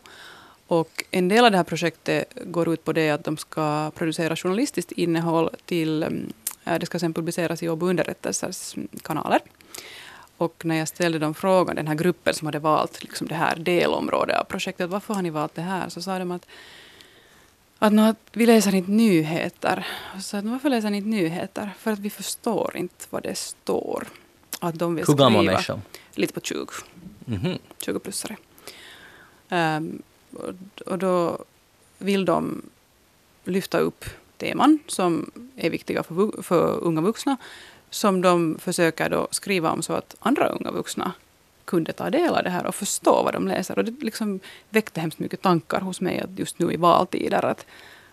Och 0.66 1.04
en 1.10 1.28
del 1.28 1.44
av 1.44 1.50
det 1.50 1.56
här 1.56 1.64
projektet 1.64 2.32
går 2.44 2.72
ut 2.72 2.84
på 2.84 2.92
det 2.92 3.10
att 3.10 3.24
de 3.24 3.36
ska 3.36 3.90
producera 3.94 4.36
journalistiskt 4.36 4.92
innehåll 4.92 5.50
till, 5.64 6.02
mm, 6.02 6.32
äh, 6.64 6.78
det 6.78 6.86
ska 6.86 6.98
sen 6.98 7.14
publiceras 7.14 7.62
i 7.62 7.68
Åbo 7.68 7.86
underrättelsers 7.86 8.76
mm, 8.76 8.88
kanaler. 9.02 9.40
Och 10.36 10.64
när 10.64 10.76
jag 10.76 10.88
ställde 10.88 11.18
dem 11.18 11.34
frågan, 11.34 11.76
den 11.76 11.88
här 11.88 11.94
gruppen 11.94 12.34
som 12.34 12.46
hade 12.46 12.58
valt 12.58 13.02
liksom 13.02 13.26
det 13.26 13.34
här 13.34 13.56
delområdet 13.56 14.38
av 14.38 14.44
projektet, 14.44 14.90
varför 14.90 15.14
har 15.14 15.22
ni 15.22 15.30
valt 15.30 15.54
det 15.54 15.62
här? 15.62 15.88
Så 15.88 16.02
sa 16.02 16.18
de 16.18 16.30
att, 16.30 16.46
att, 17.78 17.92
nå, 17.92 18.02
att 18.02 18.16
vi 18.32 18.46
läser 18.46 18.74
inte 18.74 18.90
nyheter. 18.90 19.86
Så 20.20 20.36
jag, 20.36 20.42
varför 20.42 20.70
läser 20.70 20.90
ni 20.90 20.96
inte 20.96 21.08
nyheter? 21.08 21.70
För 21.78 21.92
att 21.92 21.98
vi 21.98 22.10
förstår 22.10 22.76
inte 22.76 23.06
vad 23.10 23.22
det 23.22 23.38
står. 23.38 24.08
Att 24.60 24.78
de 24.78 24.94
vill 24.94 25.04
skriva 25.04 25.28
människa? 25.28 25.80
lite 26.14 26.32
på 26.32 26.40
20. 26.40 26.66
Mhm. 27.24 27.58
20-plussare. 27.78 28.36
Ehm, 29.48 30.02
och, 30.32 30.82
och 30.86 30.98
då 30.98 31.38
vill 31.98 32.24
de 32.24 32.62
lyfta 33.44 33.78
upp 33.78 34.04
teman 34.36 34.78
som 34.86 35.30
är 35.56 35.70
viktiga 35.70 36.02
för, 36.02 36.42
för 36.42 36.84
unga 36.84 37.00
vuxna 37.00 37.36
som 37.90 38.22
de 38.22 38.58
försöker 38.58 39.10
då 39.10 39.28
skriva 39.30 39.70
om 39.70 39.82
så 39.82 39.92
att 39.92 40.16
andra 40.18 40.48
unga 40.48 40.70
vuxna 40.70 41.12
kunde 41.66 41.92
ta 41.92 42.10
del 42.10 42.34
av 42.34 42.42
det 42.42 42.50
här 42.50 42.66
och 42.66 42.74
förstå 42.74 43.22
vad 43.22 43.32
de 43.32 43.48
läser. 43.48 43.78
Och 43.78 43.84
det 43.84 44.04
liksom 44.04 44.40
väckte 44.70 45.00
hemskt 45.00 45.18
mycket 45.18 45.42
tankar 45.42 45.80
hos 45.80 46.00
mig 46.00 46.20
att 46.20 46.38
just 46.38 46.58
nu 46.58 46.72
i 46.72 46.76
valtider 46.76 47.44
att, 47.44 47.66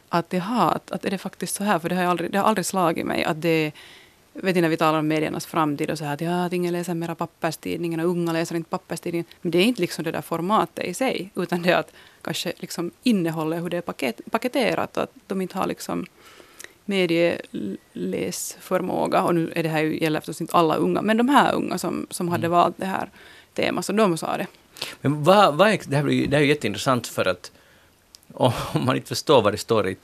att, 0.10 0.34
jaha, 0.34 0.72
att, 0.72 0.91
att 0.91 1.06
är 1.06 1.12
det 1.12 1.18
faktiskt 1.18 1.56
så 1.56 1.64
här? 1.64 1.80
För 1.80 1.89
det 1.89 1.95
har, 1.95 2.04
aldrig, 2.04 2.32
det 2.32 2.38
har 2.38 2.45
aldrig 2.45 2.66
slagit 2.66 3.06
mig 3.06 3.24
att 3.24 3.41
det 3.41 3.72
vet 4.34 4.56
ni 4.56 4.62
när 4.62 4.70
vi 4.70 4.78
talar 4.78 4.99
om 4.99 5.08
mediernas 5.08 5.45
framtid 5.45 5.91
och 5.91 5.97
så 5.97 6.06
här 6.06 6.14
att, 6.14 6.22
ja, 6.22 6.45
att 6.45 6.54
ingen 6.54 6.74
läser 6.74 6.93
mera 6.93 7.16
papperstidningen 7.16 7.99
och 7.99 8.10
unga 8.10 8.34
läser 8.34 8.56
inte 8.56 8.70
papperstidningen. 8.70 9.26
Men 9.41 9.51
det 9.51 9.58
är 9.58 9.64
inte 9.64 9.82
liksom 9.82 10.04
det 10.04 10.12
där 10.12 10.22
formatet 10.22 10.86
i 10.86 10.93
sig, 10.93 11.32
utan 11.36 11.62
det 11.62 11.72
är 11.72 11.78
att 11.78 11.93
kanske 12.22 12.54
liksom 12.58 12.91
innehållet, 13.04 13.64
hur 13.64 13.70
det 13.70 13.78
är 13.78 13.82
paket, 13.82 14.22
paketerat 14.32 14.97
och 14.97 15.04
att 15.04 15.12
de 15.28 15.41
inte 15.41 15.58
har 15.58 15.68
liksom 15.68 16.06
medieläsförmåga. 16.86 19.24
Och 19.24 19.36
nu 19.36 19.51
är 19.56 19.64
det 19.64 19.70
här 19.70 19.82
ju, 19.82 19.99
gäller 19.99 20.20
förstås 20.20 20.41
inte 20.41 20.58
alla 20.58 20.76
unga, 20.76 21.01
men 21.01 21.18
de 21.18 21.30
här 21.30 21.54
unga 21.54 21.78
som, 21.78 22.08
som 22.10 22.30
hade 22.30 22.47
valt 22.47 22.78
det 22.78 22.86
här 22.86 23.10
temat, 23.54 23.86
så 23.86 23.91
de 23.93 24.18
sa 24.18 24.38
det. 24.38 24.47
Men 25.01 25.24
vad, 25.24 25.56
vad 25.56 25.68
är, 25.68 25.80
det, 25.86 25.95
här 25.95 26.04
blir, 26.04 26.28
det 26.28 26.36
här 26.36 26.43
är 26.43 26.47
jätteintressant 26.47 27.08
för 27.08 27.26
att 27.26 27.51
om 28.34 28.86
man 28.86 28.95
inte 28.95 29.08
förstår 29.08 29.41
vad 29.41 29.54
det 29.54 29.58
står 29.58 29.88
i 29.88 29.97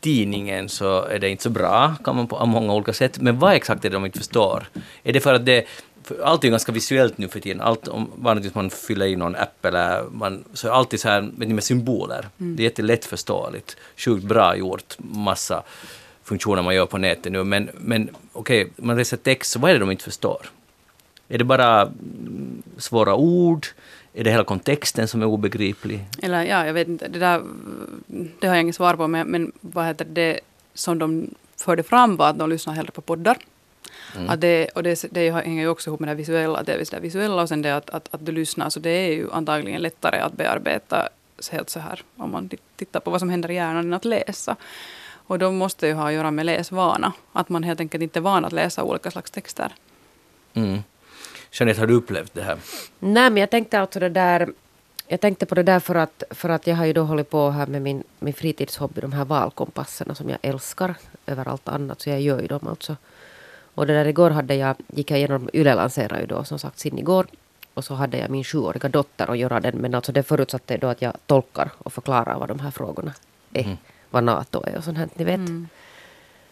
tidningen 0.00 0.68
så 0.68 1.02
är 1.02 1.18
det 1.18 1.28
inte 1.28 1.42
så 1.42 1.50
bra, 1.50 1.94
kan 2.04 2.16
man 2.16 2.28
på 2.28 2.46
många 2.46 2.74
olika 2.74 2.92
sätt. 2.92 3.20
Men 3.20 3.38
vad 3.38 3.54
exakt 3.54 3.84
är 3.84 3.90
det 3.90 3.96
de 3.96 4.04
inte 4.04 4.18
förstår? 4.18 4.68
Är 5.02 5.12
det 5.12 5.20
för 5.20 5.34
att 5.34 5.46
det 5.46 5.66
för 6.04 6.22
allt 6.22 6.44
är 6.44 6.48
ganska 6.48 6.72
visuellt 6.72 7.18
nu 7.18 7.28
för 7.28 7.40
tiden. 7.40 7.60
Allt, 7.60 7.88
om 7.88 8.10
vanligtvis 8.14 8.54
man 8.54 8.70
fyller 8.70 9.06
i 9.06 9.16
någon 9.16 9.36
app 9.36 9.64
eller 9.64 10.04
man, 10.10 10.44
så 10.52 10.68
är 10.68 10.72
alltid 10.72 11.00
så 11.00 11.08
här 11.08 11.20
vet 11.20 11.48
ni, 11.48 11.54
med 11.54 11.64
symboler. 11.64 12.28
Det 12.36 12.62
är 12.62 12.64
jättelätt 12.64 13.04
förståeligt. 13.04 13.76
Sjukt 13.96 14.24
bra 14.24 14.56
gjort, 14.56 14.94
massa 14.98 15.62
funktioner 16.24 16.62
man 16.62 16.74
gör 16.74 16.86
på 16.86 16.98
nätet 16.98 17.32
nu. 17.32 17.44
Men, 17.44 17.70
men 17.74 18.10
okej, 18.32 18.70
man 18.76 18.96
läser 18.96 19.16
text, 19.16 19.50
så 19.50 19.58
vad 19.58 19.70
är 19.70 19.74
det 19.74 19.80
de 19.80 19.90
inte 19.90 20.04
förstår? 20.04 20.50
Är 21.34 21.38
det 21.38 21.44
bara 21.44 21.82
mm, 21.82 22.62
svåra 22.78 23.14
ord? 23.14 23.66
Är 24.12 24.24
det 24.24 24.30
hela 24.30 24.44
kontexten 24.44 25.08
som 25.08 25.22
är 25.22 25.26
obegriplig? 25.26 26.04
Eller 26.22 26.42
ja, 26.42 26.66
jag 26.66 26.74
vet 26.74 26.88
inte, 26.88 27.08
det 27.08 27.18
där 27.18 27.42
det 28.40 28.46
har 28.46 28.54
jag 28.54 28.62
inget 28.62 28.76
svar 28.76 28.94
på, 28.94 29.08
men, 29.08 29.26
men 29.26 29.52
vad 29.60 29.86
heter 29.86 30.04
det 30.04 30.40
som 30.74 30.98
de 30.98 31.34
förde 31.56 31.82
fram 31.82 32.16
var 32.16 32.28
att 32.28 32.38
de 32.38 32.50
lyssnar 32.50 32.74
hellre 32.74 32.92
på 32.92 33.00
poddar. 33.00 33.36
Att 34.28 34.40
det, 34.40 34.68
och 34.68 34.82
det, 34.82 35.04
det 35.10 35.30
hänger 35.30 35.62
ju 35.62 35.68
också 35.68 35.90
ihop 35.90 36.00
med 36.00 36.08
det 36.08 36.14
visuella, 36.14 36.62
delvis 36.62 36.90
det 36.90 37.00
visuella 37.00 37.42
och 37.42 37.48
sen 37.48 37.62
det 37.62 37.76
att, 37.76 37.90
att, 37.90 38.08
att 38.14 38.26
du 38.26 38.32
lyssnar, 38.32 38.70
så 38.70 38.80
det 38.80 38.90
är 38.90 39.12
ju 39.12 39.32
antagligen 39.32 39.82
lättare 39.82 40.18
att 40.18 40.32
bearbeta 40.32 41.08
helt 41.52 41.70
så 41.70 41.80
här, 41.80 42.02
om 42.16 42.30
man 42.30 42.48
tit- 42.48 42.76
tittar 42.76 43.00
på 43.00 43.10
vad 43.10 43.20
som 43.20 43.30
händer 43.30 43.50
i 43.50 43.54
hjärnan, 43.54 43.86
än 43.86 43.94
att 43.94 44.04
läsa. 44.04 44.56
Och 45.26 45.38
de 45.38 45.56
måste 45.56 45.86
ju 45.86 45.92
ha 45.92 46.08
att 46.08 46.14
göra 46.14 46.30
med 46.30 46.46
läsvana, 46.46 47.12
att 47.32 47.48
man 47.48 47.62
helt 47.62 47.80
enkelt 47.80 48.02
inte 48.02 48.18
är 48.18 48.20
van 48.20 48.44
att 48.44 48.52
läsa 48.52 48.82
olika 48.82 49.10
slags 49.10 49.30
texter. 49.30 49.74
Mm. 50.54 50.82
Jeanette, 51.58 51.80
har 51.80 51.86
du 51.86 51.94
upplevt 51.94 52.34
det 52.34 52.42
här? 52.42 52.58
Nej, 52.98 53.30
men 53.30 53.36
jag 53.36 53.50
tänkte 53.50 53.80
alltså 53.80 54.00
det 54.00 54.08
där... 54.08 54.48
Jag 55.08 55.20
tänkte 55.20 55.46
på 55.46 55.54
det 55.54 55.62
där 55.62 55.80
för 55.80 55.94
att, 55.94 56.22
för 56.30 56.48
att 56.48 56.66
jag 56.66 56.76
har 56.76 56.84
ju 56.84 56.92
då 56.92 57.02
hållit 57.02 57.30
på 57.30 57.50
här 57.50 57.66
med 57.66 57.82
min, 57.82 58.02
min 58.18 58.34
fritidshobby, 58.34 59.00
de 59.00 59.12
här 59.12 59.24
valkompasserna 59.24 60.14
som 60.14 60.28
jag 60.30 60.38
älskar 60.42 60.94
över 61.26 61.48
allt 61.48 61.68
annat, 61.68 62.00
så 62.00 62.10
jag 62.10 62.20
gör 62.20 62.40
ju 62.40 62.46
dem 62.46 62.68
alltså. 62.68 62.96
Och 63.74 63.86
det 63.86 63.92
där 63.94 64.04
igår 64.04 64.30
hade 64.30 64.54
jag, 64.54 64.76
gick 64.86 65.10
jag 65.10 65.18
igenom, 65.18 65.48
Yle 65.52 65.74
lanserade 65.74 66.20
ju 66.20 66.26
då 66.26 66.44
som 66.44 66.58
sagt 66.58 66.78
sin 66.78 66.98
igår. 66.98 67.26
Och 67.74 67.84
så 67.84 67.94
hade 67.94 68.18
jag 68.18 68.30
min 68.30 68.44
sjuåriga 68.44 68.88
dotter 68.88 69.30
att 69.30 69.38
göra 69.38 69.60
den, 69.60 69.74
men 69.78 69.94
alltså 69.94 70.12
det 70.12 70.22
förutsatte 70.22 70.76
då 70.76 70.86
att 70.88 71.02
jag 71.02 71.12
tolkar 71.26 71.70
och 71.78 71.92
förklarar 71.92 72.38
vad 72.38 72.48
de 72.48 72.60
här 72.60 72.70
frågorna 72.70 73.12
är. 73.52 73.76
Vad 74.10 74.24
NATO 74.24 74.62
är 74.66 74.76
och 74.76 74.84
sånt 74.84 74.98
här, 74.98 75.08
ni 75.14 75.24
vet. 75.24 75.40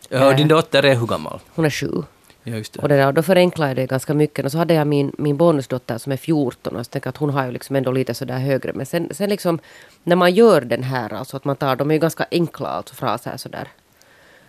Ja, 0.09 0.31
Äh. 0.31 0.37
din 0.37 0.49
dotter 0.49 0.83
är 0.83 0.95
hur 0.95 1.07
gammal? 1.07 1.41
Hon 1.55 1.65
är 1.65 1.71
sju. 1.71 2.03
Ja, 2.45 2.57
just 2.57 2.73
det. 2.73 2.83
Och, 2.83 2.89
det 2.89 2.97
där, 2.97 3.07
och 3.07 3.15
då 3.15 3.23
förenklade 3.23 3.71
jag 3.71 3.77
det 3.77 3.87
ganska 3.87 4.15
mycket. 4.15 4.45
Och 4.45 4.53
så 4.53 4.59
hade 4.59 4.75
jag 4.75 4.87
min, 4.87 5.13
min 5.19 5.37
bonusdotter 5.37 5.99
som 5.99 6.13
är 6.13 6.17
14 6.17 6.77
och 6.77 6.87
så 6.87 6.91
tänkte 6.91 7.09
att 7.09 7.17
hon 7.17 7.31
har 7.31 7.45
ju 7.47 7.53
liksom 7.53 7.77
ändå 7.77 7.93
lite 7.93 8.15
sådär 8.15 8.39
högre. 8.39 8.73
Men 8.75 8.87
sen, 8.87 9.09
sen 9.11 9.31
liksom 9.31 9.59
när 10.03 10.17
man 10.17 10.35
gör 10.35 10.61
den 10.61 10.83
här, 10.83 11.13
alltså 11.13 11.37
att 11.37 11.45
man 11.45 11.57
tar, 11.57 11.77
de 11.77 11.91
är 11.91 11.95
ju 11.95 12.01
ganska 12.01 12.27
enkla 12.31 12.69
alltså 12.69 12.95
fraser 12.95 13.37
sådär. 13.37 13.69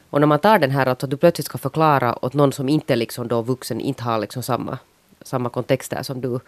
Och 0.09 0.19
när 0.19 0.27
man 0.27 0.39
tar 0.39 0.59
den 0.59 0.71
här, 0.71 0.85
alltså 0.85 1.05
att 1.05 1.09
du 1.09 1.17
plötsligt 1.17 1.45
ska 1.45 1.57
förklara 1.57 2.25
åt 2.25 2.33
någon 2.33 2.53
som 2.53 2.69
inte 2.69 2.95
liksom 2.95 3.27
då 3.27 3.41
vuxen, 3.41 3.81
inte 3.81 4.03
har 4.03 4.19
liksom 4.19 4.43
samma, 4.43 4.77
samma 5.21 5.49
kontext 5.49 5.91
där 5.91 6.03
som 6.03 6.21
du. 6.21 6.39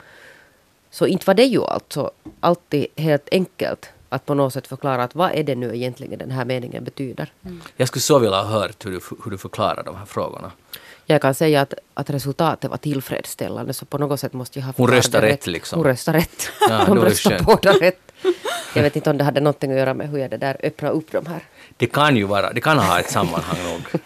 Så 0.91 1.05
inte 1.05 1.25
var 1.27 1.33
det 1.33 1.43
ju 1.43 1.63
alltså 1.63 2.11
alltid 2.39 2.87
helt 2.95 3.29
enkelt 3.31 3.89
att 4.09 4.25
på 4.25 4.33
något 4.33 4.53
sätt 4.53 4.67
förklara 4.67 5.03
att 5.03 5.15
vad 5.15 5.31
är 5.31 5.43
det 5.43 5.55
nu 5.55 5.75
egentligen 5.75 6.19
den 6.19 6.31
här 6.31 6.45
meningen 6.45 6.83
betyder. 6.83 7.33
Jag 7.77 7.87
skulle 7.87 8.01
så 8.01 8.19
vilja 8.19 8.41
ha 8.41 8.59
hört 8.59 8.85
hur 8.85 8.91
du, 8.91 8.99
hur 9.23 9.31
du 9.31 9.37
förklarar 9.37 9.83
de 9.83 9.95
här 9.95 10.05
frågorna. 10.05 10.51
Jag 11.05 11.21
kan 11.21 11.35
säga 11.35 11.61
att, 11.61 11.73
att 11.93 12.09
resultatet 12.09 12.69
var 12.69 12.77
tillfredsställande 12.77 13.73
så 13.73 13.85
på 13.85 13.97
något 13.97 14.19
sätt 14.19 14.33
måste 14.33 14.59
jag 14.59 14.65
ha 14.65 14.73
Hon 14.77 14.89
röstar 14.89 15.21
det 15.21 15.27
rätt, 15.27 15.47
liksom. 15.47 15.79
Hon 15.79 15.87
röstar 15.87 16.13
rätt. 16.13 16.49
Ja, 16.69 16.85
de 16.87 17.11
skönt. 17.11 17.45
båda 17.45 17.73
rätt. 17.73 17.99
Jag 18.75 18.83
vet 18.83 18.95
inte 18.95 19.09
om 19.09 19.17
det 19.17 19.23
hade 19.23 19.39
någonting 19.39 19.71
att 19.71 19.77
göra 19.77 19.93
med 19.93 20.09
hur 20.09 20.17
jag 20.17 20.29
det 20.29 20.37
där 20.37 20.57
öppnade 20.63 20.93
upp 20.93 21.11
de 21.11 21.25
här. 21.25 21.39
Det 21.77 21.85
kan 21.85 22.17
ju 22.17 22.23
vara, 22.23 22.53
det 22.53 22.61
kan 22.61 22.77
ha 22.77 22.99
ett 22.99 23.09
sammanhang 23.09 23.57
nog. 23.63 24.01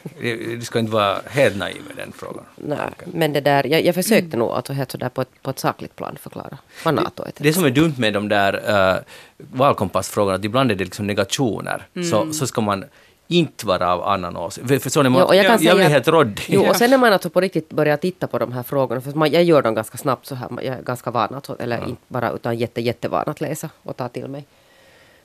Du 0.59 0.61
ska 0.61 0.79
inte 0.79 0.91
vara 0.91 1.21
helt 1.25 1.57
naiv 1.57 1.81
med 1.87 1.97
den 1.97 2.11
frågan. 2.11 2.43
Nej, 2.55 2.77
men 3.05 3.33
det 3.33 3.41
där, 3.41 3.67
jag, 3.67 3.85
jag 3.85 3.95
försökte 3.95 4.37
nog 4.37 4.51
alltså 4.51 4.73
helt 4.73 4.91
sådär 4.91 5.09
på 5.09 5.21
ett, 5.21 5.41
på 5.41 5.49
ett 5.49 5.59
sakligt 5.59 5.95
plan 5.95 6.17
förklara 6.19 6.57
vad 6.85 6.93
NATO 6.93 7.23
är. 7.23 7.31
Det 7.37 7.53
som 7.53 7.65
är 7.65 7.69
dumt 7.69 7.93
med 7.97 8.13
de 8.13 8.29
där 8.29 8.53
uh, 8.69 9.01
valkompassfrågorna, 9.37 10.35
att 10.35 10.45
ibland 10.45 10.71
är 10.71 10.75
det 10.75 10.83
liksom 10.83 11.07
negationer. 11.07 11.87
Mm. 11.95 12.07
Så, 12.07 12.33
så 12.33 12.47
ska 12.47 12.61
man 12.61 12.85
inte 13.31 13.67
vara 13.67 13.93
av 13.93 14.03
annan 14.03 14.37
åsikt. 14.37 14.67
För- 14.67 14.79
Förstår 14.79 15.03
ni? 15.03 15.09
Jo, 15.19 15.25
och 15.25 15.35
jag 15.35 15.43
kan 15.45 15.51
jag, 15.51 15.59
säga 15.59 15.69
jag 15.69 15.77
blir 15.77 15.87
helt 15.89 16.07
råddig. 16.07 16.43
Jo, 16.47 16.65
och 16.69 16.75
sen 16.75 16.89
när 16.89 16.97
man 16.97 17.13
alltså 17.13 17.29
på 17.29 17.41
riktigt 17.41 17.69
börjar 17.69 17.97
titta 17.97 18.27
på 18.27 18.37
de 18.39 18.51
här 18.51 18.63
frågorna, 18.63 19.01
för 19.01 19.11
man, 19.11 19.31
jag 19.31 19.43
gör 19.43 19.61
dem 19.61 19.75
ganska 19.75 19.97
snabbt 19.97 20.25
så 20.25 20.35
här, 20.35 20.49
jag 20.61 20.65
är 20.77 20.81
ganska 20.81 21.11
van 21.11 21.35
att, 21.35 21.49
eller 21.59 21.87
inte 21.87 22.01
bara 22.07 22.31
utan 22.31 22.57
jätte, 22.57 22.81
jättevan 22.81 23.23
att 23.27 23.41
läsa 23.41 23.69
och 23.83 23.97
ta 23.97 24.07
till 24.09 24.27
mig. 24.27 24.45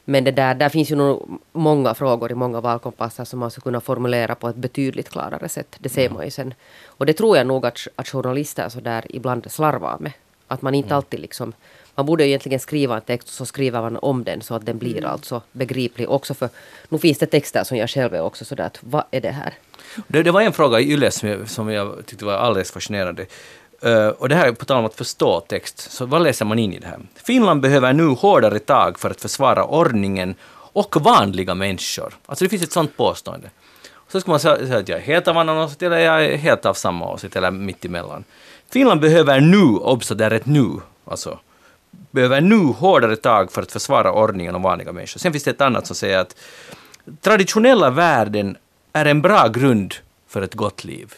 Men 0.05 0.25
det 0.25 0.31
där, 0.31 0.55
där 0.55 0.69
finns 0.69 0.91
ju 0.91 0.97
nog 0.97 1.41
många 1.53 1.95
frågor 1.95 2.31
i 2.33 2.35
många 2.35 2.61
valkompasser 2.61 3.25
som 3.25 3.39
man 3.39 3.51
skulle 3.51 3.63
kunna 3.63 3.81
formulera 3.81 4.35
på 4.35 4.49
ett 4.49 4.57
betydligt 4.57 5.09
klarare 5.11 5.49
sätt. 5.49 5.77
Det 5.79 5.89
ser 5.89 6.11
man 6.11 6.25
ju 6.25 6.31
sen. 6.31 6.55
Och 6.87 7.07
det 7.07 7.13
tror 7.13 7.37
jag 7.37 7.47
nog 7.47 7.67
att, 7.67 7.79
att 7.97 8.09
journalister 8.09 8.69
så 8.69 8.81
där 8.81 9.05
ibland 9.09 9.51
slarvar 9.51 9.97
med. 10.01 10.13
Att 10.49 10.63
man 10.63 10.75
inte 10.75 10.97
alltid 10.97 11.21
liksom... 11.21 11.53
Man 11.95 12.07
borde 12.07 12.29
egentligen 12.29 12.61
skriva 12.61 12.97
en 12.97 13.03
text 13.03 13.29
och 13.29 13.35
så 13.35 13.47
skriver 13.47 13.81
man 13.81 13.97
om 13.97 14.25
den 14.25 14.43
så 14.43 14.55
att 14.55 14.67
den 14.67 14.79
blir 14.79 15.05
alltså 15.05 15.43
begriplig 15.53 16.11
också 16.11 16.35
för... 16.35 16.49
Nu 16.89 16.99
finns 16.99 17.19
det 17.19 17.27
texter 17.27 17.65
som 17.65 17.77
jag 17.77 17.91
själv 17.91 18.15
är 18.15 18.21
också 18.21 18.45
sådär 18.45 18.65
att 18.65 18.79
vad 18.81 19.05
är 19.11 19.21
det 19.21 19.31
här? 19.31 19.55
Det, 20.07 20.23
det 20.23 20.31
var 20.31 20.41
en 20.41 20.53
fråga 20.53 20.81
i 20.81 20.93
Yle 20.93 21.11
som 21.11 21.29
jag, 21.29 21.51
som 21.51 21.71
jag 21.71 22.07
tyckte 22.07 22.25
var 22.25 22.33
alldeles 22.33 22.71
fascinerande. 22.71 23.27
Eh, 23.83 24.09
och 24.09 24.29
det 24.29 24.35
här 24.35 24.49
är 24.49 24.53
på 24.53 24.65
tal 24.65 24.79
om 24.79 24.85
att 24.85 24.95
förstå 24.95 25.41
text, 25.41 25.93
så 25.93 26.07
vad 26.07 26.23
läser 26.23 26.45
man 26.45 26.59
in 26.59 26.73
i 26.73 26.79
det 26.79 26.87
här? 26.87 27.01
Finland 27.15 27.61
behöver 27.61 27.93
nu 27.93 28.07
hårdare 28.07 28.59
tag 28.59 28.99
för 28.99 29.11
att 29.11 29.21
försvara 29.21 29.65
ordningen 29.65 30.35
och 30.73 30.97
vanliga 31.01 31.55
människor. 31.55 32.15
Alltså 32.27 32.45
det 32.45 32.49
finns 32.49 32.63
ett 32.63 32.73
sånt 32.73 32.97
påstående. 32.97 33.51
Så 34.09 34.21
ska 34.21 34.31
man 34.31 34.41
säga 34.41 34.79
att 34.79 34.89
jag 34.89 34.99
är 34.99 35.03
helt 35.03 35.29
av 35.29 35.39
annan 35.39 35.59
åsikt 35.59 35.83
eller 35.83 35.99
jag 35.99 36.25
är 36.25 36.37
helt 36.37 36.67
av 36.67 36.75
samma 36.75 37.13
åsikt 37.13 37.37
eller 37.37 37.51
mitt 37.51 37.85
emellan. 37.85 38.25
Finland 38.71 39.01
behöver 39.01 39.41
nu, 39.41 39.63
obs, 39.65 40.09
det 40.09 40.25
är 40.25 40.31
ett 40.31 40.47
nu, 40.47 40.71
alltså 41.05 41.39
behöver 42.11 42.41
nu 42.41 42.57
hårdare 42.57 43.17
tag 43.17 43.53
för 43.53 43.63
att 43.63 43.73
försvara 43.73 44.13
ordningen 44.13 44.55
och 44.55 44.63
vanliga 44.63 44.93
människor. 44.93 45.19
Sen 45.19 45.33
finns 45.33 45.45
det 45.45 45.51
ett 45.51 45.61
annat 45.61 45.87
som 45.87 45.97
säger 45.97 46.19
att 46.19 46.37
traditionella 47.21 47.91
värden 47.91 48.57
är 48.93 49.05
en 49.05 49.23
bra 49.23 49.49
grund 49.49 49.95
för 50.29 50.43
ett 50.43 50.55
gott 50.55 50.85
liv. 50.85 51.15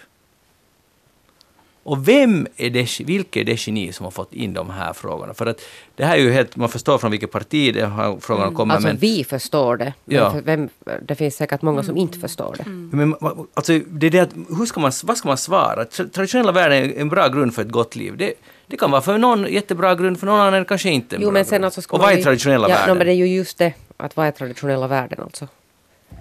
Och 1.82 2.08
vem 2.08 2.46
är 2.56 2.70
det, 2.70 3.00
vilka 3.00 3.40
är 3.40 3.44
det 3.44 3.66
geni 3.66 3.92
som 3.92 4.04
har 4.04 4.10
fått 4.10 4.32
in 4.32 4.52
de 4.52 4.70
här 4.70 4.92
frågorna? 4.92 5.34
För 5.34 5.46
att 5.46 5.60
det 5.94 6.04
här 6.04 6.16
är 6.16 6.20
ju 6.20 6.32
helt, 6.32 6.56
man 6.56 6.68
förstår 6.68 6.98
från 6.98 7.10
vilket 7.10 7.30
parti 7.30 7.74
de 7.74 7.80
här 7.92 8.16
frågorna 8.20 8.52
kommer, 8.52 8.74
Alltså 8.74 8.88
men, 8.88 8.96
vi 8.96 9.24
förstår 9.24 9.76
det. 9.76 9.94
Ja. 10.04 10.30
för 10.30 10.40
vem, 10.40 10.68
det 11.02 11.14
finns 11.14 11.36
säkert 11.36 11.62
många 11.62 11.82
som 11.82 11.96
inte 11.96 12.18
förstår 12.18 12.54
det. 12.58 12.64
men 12.70 13.14
alltså, 13.54 13.78
det 13.86 14.06
är 14.06 14.10
det 14.10 14.18
att, 14.20 14.34
hur 14.58 14.66
ska 14.66 14.80
man, 14.80 14.92
vad 15.04 15.16
ska 15.16 15.28
man 15.28 15.36
svara? 15.38 15.84
Tra- 15.84 16.10
Traditionella 16.10 16.52
värden 16.52 16.78
är 16.78 17.00
en 17.00 17.08
bra 17.08 17.28
grund 17.28 17.54
för 17.54 17.62
ett 17.62 17.70
gott 17.70 17.96
liv. 17.96 18.16
Det, 18.16 18.34
det 18.66 18.76
kan 18.76 18.90
vara 18.90 19.02
för 19.02 19.18
någon 19.18 19.52
jättebra 19.52 19.94
grund, 19.94 20.18
för 20.20 20.26
någon 20.26 20.40
annan 20.40 20.64
kanske 20.64 20.90
inte 20.90 21.16
Jo 21.20 21.30
men 21.30 21.44
sen 21.44 21.50
grund. 21.50 21.64
alltså 21.64 21.82
ska 21.82 21.96
Och 21.96 22.02
vad 22.02 22.12
är 22.12 22.16
ju- 22.16 22.22
traditionella 22.22 22.68
ja, 22.68 22.74
värden? 22.74 22.94
No, 22.94 22.98
men 22.98 23.06
det 23.06 23.12
är 23.12 23.16
ju 23.16 23.26
just 23.36 23.58
det. 23.58 23.72
Att 23.96 24.16
vad 24.16 24.26
är 24.26 24.30
traditionella 24.30 24.86
värden 24.86 25.18
alltså? 25.22 25.48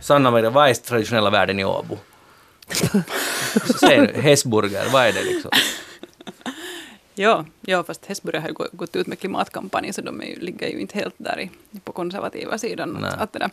Sanna 0.01 0.31
Maria, 0.31 0.49
vad 0.49 0.69
är 0.69 0.73
traditionella 0.73 1.29
värden 1.29 1.59
i 1.59 1.65
Åbo? 1.65 1.97
Säg 3.79 3.99
nu, 3.99 4.21
Hesburger, 4.21 4.85
vad 4.93 5.05
är 5.05 5.13
det 5.13 5.23
liksom? 5.23 5.51
Ja, 7.17 7.45
ja, 7.61 7.83
fast 7.83 8.05
Hesburger 8.05 8.39
har 8.39 8.47
ju 8.47 8.53
gå- 8.53 8.67
gått 8.71 8.95
ut 8.95 9.07
med 9.07 9.19
klimatkampanj 9.19 9.93
så 9.93 10.01
de 10.01 10.21
är 10.21 10.25
ju, 10.25 10.39
ligger 10.39 10.67
ju 10.67 10.79
inte 10.79 10.97
helt 10.97 11.13
där 11.17 11.39
i, 11.39 11.49
på 11.79 11.91
konservativa 11.91 12.57
sidan. 12.57 12.97
Nej. 13.01 13.09
Att, 13.09 13.21
att 13.21 13.33
det 13.33 13.39
där. 13.39 13.49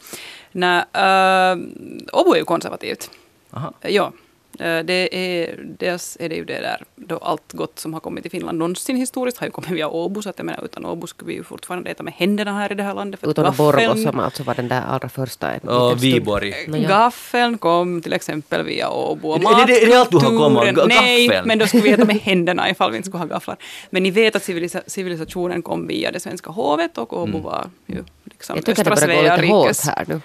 Nej, 0.52 0.78
uh, 0.78 1.64
Åbo 2.12 2.32
är 2.34 2.38
ju 2.38 2.44
konservativt. 2.44 3.10
Aha. 3.50 3.72
Ja, 3.80 3.88
eh, 4.06 4.10
det 4.58 5.08
är, 5.16 5.58
dels 5.78 6.16
är 6.20 6.28
det 6.28 6.34
ju 6.34 6.44
det 6.44 6.60
där 6.60 6.82
då 6.96 7.16
allt 7.18 7.52
gott 7.52 7.78
som 7.78 7.92
har 7.92 8.00
kommit 8.00 8.22
till 8.24 8.30
Finland 8.30 8.58
någonsin 8.58 8.96
historiskt 8.96 9.38
har 9.38 9.46
ju 9.46 9.50
kommit 9.50 9.70
via 9.70 9.88
Åbo, 9.88 10.22
så 10.22 10.28
att 10.30 10.38
jag 10.38 10.44
menar 10.44 10.64
utan 10.64 10.86
Åbo 10.86 11.06
skulle 11.06 11.28
vi 11.28 11.34
ju 11.34 11.44
fortfarande 11.44 11.90
äta 11.90 12.02
med 12.02 12.12
händerna 12.14 12.52
här 12.52 12.72
i 12.72 12.74
det 12.74 12.82
här 12.82 12.94
landet. 12.94 13.20
för 13.20 13.26
att 13.26 13.30
Utan 13.30 13.44
gaffeln- 13.44 13.56
Borgo 13.56 14.02
som 14.10 14.20
alltså 14.20 14.42
var 14.42 14.54
den 14.54 14.68
där 14.68 14.82
allra 14.82 15.08
första. 15.08 15.50
Och. 15.62 16.02
Viborg. 16.04 16.54
Ja. 16.68 16.88
Gaffeln 16.88 17.58
kom 17.58 18.02
till 18.02 18.12
exempel 18.12 18.62
via 18.64 18.90
Åbo. 18.90 19.28
Och 19.28 19.36
Är 19.36 19.40
det- 19.40 19.62
är 19.62 19.66
det- 19.66 19.82
är 19.82 19.86
det 19.86 20.00
allt 20.00 20.10
du 20.10 20.16
har 20.16 20.38
kommit? 20.38 20.58
matkulturen- 20.58 20.88
Nej, 20.88 21.26
Gaffeln? 21.26 21.48
men 21.48 21.58
då 21.58 21.66
skulle 21.66 21.82
vi 21.82 21.90
äta 21.90 22.04
med 22.04 22.16
händerna 22.22 22.70
ifall 22.70 22.90
vi 22.90 22.96
inte 22.96 23.08
skulle 23.08 23.22
ha 23.22 23.26
gafflar. 23.28 23.56
Men 23.90 24.02
ni 24.02 24.10
vet 24.10 24.36
att 24.36 24.42
civilisa- 24.42 24.82
civilisationen 24.86 25.62
kom 25.62 25.86
via 25.86 26.10
det 26.12 26.20
svenska 26.20 26.50
hovet 26.50 26.98
och 26.98 27.12
Åbo 27.22 27.38
var 27.38 27.66
ju 27.86 28.04
liksom 28.24 28.56
Jag 28.56 28.68
östra 28.78 28.96
Svea 28.96 29.36
rikes 29.36 29.86
här 29.86 30.04
nu. 30.08 30.20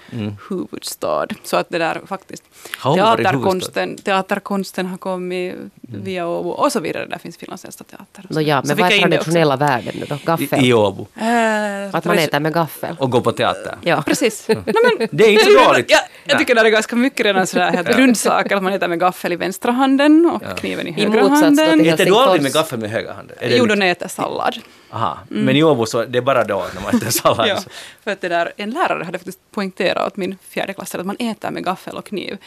huvudstad. 0.49 1.27
Så 1.43 1.57
att 1.57 1.69
det 1.69 1.77
där 1.77 2.01
faktiskt. 2.05 2.43
Teaterkonsten, 2.83 3.97
teaterkonsten 4.21 4.85
har 4.85 4.97
kommit 4.97 5.55
via 5.81 6.27
Åbo 6.27 6.49
och 6.49 6.71
så 6.71 6.79
vidare. 6.79 7.05
Där 7.05 7.17
finns 7.17 7.37
Finlands 7.37 7.65
äldsta 7.65 7.83
teater. 7.83 8.23
No, 8.29 8.41
ja, 8.41 8.61
men 8.65 8.77
vad 8.77 8.91
jag 8.91 8.97
är 8.97 9.01
traditionella 9.01 9.55
värden 9.55 9.93
nu 9.99 10.05
då? 10.09 10.17
Gaffel? 10.25 10.59
I, 10.65 10.67
I 10.67 10.73
Åbo. 10.73 11.07
Eh, 11.15 11.95
Att 11.95 12.05
man 12.05 12.17
äter 12.17 12.39
med 12.39 12.53
gaffel? 12.53 12.95
Och 12.99 13.09
gå 13.11 13.21
på 13.21 13.31
teater. 13.31 13.75
Ja. 13.81 14.01
Precis. 14.05 14.47
Nej, 14.47 14.57
men, 14.65 15.07
Det 15.11 15.23
är 15.25 15.31
inte 15.31 15.45
så 15.45 15.67
dåligt. 15.67 15.85
Ja, 15.89 15.97
jag 16.23 16.33
Nej. 16.33 16.37
tycker 16.37 16.55
det 16.55 16.61
är 16.61 16.69
ganska 16.69 16.95
mycket 16.95 17.25
redan 17.25 17.47
sådär 17.47 17.71
helt 17.71 17.97
grundsaker. 17.97 18.55
Att 18.55 18.63
man 18.63 18.73
äter 18.73 18.87
med 18.87 18.99
gaffel 18.99 19.33
i 19.33 19.35
vänstra 19.35 19.71
handen 19.71 20.31
och 20.35 20.57
kniven 20.57 20.87
i 20.87 20.89
I 20.89 20.93
högra 21.05 21.21
till 21.23 21.29
handen. 21.31 21.81
Äter 21.85 22.05
du 22.05 22.15
aldrig 22.15 22.41
med 22.41 22.53
gaffel 22.53 22.79
med 22.79 22.89
höger 22.89 23.13
hand? 23.13 23.31
Är 23.39 23.49
det 23.49 23.57
Jo, 23.57 23.65
då 23.65 23.75
när 23.75 23.85
jag 23.85 23.91
äter 23.91 24.07
sallad. 24.07 24.55
Aha. 24.91 25.17
Men 25.29 25.55
i 25.55 25.63
Åbo 25.63 25.85
så 25.85 26.05
det 26.05 26.17
är 26.17 26.21
bara 26.21 26.43
då 26.43 26.65
när 26.75 26.81
man 26.81 26.95
äter 26.95 27.09
sallad. 27.09 27.47
Ja, 27.47 27.57
för 28.03 28.11
att 28.11 28.21
det 28.21 28.29
där, 28.29 28.51
en 28.57 28.69
lärare 28.69 29.03
hade 29.03 29.17
faktiskt 29.17 29.39
poängterat 29.51 30.07
åt 30.07 30.17
min 30.17 30.37
fjärdeklassare 30.49 30.99
att 31.01 31.07
man 31.07 31.15
äter 31.19 31.51
med 31.51 31.63
gaffel 31.65 31.97
och 31.97 32.05
kniv 32.05 32.37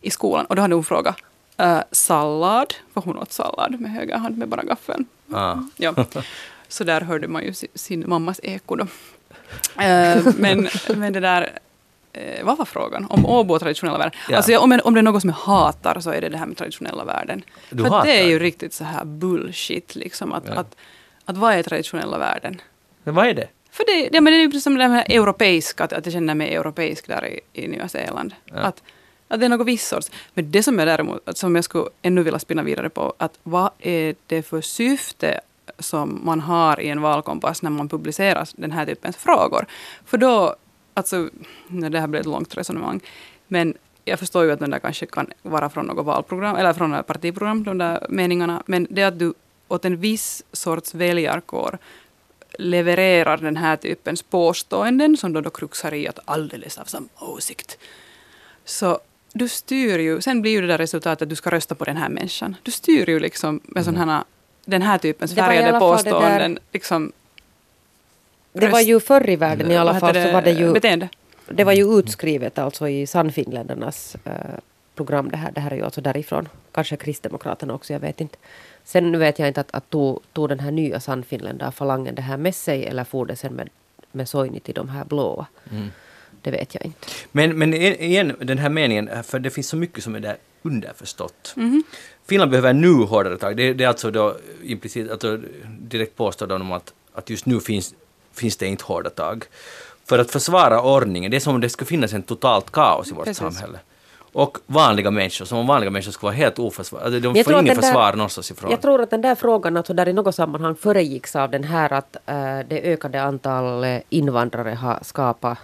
i 0.00 0.10
skolan. 0.10 0.44
Och 0.46 0.56
då 0.56 0.62
hade 0.62 0.74
hon 0.74 0.84
frågat 0.84 1.16
uh, 1.62 1.80
sallad, 1.92 2.74
för 2.94 3.00
hon 3.00 3.18
åt 3.18 3.32
sallad 3.32 3.80
med 3.80 3.90
höger 3.90 4.16
hand 4.16 4.38
med 4.38 4.48
bara 4.48 4.62
gaffeln. 4.62 5.04
Ah. 5.32 5.56
Ja. 5.76 5.94
Så 6.68 6.84
där 6.84 7.00
hörde 7.00 7.28
man 7.28 7.42
ju 7.44 7.52
si- 7.52 7.68
sin 7.74 8.04
mammas 8.08 8.40
eko 8.42 8.76
då. 8.76 8.86
Eh, 9.82 10.26
men, 10.38 10.68
men 10.96 11.12
det 11.12 11.20
där, 11.20 11.58
eh, 12.12 12.44
vad 12.44 12.58
var 12.58 12.64
frågan? 12.64 13.06
Om 13.10 13.26
Åbo 13.26 13.54
och 13.54 13.60
traditionella 13.60 13.98
värden? 13.98 14.12
Ja. 14.28 14.36
Alltså 14.36 14.58
om, 14.58 14.80
om 14.84 14.94
det 14.94 15.00
är 15.00 15.02
något 15.02 15.20
som 15.20 15.30
jag 15.30 15.36
hatar 15.36 16.00
så 16.00 16.10
är 16.10 16.20
det 16.20 16.28
det 16.28 16.36
här 16.38 16.46
med 16.46 16.56
traditionella 16.56 17.04
värden. 17.04 17.42
Du 17.70 17.84
För 17.84 18.02
det 18.04 18.20
är 18.20 18.26
ju 18.26 18.38
det? 18.38 18.44
riktigt 18.44 18.72
så 18.74 18.84
här 18.84 19.04
bullshit 19.04 19.94
liksom. 19.94 20.32
Att, 20.32 20.44
Ja. 20.46 20.52
att, 20.54 20.76
att 21.24 21.36
vad 21.36 21.54
är 21.54 21.62
traditionella 21.62 22.18
värden? 22.18 22.60
Men 23.04 23.14
vad 23.14 23.26
är 23.26 23.34
det? 23.34 23.48
För 23.70 23.84
det, 23.86 24.08
ja, 24.12 24.20
men 24.20 24.32
det 24.32 24.38
är 24.38 24.40
ju 24.40 24.48
precis 24.48 24.64
som 24.64 24.78
det 24.78 24.88
här 24.88 25.04
europeiska, 25.08 25.84
att, 25.84 25.92
att 25.92 26.06
jag 26.06 26.12
känner 26.12 26.34
mig 26.34 26.54
europeisk 26.54 27.06
där 27.06 27.26
i, 27.26 27.40
i 27.52 27.68
Nya 27.68 27.88
Zeeland. 27.88 28.34
Ja. 28.44 28.54
Att, 28.56 28.82
att 29.30 29.40
det 29.40 29.46
är 29.46 29.48
något 29.48 29.66
viss 29.66 29.88
sorts. 29.88 30.10
Men 30.34 30.50
det 30.50 30.62
som 30.62 30.78
jag 30.78 30.88
däremot, 30.88 31.38
som 31.38 31.54
jag 31.54 31.64
skulle 31.64 31.88
ännu 32.02 32.22
vilja 32.22 32.38
spinna 32.38 32.62
vidare 32.62 32.88
på, 32.88 33.14
att 33.18 33.38
vad 33.42 33.70
är 33.78 34.14
det 34.26 34.42
för 34.42 34.60
syfte 34.60 35.40
som 35.78 36.20
man 36.24 36.40
har 36.40 36.80
i 36.80 36.88
en 36.88 37.02
valkompass 37.02 37.62
när 37.62 37.70
man 37.70 37.88
publicerar 37.88 38.48
den 38.56 38.72
här 38.72 38.86
typens 38.86 39.16
frågor? 39.16 39.66
För 40.04 40.18
då, 40.18 40.56
alltså, 40.94 41.28
det 41.68 42.00
här 42.00 42.06
blir 42.06 42.20
ett 42.20 42.26
långt 42.26 42.56
resonemang, 42.56 43.00
men 43.48 43.74
jag 44.04 44.18
förstår 44.18 44.44
ju 44.44 44.52
att 44.52 44.60
de 44.60 44.70
där 44.70 44.78
kanske 44.78 45.06
kan 45.06 45.26
vara 45.42 45.70
från 45.70 45.86
något 45.86 46.06
valprogram, 46.06 46.56
eller 46.56 46.72
från 46.72 46.90
något 46.90 47.06
partiprogram, 47.06 47.64
de 47.64 47.78
där 47.78 48.06
meningarna, 48.08 48.62
men 48.66 48.86
det 48.90 49.02
att 49.02 49.18
du 49.18 49.34
åt 49.68 49.84
en 49.84 50.00
viss 50.00 50.42
sorts 50.52 50.94
väljarkår 50.94 51.78
levererar 52.58 53.36
den 53.36 53.56
här 53.56 53.76
typens 53.76 54.22
påståenden 54.22 55.16
som 55.16 55.32
då, 55.32 55.40
då 55.40 55.50
kruxar 55.50 55.94
i 55.94 56.08
att 56.08 56.18
alldeles 56.24 56.78
av 56.78 56.84
samma 56.84 57.08
åsikt. 57.18 57.78
Så 58.64 58.98
du 59.32 59.48
styr 59.48 59.98
ju, 59.98 60.20
sen 60.20 60.42
blir 60.42 60.52
ju 60.52 60.60
det 60.60 60.66
där 60.66 60.78
resultatet 60.78 61.22
att 61.22 61.28
du 61.28 61.36
ska 61.36 61.50
rösta 61.50 61.74
på 61.74 61.84
den 61.84 61.96
här 61.96 62.08
människan. 62.08 62.56
Du 62.62 62.70
styr 62.70 63.08
ju 63.08 63.20
liksom 63.20 63.60
med 63.64 63.84
sån 63.84 63.96
här, 63.96 64.22
den 64.64 64.82
här 64.82 64.98
typens 64.98 65.30
Det 65.30 65.42
färgade 65.42 65.66
fall 65.66 65.74
det 65.74 65.78
påståenden. 65.80 66.58
Liksom, 66.72 67.12
Det 68.52 68.68
var 68.68 68.80
ju 68.80 69.00
förr 69.00 69.30
i 69.30 69.36
världen 69.36 69.70
i 69.70 69.76
alla 69.76 70.00
fall 70.00 70.16
heter 70.16 70.26
så 70.26 70.32
var 70.32 70.42
det 70.42 70.50
ju, 70.50 70.72
Beteende. 70.72 71.08
det 71.48 71.64
var 71.64 71.72
ju 71.72 71.98
utskrivet 71.98 72.58
alltså 72.58 72.88
i 72.88 73.06
Sannfinländarnas 73.06 74.16
eh, 74.24 74.32
program 74.94 75.30
det 75.30 75.36
här. 75.36 75.52
Det 75.52 75.60
här 75.60 75.70
är 75.70 75.76
ju 75.76 75.84
alltså 75.84 76.00
därifrån. 76.00 76.48
Kanske 76.72 76.96
Kristdemokraterna 76.96 77.74
också, 77.74 77.92
jag 77.92 78.00
vet 78.00 78.20
inte. 78.20 78.36
Sen 78.84 79.12
nu 79.12 79.18
vet 79.18 79.38
jag 79.38 79.48
inte 79.48 79.60
att, 79.60 79.74
att 79.74 79.90
tog, 79.90 80.20
tog 80.32 80.48
den 80.48 80.60
här 80.60 80.70
nya 80.70 81.00
Sannfinländarfalangen 81.00 82.14
det 82.14 82.22
här 82.22 82.36
med 82.36 82.54
sig 82.54 82.86
eller 82.86 83.04
for 83.04 83.26
det 83.26 83.36
sen 83.36 83.52
med, 83.52 83.68
med 84.12 84.28
Soini 84.28 84.60
till 84.60 84.74
de 84.74 84.88
här 84.88 85.04
blåa. 85.04 85.46
Det 86.42 86.50
vet 86.50 86.74
jag 86.74 86.84
inte. 86.84 87.06
Men, 87.32 87.58
men 87.58 87.74
igen, 87.74 88.36
den 88.40 88.58
här 88.58 88.68
meningen, 88.68 89.10
för 89.24 89.38
det 89.38 89.50
finns 89.50 89.68
så 89.68 89.76
mycket 89.76 90.04
som 90.04 90.14
är 90.14 90.20
där 90.20 90.36
underförstått. 90.62 91.52
Mhm. 91.56 91.82
Finland 92.28 92.50
behöver 92.50 92.72
nu 92.72 92.92
hårdare 92.92 93.36
tag. 93.38 93.56
Det, 93.56 93.72
det 93.72 93.84
är 93.84 93.88
alltså 93.88 94.10
då 94.10 94.36
implicit, 94.62 95.10
alltså 95.10 95.38
direkt 95.80 96.16
påstår 96.16 96.46
de 96.46 96.60
om 96.60 96.72
att, 96.72 96.92
att 97.14 97.30
just 97.30 97.46
nu 97.46 97.60
finns, 97.60 97.94
finns 98.34 98.56
det 98.56 98.66
inte 98.66 98.84
hårda 98.84 99.10
tag. 99.10 99.44
För 100.04 100.18
att 100.18 100.30
försvara 100.30 100.82
ordningen, 100.82 101.30
det 101.30 101.36
är 101.36 101.40
som 101.40 101.54
om 101.54 101.60
det 101.60 101.68
skulle 101.68 101.86
finnas 101.88 102.12
en 102.12 102.22
totalt 102.22 102.70
kaos 102.70 103.08
i 103.10 103.14
vårt 103.14 103.24
Precis. 103.24 103.38
samhälle. 103.38 103.78
Och 104.32 104.58
vanliga 104.66 105.10
människor, 105.10 105.44
som 105.44 105.58
om 105.58 105.66
vanliga 105.66 105.90
människor 105.90 106.12
skulle 106.12 106.26
vara 106.28 106.36
helt 106.36 106.58
oförsvarade. 106.58 107.06
Alltså, 107.06 107.20
de 107.20 107.36
jag 107.38 107.44
får 107.44 107.52
ingen 107.54 107.64
där- 107.64 107.74
försvar 107.82 108.12
någonstans 108.12 108.50
ifrån. 108.50 108.70
Jag 108.70 108.82
tror 108.82 109.00
att 109.02 109.10
den 109.10 109.20
där 109.22 109.34
frågan 109.34 109.76
alltså 109.76 109.94
där 109.94 110.08
i 110.08 110.12
något 110.12 110.34
sammanhang 110.34 110.74
föregicks 110.76 111.36
av 111.36 111.50
den 111.50 111.64
här 111.64 111.92
att 111.92 112.16
eh, 112.16 112.58
det 112.68 112.80
ökade 112.92 113.22
antal 113.22 113.84
eh, 113.84 113.98
invandrare 114.08 114.70
har 114.70 114.98
skapat 115.02 115.58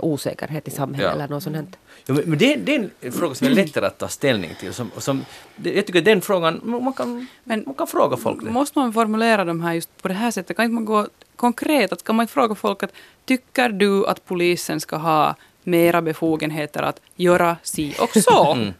osäkerhet 0.00 0.68
i 0.68 0.70
samhället 0.70 1.06
Ja. 1.08 1.12
eller 1.14 1.28
något 1.28 1.42
sånt. 1.42 1.56
här. 1.56 1.66
Ja, 2.06 2.14
men 2.26 2.38
det, 2.38 2.56
det 2.56 2.74
är 2.74 2.90
en 3.00 3.12
fråga 3.12 3.34
som 3.34 3.46
är 3.46 3.50
lättare 3.50 3.86
att 3.86 3.98
ta 3.98 4.08
ställning 4.08 4.50
till. 4.60 4.72
Som, 4.74 4.90
som, 4.98 5.24
jag 5.62 5.86
tycker 5.86 5.98
att 5.98 6.04
den 6.04 6.20
frågan, 6.20 6.60
man 6.64 6.92
kan, 6.92 7.26
Men- 7.44 7.62
man 7.66 7.74
kan 7.74 7.86
fråga 7.86 8.16
folk 8.16 8.44
det. 8.44 8.50
Måste 8.50 8.78
man 8.78 8.92
formulera 8.92 9.44
de 9.44 9.60
här 9.60 9.72
just 9.72 10.02
på 10.02 10.08
det 10.08 10.14
här 10.14 10.30
sättet? 10.30 10.56
Kan 10.56 10.64
inte 10.64 10.74
man 10.74 10.84
gå 10.84 11.06
konkret? 11.36 11.92
Att 11.92 12.04
kan 12.04 12.16
man 12.16 12.24
inte 12.24 12.32
fråga 12.32 12.54
folk 12.54 12.82
att 12.82 12.92
tycker 13.24 13.68
du 13.68 14.06
att 14.06 14.24
polisen 14.24 14.80
ska 14.80 14.96
ha 14.96 15.34
mera 15.62 16.02
befogenheter 16.02 16.82
att 16.82 17.00
göra 17.16 17.56
si 17.62 17.94
och 18.00 18.22
så. 18.22 18.52
Mm. 18.52 18.72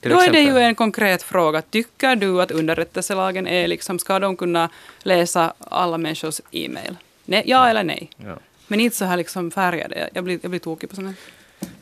Då 0.00 0.20
är 0.20 0.32
det 0.32 0.40
ju 0.40 0.58
en 0.58 0.74
konkret 0.74 1.22
fråga. 1.22 1.62
Tycker 1.62 2.16
du 2.16 2.42
att 2.42 2.50
underrättelselagen 2.50 3.46
är 3.46 3.68
liksom, 3.68 3.98
ska 3.98 4.18
de 4.18 4.36
kunna 4.36 4.68
läsa 5.02 5.54
alla 5.58 5.98
människors 5.98 6.40
e-mail? 6.50 6.96
Nej, 7.24 7.42
ja 7.46 7.68
eller 7.68 7.84
nej? 7.84 8.10
Ja. 8.16 8.36
Men 8.72 8.80
inte 8.80 8.96
så 8.96 9.04
här 9.04 9.16
liksom 9.16 9.50
färgade. 9.50 10.10
Jag 10.14 10.24
blir, 10.24 10.38
jag 10.42 10.50
blir 10.50 10.60
tokig 10.60 10.90
på 10.90 10.96
sånt. 10.96 11.16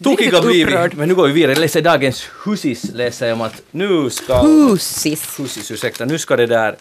Tokiga 0.02 0.42
blir 0.42 0.66
vi, 0.66 0.96
men 0.96 1.08
nu 1.08 1.14
går 1.14 1.26
vi 1.26 1.32
vidare. 1.32 1.52
Jag 1.52 1.60
läser 1.60 1.82
dagens 1.82 2.28
Husis, 2.44 2.84
läser 2.94 3.26
jag 3.26 3.34
om 3.34 3.40
att 3.40 3.62
nu 3.70 4.10
ska... 4.10 4.42
Husis. 4.42 5.40
Husis, 5.40 5.70
ursäkta, 5.70 6.04
nu 6.04 6.18
ska 6.18 6.36
det 6.36 6.46
där 6.46 6.76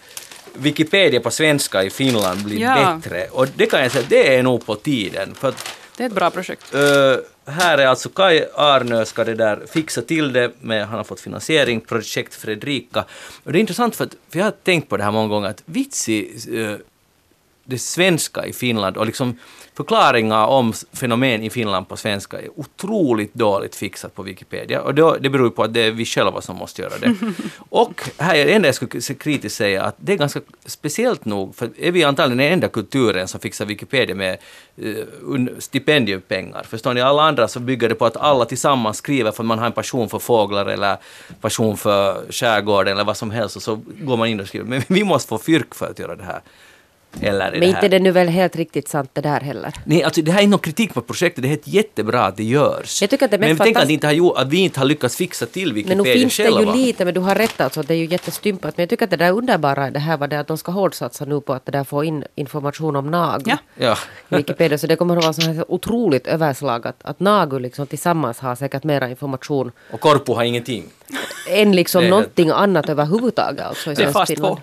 Wikipedia 0.53 1.19
på 1.19 1.31
svenska 1.31 1.83
i 1.83 1.89
Finland 1.89 2.43
bli 2.43 2.61
Ja. 2.61 2.99
bättre. 3.03 3.27
Och 3.31 3.47
det 3.55 3.65
kan 3.65 3.81
jag 3.81 3.91
säga, 3.91 4.05
det 4.09 4.35
är 4.35 4.43
nog 4.43 4.65
på 4.65 4.75
tiden. 4.75 5.35
För 5.35 5.49
att 5.49 5.75
Det 5.97 6.03
är 6.03 6.07
ett 6.07 6.13
bra 6.13 6.29
projekt. 6.29 6.75
Uh, 6.75 6.81
här 7.45 7.77
är 7.77 7.87
alltså 7.87 8.09
Kai 8.09 8.43
Arnö 8.55 9.05
ska 9.05 9.23
det 9.23 9.35
där 9.35 9.59
fixa 9.71 10.01
till 10.01 10.33
det 10.33 10.51
med, 10.61 10.87
han 10.87 10.97
har 10.97 11.03
fått 11.03 11.21
finansiering, 11.21 11.81
projekt 11.81 12.33
Fredrika. 12.35 13.05
Och 13.43 13.51
det 13.51 13.57
är 13.57 13.61
intressant 13.61 13.95
för 13.95 14.03
att, 14.03 14.15
för 14.29 14.39
jag 14.39 14.45
har 14.45 14.53
tänkt 14.63 14.89
på 14.89 14.97
det 14.97 15.03
här 15.03 15.11
många 15.11 15.27
gånger, 15.27 15.49
att 15.49 15.63
vitsi, 15.65 16.31
uh, 16.51 16.75
det 17.69 17.79
svenska 17.79 18.45
i 18.45 18.53
Finland 18.53 18.97
och 18.97 19.05
liksom 19.05 19.37
förklaringar 19.79 20.45
om 20.45 20.73
fenomen 20.93 21.43
i 21.43 21.49
Finland 21.49 21.87
på 21.87 21.97
svenska 21.97 22.41
är 22.41 22.49
otroligt 22.55 23.33
dåligt 23.33 23.75
fixat 23.75 24.15
på 24.15 24.23
Wikipedia. 24.23 24.81
Och 24.81 24.95
då, 24.95 25.17
det 25.19 25.29
beror 25.29 25.49
på 25.49 25.63
att 25.63 25.73
det 25.73 25.81
är 25.81 25.91
vi 25.91 26.05
själva 26.05 26.41
som 26.41 26.55
måste 26.55 26.81
göra 26.81 26.93
det. 26.99 27.15
och 27.69 28.09
här 28.17 28.35
är 28.35 28.45
det 28.45 28.53
enda 28.53 28.67
jag 28.67 28.75
skulle 28.75 29.01
kritiskt 29.01 29.55
säga 29.55 29.83
att 29.83 29.95
det 29.97 30.13
är 30.13 30.17
ganska 30.17 30.41
speciellt 30.65 31.25
nog, 31.25 31.55
för 31.55 31.69
är 31.77 31.91
vi 31.91 32.03
antagligen 32.03 32.37
den 32.37 32.53
enda 32.53 32.67
kulturen 32.67 33.27
som 33.27 33.39
fixar 33.39 33.65
Wikipedia 33.65 34.15
med 34.15 34.37
un- 35.21 35.59
stipendiepengar. 35.59 36.63
Förstår 36.63 36.93
ni? 36.93 37.01
Alla 37.01 37.23
andra 37.23 37.47
så 37.47 37.59
bygger 37.59 37.89
det 37.89 37.95
på 37.95 38.05
att 38.05 38.17
alla 38.17 38.45
tillsammans 38.45 38.97
skriver 38.97 39.31
för 39.31 39.43
att 39.43 39.47
man 39.47 39.59
har 39.59 39.65
en 39.65 39.71
passion 39.71 40.09
för 40.09 40.19
fåglar 40.19 40.65
eller 40.65 40.97
passion 41.41 41.77
för 41.77 42.31
skärgården 42.31 42.93
eller 42.93 43.05
vad 43.05 43.17
som 43.17 43.31
helst 43.31 43.55
och 43.55 43.61
så 43.61 43.79
går 44.01 44.17
man 44.17 44.27
in 44.27 44.39
och 44.39 44.47
skriver. 44.47 44.65
Men 44.65 44.81
vi 44.87 45.03
måste 45.03 45.29
få 45.29 45.37
fyrk 45.37 45.75
för 45.75 45.85
att 45.85 45.99
göra 45.99 46.15
det 46.15 46.23
här. 46.23 46.41
Eller 47.21 47.51
Men 47.51 47.59
det 47.59 47.65
inte 47.65 47.87
det 47.87 47.99
nu 47.99 48.11
väl 48.11 48.27
helt 48.27 48.55
riktigt 48.55 48.87
sant 48.87 49.09
det 49.13 49.21
där 49.21 49.39
heller. 49.39 49.73
Nej, 49.83 50.03
alltså 50.03 50.21
det 50.21 50.31
här 50.31 50.39
är 50.39 50.43
inte 50.43 50.51
någon 50.51 50.59
kritik 50.59 50.93
på 50.93 51.01
projektet, 51.01 51.41
det 51.41 51.47
är 51.47 51.49
helt 51.49 51.67
jättebra 51.67 52.25
att 52.25 52.37
det 52.37 52.43
görs. 52.43 53.01
Jag 53.01 53.09
tycker 53.09 53.25
att 53.25 53.31
det 53.31 53.37
är 53.37 53.39
men 53.39 53.57
tänk 53.57 53.77
att, 53.77 53.89
inte 53.89 54.07
har 54.07 54.13
gjort, 54.13 54.37
att 54.37 54.47
vi 54.47 54.57
inte 54.57 54.79
har 54.79 54.85
lyckats 54.85 55.15
fixa 55.15 55.45
till 55.45 55.73
Men 55.73 55.75
nu 55.75 55.81
Wikipedia 55.81 56.13
finns 56.13 56.37
det 56.37 56.43
ju 56.43 56.51
själva. 56.51 56.73
lite, 56.73 57.05
men 57.05 57.13
du 57.13 57.19
har 57.19 57.35
rätt 57.35 57.61
alltså, 57.61 57.83
det 57.83 57.93
är 57.93 57.97
ju 57.97 58.05
jättestympat. 58.05 58.77
Men 58.77 58.83
jag 58.83 58.89
tycker 58.89 59.03
att 59.03 59.09
det 59.11 59.17
där 59.17 59.31
underbara 59.31 59.87
i 59.87 59.91
det 59.91 59.99
här 59.99 60.17
var 60.17 60.27
det 60.27 60.39
att 60.39 60.47
de 60.47 60.57
ska 60.57 60.71
hårdsatsa 60.71 61.25
nu 61.25 61.41
på 61.41 61.53
att 61.53 61.65
det 61.65 61.71
där 61.71 61.83
få 61.83 62.03
in 62.03 62.23
information 62.35 62.95
om 62.95 63.11
NAG. 63.11 63.41
Ja. 63.45 63.57
Ja. 63.75 63.97
i 64.29 64.35
Wikipedia, 64.35 64.77
så 64.77 64.87
det 64.87 64.95
kommer 64.95 65.17
att 65.17 65.23
vara 65.23 65.33
så 65.33 65.41
här 65.41 65.71
otroligt 65.71 66.27
överslag 66.27 66.87
att, 66.87 66.97
att 67.01 67.19
NAGU 67.19 67.59
liksom 67.59 67.87
tillsammans 67.87 68.39
har 68.39 68.55
säkert 68.55 68.83
mera 68.83 69.09
information 69.09 69.71
Och 69.91 69.99
Korpo 69.99 70.33
har 70.33 70.43
ingenting. 70.43 70.83
än 71.49 71.71
liksom 71.71 72.07
någonting 72.07 72.49
annat 72.49 72.89
överhuvudtaget. 72.89 73.65
Alltså, 73.65 73.91
i 73.91 73.95
Det 73.95 74.03
är 74.03 74.11
fast 74.11 74.35
på. 74.35 74.59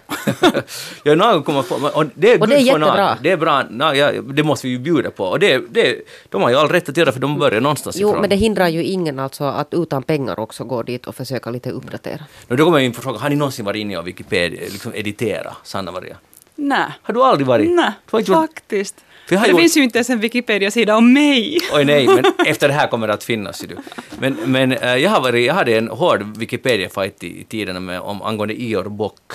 ja, 1.03 1.15
Nago 1.15 1.43
kommer 1.43 1.63
få, 1.63 1.89
och 1.89 2.05
det 2.15 2.36
är, 2.37 2.41
Och 2.41 2.49
det 2.49 2.55
är 2.55 2.59
jättebra. 2.59 3.19
Det 3.23 3.31
är 3.31 3.37
bra, 3.37 3.65
na, 3.71 3.95
ja, 3.97 4.13
det 4.23 4.43
måste 4.43 4.67
vi 4.67 4.73
ju 4.73 4.79
bjuda 4.79 5.11
på. 5.11 5.25
Och 5.25 5.39
det, 5.39 5.63
det, 5.71 5.97
de 6.29 6.43
har 6.43 6.51
ju 6.51 6.57
all 6.57 6.69
rätt 6.69 6.89
att 6.89 6.97
göra 6.97 7.13
för 7.13 7.21
de 7.21 7.39
börjar 7.39 7.61
någonstans 7.61 7.97
Jo, 8.01 8.09
ifrån. 8.09 8.21
men 8.21 8.31
det 8.31 8.37
hindrar 8.37 8.69
ju 8.69 8.85
ingen 8.85 9.19
alltså 9.19 9.45
att 9.45 9.69
utan 9.75 10.03
pengar 10.03 10.41
också 10.41 10.65
gå 10.65 10.83
dit 10.83 11.07
och 11.07 11.15
försöka 11.17 11.51
lite 11.51 11.71
uppdatera. 11.71 12.25
Och 12.49 12.57
då 12.57 12.65
kommer 12.65 12.79
jag 12.79 12.85
in 12.85 12.93
på 12.93 13.03
frågan, 13.03 13.21
har 13.21 13.29
ni 13.29 13.37
någonsin 13.37 13.65
varit 13.65 13.81
inne 13.81 13.99
och 13.99 14.07
Wikipedia, 14.07 14.61
liksom 14.61 14.93
editera, 14.95 15.57
Sanna 15.63 15.93
Maria? 15.93 16.17
Nej. 16.59 16.87
Har 17.03 17.15
du 17.15 17.23
aldrig 17.23 17.47
varit? 17.47 17.71
Nej, 17.71 17.93
faktiskt. 18.07 18.97
För 19.29 19.37
det 19.37 19.49
gjort- 19.49 19.61
finns 19.61 19.77
ju 19.77 19.83
inte 19.83 19.99
ens 19.99 20.11
en 20.11 20.21
Wikipedia-sida 20.21 20.97
om 20.97 21.13
mig. 21.13 21.59
Oj 21.73 21.85
nej, 21.85 22.07
men 22.07 22.25
efter 22.47 22.69
det 22.69 22.75
här 22.75 22.87
kommer 22.89 23.07
det 23.07 23.15
att 23.15 23.25
finnas. 23.25 23.59
Du. 23.61 23.77
Men, 24.19 24.37
men 24.45 24.73
eh, 24.73 24.95
jag, 24.97 25.11
har 25.11 25.21
varit, 25.21 25.47
jag 25.47 25.55
hade 25.55 25.79
en 25.79 25.89
hård 25.89 26.37
Wikipedia-fight 26.39 27.25
i, 27.25 27.41
i 27.41 27.45
tiderna 27.45 27.81
med, 27.81 28.01
om, 28.01 28.23
angående 28.23 28.55
Ior 28.63 28.85
Bock. 28.85 29.33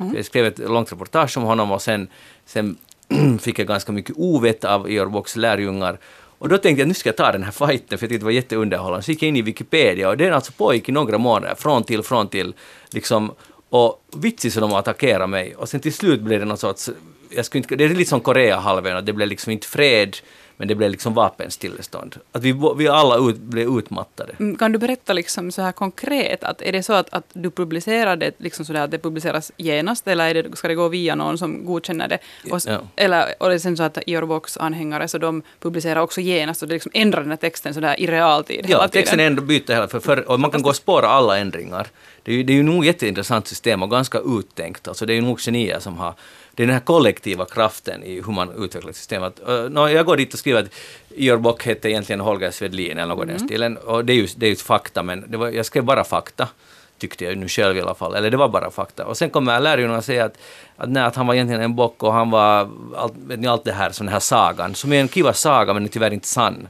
Mm. 0.00 0.16
Jag 0.16 0.24
skrev 0.24 0.46
ett 0.46 0.58
långt 0.58 0.92
reportage 0.92 1.36
om 1.36 1.42
honom 1.42 1.72
och 1.72 1.82
sen, 1.82 2.08
sen 2.46 2.76
fick 3.40 3.58
jag 3.58 3.66
ganska 3.66 3.92
mycket 3.92 4.16
ovett 4.18 4.64
av 4.64 4.90
Ior 4.90 5.06
Bocks 5.06 5.36
lärjungar. 5.36 5.98
Och 6.38 6.48
då 6.48 6.58
tänkte 6.58 6.80
jag 6.80 6.88
nu 6.88 6.94
ska 6.94 7.08
jag 7.08 7.16
ta 7.16 7.32
den 7.32 7.42
här 7.42 7.52
fighten 7.52 7.98
för 7.98 8.06
jag 8.06 8.10
tyckte 8.10 8.18
det 8.18 8.24
var 8.24 8.30
jätteunderhållande. 8.30 9.02
Så 9.02 9.10
gick 9.10 9.22
jag 9.22 9.28
in 9.28 9.36
i 9.36 9.42
Wikipedia 9.42 10.08
och 10.08 10.16
den 10.16 10.32
alltså 10.32 10.52
pågick 10.52 10.88
i 10.88 10.92
några 10.92 11.18
månader, 11.18 11.54
från 11.54 11.84
till, 11.84 12.02
från 12.02 12.28
till. 12.28 12.54
Liksom, 12.90 13.32
och 13.68 14.04
vitsigt 14.16 14.54
så 14.54 14.60
de 14.60 14.74
attackerade 14.74 15.26
mig. 15.26 15.54
Och 15.54 15.68
sen 15.68 15.80
till 15.80 15.92
slut 15.92 16.20
blev 16.20 16.40
det 16.40 16.46
någon 16.46 16.58
sorts... 16.58 16.90
Jag 17.30 17.44
skulle 17.44 17.62
inte, 17.62 17.76
det 17.76 17.84
är 17.84 17.88
lite 17.88 18.10
som 18.10 18.20
Koreahalvön, 18.20 18.96
att 18.96 19.06
det 19.06 19.12
blev 19.12 19.28
liksom 19.28 19.52
inte 19.52 19.66
fred, 19.66 20.16
men 20.60 20.68
det 20.68 20.74
blev 20.74 20.90
liksom 20.90 21.14
vapenstillestånd. 21.14 22.16
Att 22.32 22.42
vi, 22.42 22.54
vi 22.76 22.88
alla 22.88 23.16
ut, 23.30 23.36
blev 23.36 23.78
utmattade. 23.78 24.32
Mm, 24.38 24.56
Kan 24.56 24.72
du 24.72 24.78
berätta 24.78 25.12
liksom 25.12 25.52
så 25.52 25.62
här 25.62 25.72
konkret, 25.72 26.44
att 26.44 26.62
är 26.62 26.72
det 26.72 26.82
så 26.82 26.92
att, 26.92 27.08
att 27.12 27.24
du 27.32 27.50
publicerar 27.50 28.16
det 28.16 28.34
liksom 28.38 28.64
så 28.64 28.72
där 28.72 28.80
att 28.80 28.90
det 28.90 28.98
publiceras 28.98 29.52
genast 29.56 30.08
eller 30.08 30.34
är 30.34 30.42
det, 30.42 30.56
ska 30.56 30.68
det 30.68 30.74
gå 30.74 30.88
via 30.88 31.14
någon 31.14 31.38
som 31.38 31.64
godkänner 31.66 32.08
det? 32.08 32.18
Och, 32.50 32.60
Ja. 32.66 32.80
Eller 32.96 33.34
och 33.38 33.48
det 33.48 33.54
är 33.54 33.58
sen 33.58 33.76
så 33.76 33.82
att 33.82 33.98
Earbox-anhängare 34.06 35.08
så 35.08 35.18
de 35.18 35.42
publicerar 35.60 36.00
också 36.00 36.20
genast 36.20 36.62
och 36.62 36.68
det 36.68 36.74
liksom 36.74 36.92
ändrar 36.94 37.20
den 37.20 37.30
här 37.30 37.36
texten 37.36 37.74
så 37.74 37.80
där 37.80 38.00
i 38.00 38.06
realtid 38.06 38.66
Ja, 38.68 38.88
texten 38.88 39.20
ändå 39.20 39.42
byter 39.42 39.72
hela, 39.72 39.88
för, 39.88 40.00
för, 40.00 40.30
och 40.30 40.40
man 40.40 40.50
kan 40.50 40.62
gå 40.62 40.68
och 40.68 40.76
spåra 40.76 41.08
alla 41.08 41.38
ändringar. 41.38 41.86
Det 42.22 42.32
är, 42.32 42.44
det 42.44 42.52
är 42.52 42.54
ju 42.54 42.62
nog 42.62 42.82
ett 42.82 42.86
jätteintressant 42.86 43.48
system 43.48 43.82
och 43.82 43.90
ganska 43.90 44.18
uttänkt. 44.18 44.88
Alltså 44.88 45.06
det 45.06 45.12
är 45.12 45.14
ju 45.14 45.20
nog 45.20 45.40
genier 45.40 45.80
som 45.80 45.96
har... 45.98 46.14
Det 46.54 46.62
är 46.62 46.66
den 46.66 46.74
här 46.74 46.80
kollektiva 46.80 47.44
kraften 47.44 48.04
i 48.04 48.22
hur 48.26 48.32
man 48.32 48.64
utvecklar 48.64 48.90
ett 48.90 48.96
system. 48.96 49.22
Att, 49.22 49.40
uh, 49.48 49.68
nå, 49.70 49.88
jag 49.88 50.06
går 50.06 50.16
dit 50.16 50.32
och 50.32 50.38
skriver 50.38 50.62
att 50.62 50.70
Ior 51.08 51.36
Bock 51.36 51.66
hette 51.66 51.90
egentligen 51.90 52.20
Holger 52.20 52.50
Svedlin 52.50 52.98
eller 52.98 53.14
något 53.14 53.24
i 53.24 53.30
den 53.30 53.38
stilen. 53.38 53.76
Och 53.76 54.04
det 54.04 54.12
är 54.12 54.16
ju, 54.16 54.28
det 54.36 54.46
är 54.46 54.50
ju 54.50 54.56
fakta, 54.56 55.02
men 55.02 55.38
var, 55.38 55.48
jag 55.48 55.66
skrev 55.66 55.84
bara 55.84 56.04
fakta. 56.04 56.48
Tyckte 56.98 57.24
jag 57.24 57.38
nu 57.38 57.48
själv 57.48 57.76
i 57.76 57.80
alla 57.80 57.94
fall. 57.94 58.14
Eller 58.14 58.30
det 58.30 58.36
var 58.36 58.48
bara 58.48 58.70
fakta. 58.70 59.06
Och 59.06 59.16
sen 59.16 59.30
kommer 59.30 59.60
lärjungarna 59.60 59.98
och 59.98 60.04
säger 60.04 60.24
att, 60.24 60.38
att, 60.76 60.88
nej, 60.88 61.02
att 61.02 61.16
han 61.16 61.26
var 61.26 61.34
egentligen 61.34 61.62
en 61.62 61.76
bock 61.76 62.02
och 62.02 62.12
han 62.12 62.30
var 62.30 62.70
allt, 62.96 63.12
vet 63.16 63.40
ni, 63.40 63.48
allt 63.48 63.64
det 63.64 63.72
här, 63.72 63.90
sån 63.90 64.08
här 64.08 64.20
sagan. 64.20 64.74
Som 64.74 64.92
är 64.92 65.00
en 65.00 65.08
kiva 65.08 65.32
saga 65.32 65.74
men 65.74 65.88
tyvärr 65.88 66.12
inte 66.12 66.28
sann. 66.28 66.68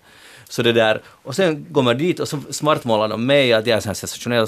Så 0.50 0.62
det 0.62 0.72
där, 0.72 1.00
och 1.22 1.34
sen 1.36 1.66
går 1.70 1.82
man 1.82 1.98
dit 1.98 2.20
och 2.20 2.28
så 2.28 2.38
svartmålar 2.50 3.08
de 3.08 3.26
mig 3.26 3.52
att 3.52 3.66
jag 3.66 3.72
är 3.72 3.88
en 3.88 3.94
sensationell 3.94 4.46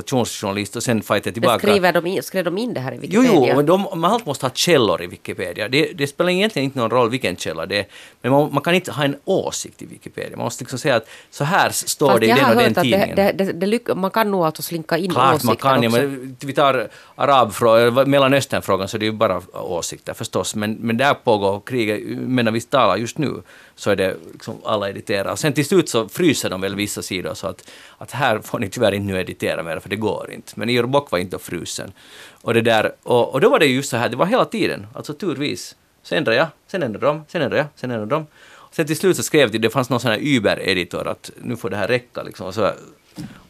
sensationsjournalist 0.00 0.76
och 0.76 0.82
sen 0.82 1.02
fightar 1.02 1.14
jag 1.14 1.24
Men 1.26 1.32
tillbaka. 1.34 1.58
skriver 1.58 1.92
de 1.92 2.06
in, 2.06 2.22
skrev 2.22 2.44
de 2.44 2.58
in 2.58 2.74
det 2.74 2.80
här 2.80 2.92
i 2.92 2.98
Jo, 3.02 3.20
Wikipedia? 3.20 3.48
jo, 3.50 3.56
men 3.56 3.66
de, 3.66 3.86
man 4.00 4.12
allt 4.12 4.26
måste 4.26 4.46
ha 4.46 4.50
källor 4.54 5.02
i 5.02 5.06
Wikipedia. 5.06 5.68
Det, 5.68 5.92
det 5.94 6.06
spelar 6.06 6.30
egentligen 6.30 6.64
inte 6.64 6.78
någon 6.78 6.90
roll 6.90 7.10
vilken 7.10 7.36
källa 7.36 7.66
det 7.66 7.78
är. 7.78 7.86
Men 8.22 8.32
man, 8.32 8.48
man 8.52 8.62
kan 8.62 8.74
inte 8.74 8.92
ha 8.92 9.04
en 9.04 9.16
åsikt 9.24 9.82
i 9.82 9.86
Wikipedia. 9.86 10.36
Man 10.36 10.44
måste 10.44 10.64
liksom 10.64 10.78
säga 10.78 10.96
att 10.96 11.08
så 11.30 11.44
här 11.44 11.70
står 11.70 12.08
Fast 12.08 12.20
det 12.20 12.26
i 12.26 12.28
den 12.28 12.50
och 12.50 12.56
den 12.62 12.74
tidningen. 12.74 13.16
det, 13.16 13.32
det, 13.32 13.52
det, 13.52 13.66
lyck, 13.66 13.88
man 13.94 14.10
kan 14.10 14.30
nog 14.30 14.44
alltså 14.44 14.62
slinka 14.62 14.98
in 14.98 15.10
Klart 15.10 15.34
åsikter 15.34 15.46
man 15.46 15.56
kan, 15.56 15.82
ja, 15.82 15.88
också. 15.88 16.00
men 16.02 16.36
vi 16.40 16.52
tar 16.52 16.88
arabfrågan, 17.14 18.10
Mellanösternfrågan 18.10 18.88
så 18.88 18.98
det 18.98 19.04
är 19.04 19.10
ju 19.10 19.12
bara 19.12 19.42
åsikter 19.52 20.14
förstås. 20.14 20.54
Men, 20.54 20.72
men 20.74 20.96
där 20.96 21.14
pågår 21.14 21.60
kriget, 21.66 22.00
när 22.28 22.50
vi 22.52 22.60
talar 22.60 22.96
just 22.96 23.18
nu 23.18 23.42
så 23.80 23.90
är 23.90 23.96
det 23.96 24.16
liksom 24.32 24.60
alla 24.64 24.90
editerar. 24.90 25.36
Sen 25.36 25.52
till 25.52 25.64
slut 25.64 25.88
så 25.88 26.08
fryser 26.08 26.50
de 26.50 26.60
väl 26.60 26.74
vissa 26.74 27.02
sidor 27.02 27.34
så 27.34 27.46
att, 27.46 27.70
att 27.98 28.10
här 28.10 28.38
får 28.38 28.58
ni 28.58 28.68
tyvärr 28.68 28.92
inte 28.92 29.12
nu 29.12 29.20
editera 29.20 29.62
mer 29.62 29.78
för 29.78 29.88
det 29.88 29.96
går 29.96 30.30
inte. 30.32 30.52
Men 30.54 30.70
Ior 30.70 30.86
Bock 30.86 31.10
var 31.10 31.18
inte 31.18 31.38
frusen. 31.38 31.92
Och, 32.32 32.54
det 32.54 32.60
där, 32.60 32.92
och, 33.02 33.32
och 33.32 33.40
då 33.40 33.50
var 33.50 33.58
det 33.58 33.66
just 33.66 33.90
så 33.90 33.96
här, 33.96 34.08
det 34.08 34.16
var 34.16 34.26
hela 34.26 34.44
tiden, 34.44 34.86
alltså 34.94 35.14
turvis. 35.14 35.76
Så 36.02 36.14
ändrade 36.14 36.38
jag, 36.38 36.46
sen 36.66 36.82
ändrade 36.82 37.06
de, 37.06 37.24
sen 37.28 37.42
ändrade 37.42 37.62
jag, 37.62 37.66
sen 37.74 37.90
ändrade 37.90 38.14
de. 38.14 38.26
Sen 38.70 38.86
till 38.86 38.96
slut 38.96 39.16
så 39.16 39.22
skrev 39.22 39.50
de, 39.50 39.58
det 39.58 39.70
fanns 39.70 39.90
någon 39.90 40.00
sån 40.00 40.10
här 40.10 40.18
Uber-editor 40.18 41.08
att 41.08 41.30
nu 41.42 41.56
får 41.56 41.70
det 41.70 41.76
här 41.76 41.88
räcka 41.88 42.22
liksom. 42.22 42.46
Och 42.46 42.54
så, 42.54 42.72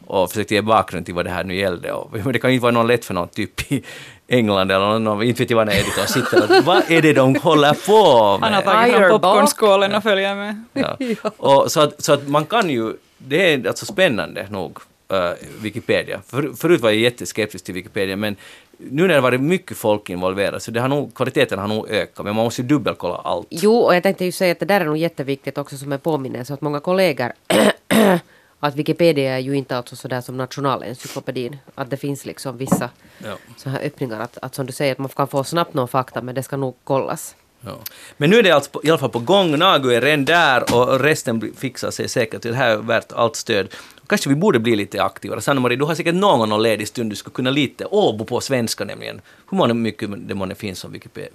och 0.06 0.30
försökte 0.30 0.54
ge 0.54 0.62
bakgrund 0.62 1.06
till 1.06 1.14
vad 1.14 1.24
det 1.24 1.30
här 1.30 1.44
nu 1.44 1.56
gällde. 1.56 1.92
Och, 1.92 2.12
men 2.24 2.32
det 2.32 2.38
kan 2.38 2.50
ju 2.50 2.54
inte 2.54 2.62
vara 2.62 2.72
någon 2.72 2.86
lätt 2.86 3.04
för 3.04 3.14
någon 3.14 3.28
typ 3.28 3.72
i 3.72 3.82
England 4.28 4.70
eller 4.70 4.98
någon, 4.98 5.22
inte 5.22 5.42
vet 5.42 5.50
jag 5.50 5.56
vad 5.56 5.66
den 5.66 5.74
här 5.74 5.82
editorn 5.82 6.06
sitter 6.06 6.42
och 6.42 6.64
vad 6.64 6.90
är 6.90 7.02
det 7.02 7.12
de 7.12 7.34
håller 7.34 7.74
på 7.86 8.38
med? 8.38 8.50
Han 8.50 8.54
har 8.54 8.62
tagit 8.62 8.94
fram 8.94 9.10
popcornskålen 9.10 9.94
och 9.94 10.02
följer 10.02 10.34
med. 10.34 10.64
Ja. 10.72 10.96
Och 11.36 11.72
så, 11.72 11.80
att, 11.80 12.02
så 12.04 12.12
att 12.12 12.28
man 12.28 12.44
kan 12.44 12.70
ju, 12.70 12.92
det 13.18 13.52
är 13.52 13.68
alltså 13.68 13.86
spännande 13.86 14.46
nog, 14.50 14.78
eh, 15.12 15.30
Wikipedia. 15.62 16.20
För, 16.26 16.52
förut 16.56 16.80
var 16.80 16.90
jag 16.90 16.98
jätteskeptisk 16.98 17.64
till 17.64 17.74
Wikipedia, 17.74 18.16
men 18.16 18.36
nu 18.78 19.06
när 19.06 19.14
det 19.14 19.20
varit 19.20 19.40
mycket 19.40 19.76
folk 19.76 20.10
involverat 20.10 20.62
så 20.62 20.70
det 20.70 20.80
har 20.80 20.88
nog, 20.88 21.14
kvaliteten 21.14 21.58
har 21.58 21.68
nog 21.68 21.90
ökat, 21.90 22.24
men 22.24 22.36
man 22.36 22.44
måste 22.44 22.62
ju 22.62 22.68
dubbelkolla 22.68 23.16
allt. 23.16 23.46
Jo, 23.50 23.76
och 23.76 23.94
jag 23.94 24.02
tänkte 24.02 24.24
ju 24.24 24.32
säga 24.32 24.52
att 24.52 24.60
det 24.60 24.66
där 24.66 24.80
är 24.80 24.84
nog 24.84 24.96
jätteviktigt 24.96 25.58
också 25.58 25.76
som 25.76 25.92
en 25.92 25.98
påminnelse 25.98 26.52
åt 26.52 26.60
många 26.60 26.80
kollegor. 26.80 27.32
att 28.60 28.74
Wikipedia 28.74 29.34
är 29.34 29.38
ju 29.38 29.56
inte 29.56 29.76
alltså 29.76 29.96
sådär 29.96 30.20
som 30.20 30.36
nationalencyklopedin. 30.36 31.56
Att 31.74 31.90
det 31.90 31.96
finns 31.96 32.26
liksom 32.26 32.56
vissa 32.58 32.90
Ja. 33.24 33.36
så 33.56 33.70
här 33.70 33.80
öppningar. 33.80 34.20
Att, 34.20 34.38
att 34.42 34.54
som 34.54 34.66
du 34.66 34.72
säger, 34.72 34.92
att 34.92 34.98
man 34.98 35.08
kan 35.08 35.28
få 35.28 35.44
snabbt 35.44 35.74
någon 35.74 35.88
fakta 35.88 36.22
men 36.22 36.34
det 36.34 36.42
ska 36.42 36.56
nog 36.56 36.76
kollas. 36.84 37.34
Ja. 37.60 37.78
Men 38.16 38.30
nu 38.30 38.38
är 38.38 38.42
det 38.42 38.50
alltså 38.50 38.70
på, 38.70 38.80
i 38.84 38.88
alla 38.90 38.98
fall 38.98 39.10
på 39.10 39.18
gång, 39.18 39.58
Nagu 39.58 39.92
är 39.94 40.00
redan 40.00 40.24
där 40.24 40.74
och 40.76 41.00
resten 41.00 41.52
fixar 41.56 41.90
sig 41.90 42.08
säkert. 42.08 42.42
Det 42.42 42.54
här 42.54 42.70
är 42.70 42.76
värt 42.76 43.12
allt 43.12 43.36
stöd. 43.36 43.68
Kanske 44.06 44.28
vi 44.28 44.34
borde 44.34 44.58
bli 44.58 44.76
lite 44.76 45.02
aktivare. 45.02 45.40
Sanna-Marie, 45.40 45.76
du 45.78 45.84
har 45.84 45.94
säkert 45.94 46.14
någon 46.14 46.50
gång 46.52 46.60
ledig 46.62 46.88
stund 46.88 47.10
du 47.10 47.16
skulle 47.16 47.34
kunna 47.34 47.50
lite. 47.50 47.84
Åbo 47.86 48.24
på 48.24 48.40
svenska 48.40 48.84
nämligen. 48.84 49.20
Hur 49.50 49.58
många 49.58 49.74
mycket 49.74 50.28
det 50.28 50.34
månne 50.34 50.54
finns 50.54 50.82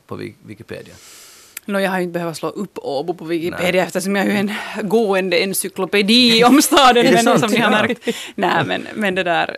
på 0.08 0.18
Wik- 0.18 0.34
Wikipedia? 0.46 0.94
No, 1.66 1.80
jag 1.80 1.92
har 1.92 2.00
inte 2.00 2.20
behövt 2.20 2.38
slå 2.38 2.50
upp 2.50 2.78
Åbo 2.78 3.14
på 3.14 3.26
Wikipedia 3.26 3.72
Nej. 3.72 3.80
eftersom 3.80 4.16
jag 4.16 4.26
är 4.26 4.32
ju 4.32 4.38
en 4.38 4.52
gående 4.90 5.38
encyklopedi 5.44 6.44
om 6.44 6.62
staden. 6.62 7.14
men 7.14 7.40
som 7.40 7.52
ni 7.52 7.58
har 7.58 7.72
märkt. 7.72 8.08
Nej, 8.36 8.66
men, 8.66 8.88
men 8.96 9.16
det 9.16 9.24
där... 9.24 9.58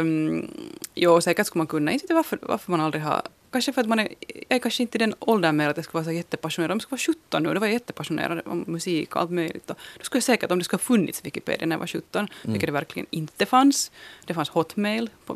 Um, 0.00 0.50
jo, 0.94 1.20
säkert 1.20 1.46
skulle 1.46 1.60
man 1.60 1.66
kunna. 1.66 1.92
Inte 1.92 2.14
varför, 2.14 2.38
varför 2.42 2.70
man 2.70 2.80
aldrig 2.80 3.02
har... 3.02 3.22
Kanske 3.52 3.72
för 3.72 3.80
att 3.80 3.88
man 3.88 3.98
är, 3.98 4.08
jag 4.48 4.56
är 4.56 4.58
kanske 4.58 4.82
inte 4.82 4.98
i 4.98 5.00
den 5.00 5.14
åldern 5.18 5.56
mer 5.56 5.68
att 5.68 5.76
jag 5.76 5.84
ska 5.84 5.92
vara 5.92 6.04
så 6.04 6.12
jättepassionerad. 6.12 6.70
Om 6.70 6.76
jag 6.76 6.82
skulle 6.82 7.12
vara 7.12 7.14
17 7.28 7.42
nu, 7.42 7.54
då 7.54 7.60
var 7.60 7.66
jag 7.66 7.72
jättepassionerad 7.72 8.40
om 8.44 8.64
musik 8.66 9.16
och 9.16 9.20
allt 9.20 9.30
möjligt. 9.30 9.66
Då, 9.66 9.74
då 9.98 10.04
skulle 10.04 10.16
jag 10.16 10.24
säkert, 10.24 10.50
om 10.50 10.58
det 10.58 10.64
skulle 10.64 10.78
ha 10.78 10.84
funnits 10.84 11.24
Wikipedia 11.24 11.66
när 11.66 11.76
jag 11.76 11.80
var 11.80 11.86
17, 11.86 12.02
mm. 12.20 12.28
vilket 12.42 12.68
det 12.68 12.72
verkligen 12.72 13.06
inte 13.10 13.46
fanns. 13.46 13.90
Det 14.26 14.34
fanns 14.34 14.48
hotmail 14.48 15.10
på, 15.26 15.34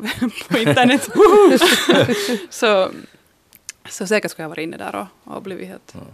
på 0.49 0.57
internet. 0.67 1.09
så 2.49 2.91
så 3.89 4.07
säkert 4.07 4.31
skulle 4.31 4.43
jag 4.43 4.49
vara 4.49 4.61
inne 4.61 4.77
där 4.77 4.95
och, 4.95 5.35
och 5.35 5.41
blivit 5.41 5.67
helt 5.67 5.93
mm. 5.93 6.05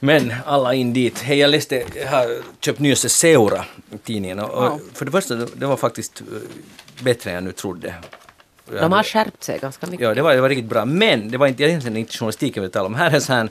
Men 0.00 0.34
alla 0.46 0.74
in 0.74 0.92
dit. 0.92 1.18
Hej, 1.22 1.38
jag 1.38 1.50
läste, 1.50 1.84
jag 1.94 2.10
har 2.10 2.38
köpt 2.60 2.78
nyaste 2.78 3.08
Seura, 3.08 3.64
tidningen. 4.04 4.38
Och, 4.38 4.62
wow. 4.62 4.80
För 4.92 5.04
det 5.04 5.12
första, 5.12 5.34
det 5.34 5.66
var 5.66 5.76
faktiskt 5.76 6.20
eh, 6.20 7.04
bättre 7.04 7.30
än 7.30 7.34
jag 7.34 7.44
nu 7.44 7.52
trodde. 7.52 7.94
De 8.70 8.92
har 8.92 9.02
skärpt 9.02 9.44
sig 9.44 9.58
ganska 9.58 9.86
mycket. 9.86 10.04
Ja, 10.04 10.14
det 10.14 10.22
var, 10.22 10.34
det 10.34 10.40
var 10.40 10.48
riktigt 10.48 10.70
bra. 10.70 10.84
Men 10.84 11.30
det 11.30 11.38
var 11.38 11.46
inte, 11.46 11.64
egentligen 11.64 11.96
inte 11.96 12.12
journalistiken 12.12 12.62
vi 12.62 12.68
talade 12.68 12.86
om. 12.86 12.94
Här 12.94 13.10
är 13.10 13.14
en 13.14 13.20
sån 13.20 13.36
här, 13.36 13.48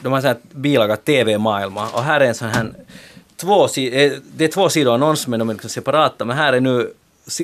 de 0.00 0.12
har 0.12 0.16
en 0.16 0.22
sån 0.22 0.28
här 0.28 0.38
bilaga 0.50 0.96
TV-maailma 0.96 1.88
och 1.88 2.02
här 2.02 2.20
är 2.20 2.24
en 2.24 2.34
sån 2.34 2.48
här 2.48 2.72
två, 3.36 3.64
eh, 3.64 4.12
det 4.36 4.44
är 4.44 4.48
två 4.48 4.68
sidor 4.68 4.94
annons 4.94 5.26
men 5.26 5.38
de 5.38 5.48
är 5.48 5.54
liksom 5.54 5.70
separata. 5.70 6.24
Men 6.24 6.36
här 6.36 6.52
är 6.52 6.60
nu 6.60 6.92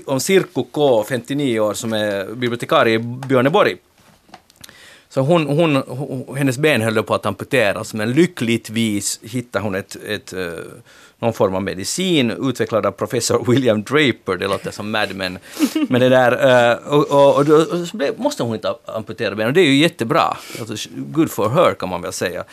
om 0.06 0.20
Sirkku 0.20 0.64
K, 0.70 1.04
59 1.08 1.60
år, 1.60 1.74
som 1.74 1.92
är 1.92 2.34
bibliotekarie 2.34 2.94
i 2.94 2.98
Björneborg. 2.98 3.76
Så 5.14 5.20
hon, 5.20 5.46
hon, 5.46 5.76
hon, 5.76 6.36
hennes 6.36 6.58
ben 6.58 6.82
höll 6.82 7.02
på 7.02 7.14
att 7.14 7.26
amputeras, 7.26 7.94
men 7.94 8.12
lyckligtvis 8.12 9.20
hittade 9.22 9.64
hon 9.64 9.74
ett, 9.74 9.96
ett, 10.08 10.32
eh, 10.32 10.48
någon 11.18 11.32
form 11.32 11.54
av 11.54 11.62
medicin 11.62 12.30
utvecklad 12.30 12.86
av 12.86 12.92
professor 12.92 13.44
William 13.52 13.82
Draper, 13.82 14.36
det 14.36 14.48
låter 14.48 14.70
som 14.70 14.90
Mad 14.90 15.14
Men. 15.14 15.38
Men 15.88 16.00
det 16.00 16.08
där, 16.08 16.32
eh, 16.70 16.76
och, 16.76 17.10
och, 17.10 17.36
och 17.36 17.44
då 17.44 17.66
måste 18.16 18.42
hon 18.42 18.54
inte 18.54 18.74
amputera 18.86 19.34
benen, 19.34 19.48
och 19.48 19.54
det 19.54 19.60
är 19.60 19.66
ju 19.66 19.76
jättebra. 19.76 20.36
Alltså, 20.60 20.88
good 20.94 21.30
for 21.30 21.48
her 21.48 21.74
kan 21.74 21.88
man 21.88 22.02
väl 22.02 22.12
säga. 22.12 22.44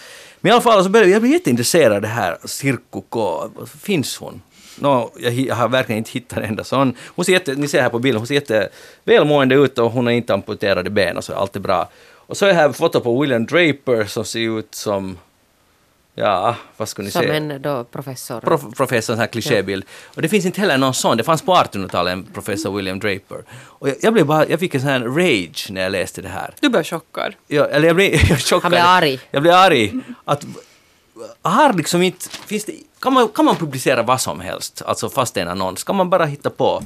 Men 0.41 0.49
i 0.49 0.53
alla 0.53 0.61
fall 0.61 0.83
så 0.83 0.89
började 0.89 1.11
jag 1.11 1.21
blev 1.21 1.33
jätteintresserad 1.33 1.93
av 1.93 2.01
det 2.01 2.07
här 2.07 2.37
Sirkku 2.45 3.01
K. 3.09 3.49
Finns 3.81 4.17
hon? 4.17 4.41
No, 4.79 5.11
jag 5.15 5.55
har 5.55 5.69
verkligen 5.69 5.97
inte 5.97 6.11
hittat 6.11 6.37
en 6.37 6.43
enda 6.43 6.63
sån. 6.63 6.93
Hon 7.07 7.25
ser 7.25 7.33
jätte, 7.33 7.55
ni 7.55 7.67
ser 7.67 7.81
här 7.81 7.89
på 7.89 7.99
bilden, 7.99 8.19
hon 8.19 8.27
ser 8.27 8.35
jättevälmående 8.35 9.55
ut 9.55 9.79
och 9.79 9.91
hon 9.91 10.05
har 10.05 10.13
inte 10.13 10.33
amputerade 10.33 10.89
ben, 10.89 11.21
så 11.21 11.33
allt 11.33 11.55
är 11.55 11.59
bra. 11.59 11.89
Och 12.29 12.37
så 12.37 12.45
är 12.45 12.53
här 12.53 12.71
foto 12.71 13.01
på 13.01 13.21
William 13.21 13.45
Draper 13.45 14.05
som 14.05 14.25
ser 14.25 14.59
ut 14.59 14.75
som 14.75 15.17
Ja, 16.15 16.55
vad 16.77 16.89
skulle 16.89 17.05
ni 17.05 17.11
som 17.11 17.21
säga? 17.21 17.39
Som 17.39 17.51
en 17.51 17.61
då 17.61 17.83
professor. 17.83 18.39
Prof, 18.39 18.61
professor, 18.77 19.13
en 19.13 19.19
här 19.19 19.27
klichébild. 19.27 19.83
Ja. 19.87 20.11
Och 20.15 20.21
det 20.21 20.29
finns 20.29 20.45
inte 20.45 20.61
heller 20.61 20.77
någon 20.77 20.93
sån. 20.93 21.17
Det 21.17 21.23
fanns 21.23 21.41
på 21.41 21.55
1800-talet 21.55 22.13
en 22.13 22.23
professor 22.23 22.75
William 22.75 22.99
Draper. 22.99 23.43
Och 23.51 23.89
jag, 23.89 23.95
jag, 24.01 24.13
blev 24.13 24.25
bara, 24.25 24.47
jag 24.47 24.59
fick 24.59 24.75
en 24.75 24.81
sån 24.81 24.89
här 24.89 24.99
rage 24.99 25.67
när 25.69 25.81
jag 25.81 25.91
läste 25.91 26.21
det 26.21 26.29
här. 26.29 26.53
Du 26.59 26.69
blev 26.69 26.83
chockad? 26.83 27.33
Ja, 27.47 27.65
eller 27.65 27.87
jag 27.87 27.95
blev 27.95 28.17
chockad. 28.37 28.61
Han 28.61 28.71
blev 28.71 28.85
arg. 28.85 29.19
Jag 29.31 29.41
blev 29.41 29.53
arg. 29.53 29.93
Att, 30.25 30.45
har 31.41 31.73
liksom 31.73 32.01
inte, 32.01 32.29
finns 32.29 32.65
det, 32.65 32.73
kan, 32.99 33.13
man, 33.13 33.27
kan 33.27 33.45
man 33.45 33.55
publicera 33.55 34.03
vad 34.03 34.21
som 34.21 34.39
helst, 34.39 34.81
alltså 34.85 35.09
fast 35.09 35.33
det 35.33 35.39
är 35.39 35.45
en 35.45 35.51
annons? 35.51 35.83
Kan 35.83 35.95
man 35.95 36.09
bara 36.09 36.25
hitta 36.25 36.49
på 36.49 36.83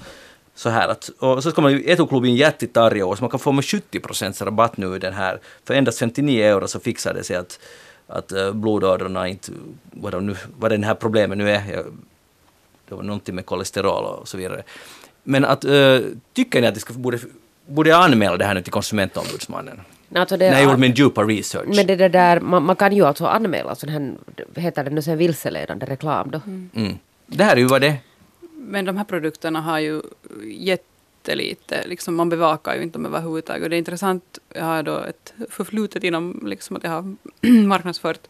så 0.56 0.70
här 0.70 0.88
att, 0.88 1.10
och 1.20 1.43
så 1.43 1.51
ska 1.51 1.62
man 1.62 1.72
ju 1.72 1.84
Etoklubben 1.91 2.36
jättetarja 2.36 3.16
så 3.16 3.24
man 3.24 3.30
kan 3.30 3.39
få 3.39 3.51
med 3.51 3.66
70 3.66 3.99
procents 3.99 4.41
rabatt 4.41 4.78
nu 4.78 4.95
i 4.95 4.99
den 4.99 5.14
här. 5.14 5.39
För 5.66 5.74
endast 5.74 5.99
59 5.99 6.43
euro 6.43 6.68
så 6.68 6.80
fixar 6.80 7.14
det 7.14 7.24
sig 7.24 7.36
att, 7.36 7.60
att 8.08 8.32
uh, 8.32 8.51
blodådrorna 8.51 9.28
inte, 9.28 9.51
vad, 9.91 10.12
de 10.12 10.26
nu, 10.26 10.36
vad 10.60 10.72
den 10.72 10.84
här 10.84 10.95
problemet 10.95 11.38
nu 11.38 11.49
är, 11.49 11.72
jag, 11.72 11.86
det 12.89 12.95
var 12.95 13.04
någonting 13.04 13.36
med 13.36 13.45
kolesterol 13.45 14.06
och 14.06 14.28
så 14.28 14.38
vidare. 14.38 14.64
Men 15.24 15.45
att, 15.45 15.66
uh, 15.66 16.01
tycker 16.34 16.62
ni 16.62 16.68
att 16.68 16.74
det 16.74 16.80
ska, 16.80 16.93
borde, 16.93 17.20
borde 17.66 17.89
jag 17.89 18.04
anmäla 18.04 18.38
det 18.38 18.45
här 18.45 18.54
nu 18.54 18.62
till 18.62 18.74
konsumentombudsmannen? 18.74 19.82
Alltså 20.16 20.38
det, 20.38 20.49
När 20.49 20.58
jag 20.58 20.64
gjorde 20.64 20.78
min 20.78 20.93
djupa 20.93 21.24
research. 21.24 21.76
Men 21.76 21.88
det, 21.88 22.08
där, 22.08 22.39
man, 22.39 22.64
man, 22.64 22.76
kan 22.76 22.95
ju 22.95 23.06
alltså 23.06 23.26
anmäla 23.26 23.76
sån 23.76 23.89
här, 23.89 24.14
heter 24.56 24.84
det 24.84 24.89
nu 24.89 25.01
sen 25.01 25.18
vilseledande 25.18 25.86
reklam 25.86 26.32
då? 26.32 26.41
Mm. 26.45 26.70
Mm. 26.76 26.97
Det 27.26 27.43
här 27.43 27.56
är 27.56 27.60
ju 27.60 27.66
vad 27.66 27.82
det. 27.82 27.95
Men 28.56 28.86
de 28.86 28.97
här 28.97 29.04
produkterna 29.04 29.62
har 29.62 29.80
ju 29.80 30.01
jättelite, 30.45 31.88
liksom 31.88 32.15
man 32.15 32.29
bevakar 32.29 32.75
ju 32.75 32.84
inte 32.84 32.97
dem 32.97 33.05
överhuvudtaget. 33.05 33.63
Och 33.63 33.69
det 33.69 33.75
är 33.75 33.77
intressant, 33.77 34.39
jag 34.49 34.65
har 34.65 34.84
då 34.84 34.97
ett 34.97 35.34
förflutet 35.49 36.03
inom 36.03 36.43
liksom 36.45 36.75
att 36.75 36.84
jag 36.84 36.91
har 36.91 37.15
marknadsfört 37.67 38.27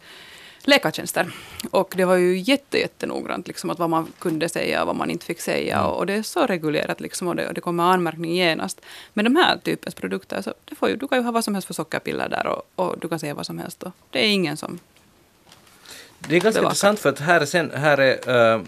läkartjänster. 0.67 1.31
Och 1.71 1.93
det 1.97 2.05
var 2.05 2.15
ju 2.15 2.37
jätte, 2.39 2.77
jättenoggrant 2.77 3.47
liksom, 3.47 3.69
att 3.69 3.79
vad 3.79 3.89
man 3.89 4.07
kunde 4.19 4.49
säga 4.49 4.81
och 4.81 4.87
vad 4.87 4.95
man 4.95 5.09
inte 5.09 5.25
fick 5.25 5.41
säga. 5.41 5.77
Mm. 5.77 5.89
Och 5.89 6.05
det 6.05 6.13
är 6.13 6.23
så 6.23 6.45
reglerat 6.45 7.01
liksom, 7.01 7.27
och, 7.27 7.35
det, 7.35 7.47
och 7.47 7.53
det 7.53 7.61
kommer 7.61 7.83
anmärkning 7.83 8.35
genast. 8.35 8.81
Men 9.13 9.25
de 9.25 9.35
här 9.35 9.57
typens 9.57 9.95
produkter, 9.95 10.41
så 10.41 10.53
det 10.65 10.75
får 10.75 10.89
ju, 10.89 10.95
du 10.95 11.07
kan 11.07 11.17
ju 11.17 11.23
ha 11.23 11.31
vad 11.31 11.43
som 11.43 11.53
helst 11.53 11.67
för 11.67 11.73
sockerpiller 11.73 12.29
där 12.29 12.47
och, 12.47 12.61
och 12.75 12.99
du 12.99 13.09
kan 13.09 13.19
säga 13.19 13.33
vad 13.33 13.45
som 13.45 13.59
helst. 13.59 13.83
Och 13.83 13.91
det 14.09 14.19
är 14.25 14.29
ingen 14.29 14.57
som 14.57 14.79
Det 16.19 16.35
är 16.35 16.39
ganska 16.39 16.61
bevakar. 16.61 16.69
intressant 16.69 16.99
för 16.99 17.09
att 17.09 17.19
här 17.19 17.41
är, 17.41 17.45
sen, 17.45 17.71
här 17.75 17.97
är 17.97 18.55
uh 18.55 18.61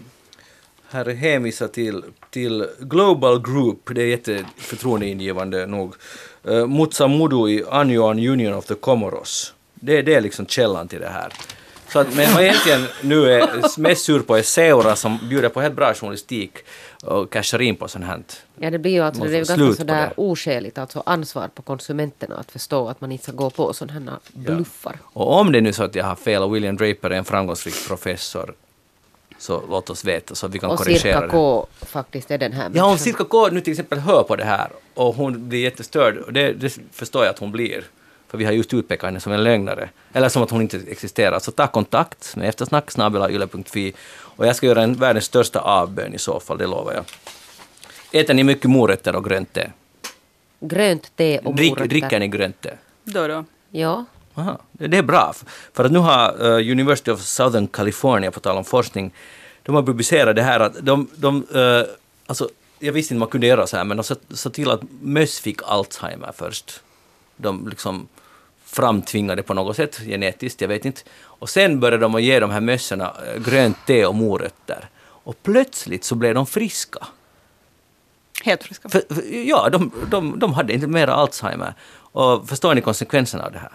här 0.90 1.08
är 1.08 1.14
hänvisat 1.14 1.72
till, 1.72 2.04
till 2.30 2.66
Global 2.80 3.42
Group, 3.42 3.90
det 3.94 4.02
är 4.02 4.06
jätteförtroendeingivande 4.06 5.66
nog. 5.66 5.94
Uh, 6.48 6.66
Mutsamudui 6.66 7.64
Anjuan 7.70 8.18
Union 8.18 8.54
of 8.54 8.66
the 8.66 8.74
Comoros. 8.74 9.54
Det, 9.74 10.02
det 10.02 10.14
är 10.14 10.20
liksom 10.20 10.46
källan 10.46 10.88
till 10.88 11.00
det 11.00 11.08
här. 11.08 11.32
Så 11.88 11.98
att, 11.98 12.14
men 12.16 12.24
jag 12.24 12.42
egentligen 12.42 12.86
nu 13.02 13.32
är 13.32 13.80
mest 13.80 14.04
sur 14.04 14.20
på 14.20 14.36
är 14.36 14.42
Seura 14.42 14.96
som 14.96 15.18
bjuder 15.28 15.48
på 15.48 15.60
helt 15.60 15.74
bra 15.74 15.94
journalistik 15.94 16.52
och 17.02 17.32
cashar 17.32 17.62
in 17.62 17.76
på 17.76 17.88
sånt 17.88 18.04
här. 18.04 18.22
Ja 18.58 18.70
det 18.70 18.78
blir 18.78 18.92
ju 18.92 19.00
alltså, 19.00 19.24
det 19.24 19.28
är 19.28 19.38
ju 19.38 19.44
ganska 19.44 19.74
sådär 19.74 20.12
oskäligt, 20.16 20.78
alltså 20.78 21.02
ansvar 21.06 21.48
på 21.48 21.62
konsumenterna 21.62 22.36
att 22.36 22.50
förstå 22.50 22.88
att 22.88 23.00
man 23.00 23.12
inte 23.12 23.24
ska 23.24 23.32
gå 23.32 23.50
på 23.50 23.72
sådana 23.72 24.10
här 24.10 24.18
bluffar. 24.32 24.98
Ja. 25.02 25.10
Och 25.12 25.40
om 25.40 25.52
det 25.52 25.58
är 25.58 25.62
nu 25.62 25.72
så 25.72 25.82
att 25.84 25.94
jag 25.94 26.04
har 26.04 26.16
fel 26.16 26.42
och 26.42 26.54
William 26.54 26.76
Draper 26.76 27.10
är 27.10 27.14
en 27.14 27.24
framgångsrik 27.24 27.88
professor 27.88 28.54
så 29.38 29.62
låt 29.70 29.90
oss 29.90 30.04
veta 30.04 30.34
så 30.34 30.48
vi 30.48 30.58
kan 30.58 30.70
och 30.70 30.78
korrigera 30.78 31.20
det. 31.20 31.26
Och 31.26 31.30
cirka 31.30 31.30
K 31.30 31.66
faktiskt 31.86 32.30
är 32.30 32.38
den 32.38 32.52
här 32.52 32.70
Ja, 32.74 32.84
om 32.84 32.98
cirka 32.98 33.24
K 33.24 33.48
nu 33.48 33.60
till 33.60 33.72
exempel 33.72 33.98
hör 33.98 34.22
på 34.22 34.36
det 34.36 34.44
här 34.44 34.68
och 34.94 35.14
hon 35.14 35.48
blir 35.48 35.60
jättestörd, 35.60 36.16
och 36.16 36.32
det, 36.32 36.52
det 36.52 36.78
förstår 36.92 37.24
jag 37.24 37.30
att 37.30 37.38
hon 37.38 37.52
blir, 37.52 37.84
för 38.28 38.38
vi 38.38 38.44
har 38.44 38.52
just 38.52 38.74
utpekat 38.74 39.04
henne 39.06 39.20
som 39.20 39.32
en 39.32 39.44
lögnare, 39.44 39.88
eller 40.12 40.28
som 40.28 40.42
att 40.42 40.50
hon 40.50 40.62
inte 40.62 40.80
existerar, 40.88 41.38
så 41.38 41.50
ta 41.50 41.66
kontakt 41.66 42.36
med 42.36 42.48
eftersnack 42.48 42.90
och 44.36 44.46
jag 44.46 44.56
ska 44.56 44.66
göra 44.66 44.82
en 44.82 44.94
världens 44.94 45.24
största 45.24 45.60
avbön 45.60 46.14
i 46.14 46.18
så 46.18 46.40
fall, 46.40 46.58
det 46.58 46.66
lovar 46.66 46.92
jag. 46.92 47.04
Äter 48.12 48.34
ni 48.34 48.44
mycket 48.44 48.70
morötter 48.70 49.16
och 49.16 49.24
grönt 49.24 49.52
te? 49.52 49.70
Grönt 50.60 51.16
te 51.16 51.38
och 51.38 51.44
morötter. 51.44 51.86
Dricker 51.86 52.20
ni 52.20 52.28
grönt 52.28 52.60
te? 52.60 52.70
Då 53.04 53.28
då. 53.28 53.44
Ja. 53.70 54.04
Aha, 54.36 54.58
det 54.72 54.98
är 54.98 55.02
bra. 55.02 55.34
För 55.72 55.84
att 55.84 55.92
nu 55.92 55.98
har 55.98 56.44
uh, 56.44 56.70
University 56.72 57.10
of 57.10 57.20
Southern 57.20 57.66
California, 57.66 58.30
på 58.30 58.40
tal 58.40 58.56
om 58.56 58.64
forskning, 58.64 59.12
de 59.62 59.74
har 59.74 59.82
publicerat 59.82 60.36
det 60.36 60.42
här 60.42 60.60
att 60.60 60.74
de, 60.86 61.08
de 61.16 61.46
uh, 61.54 61.84
alltså, 62.26 62.48
jag 62.78 62.92
visste 62.92 63.14
inte 63.14 63.18
man 63.18 63.28
kunde 63.28 63.46
göra 63.46 63.66
så 63.66 63.76
här, 63.76 63.84
men 63.84 63.96
de 63.96 64.04
sa 64.36 64.50
till 64.50 64.70
att 64.70 64.80
möss 65.00 65.40
fick 65.40 65.60
Alzheimer 65.64 66.32
först. 66.36 66.80
De 67.36 67.68
liksom 67.68 68.08
framtvingade 68.64 69.42
på 69.42 69.54
något 69.54 69.76
sätt 69.76 70.00
genetiskt, 70.06 70.60
jag 70.60 70.68
vet 70.68 70.84
inte. 70.84 71.00
Och 71.18 71.50
sen 71.50 71.80
började 71.80 72.02
de 72.02 72.14
att 72.14 72.22
ge 72.22 72.40
de 72.40 72.50
här 72.50 72.60
mössorna 72.60 73.12
eh, 73.26 73.42
grönt 73.42 73.76
te 73.86 74.06
och 74.06 74.14
morötter. 74.14 74.88
Och 75.02 75.42
plötsligt 75.42 76.04
så 76.04 76.14
blev 76.14 76.34
de 76.34 76.46
friska. 76.46 77.06
Helt 78.44 78.62
friska? 78.62 78.88
För, 78.88 79.02
för, 79.14 79.22
ja, 79.34 79.68
de, 79.68 79.92
de, 80.10 80.38
de 80.38 80.54
hade 80.54 80.72
inte 80.72 80.86
mera 80.86 81.14
Alzheimer. 81.14 81.74
Och 81.94 82.48
förstår 82.48 82.74
ni 82.74 82.80
konsekvenserna 82.80 83.44
av 83.44 83.52
det 83.52 83.58
här? 83.58 83.72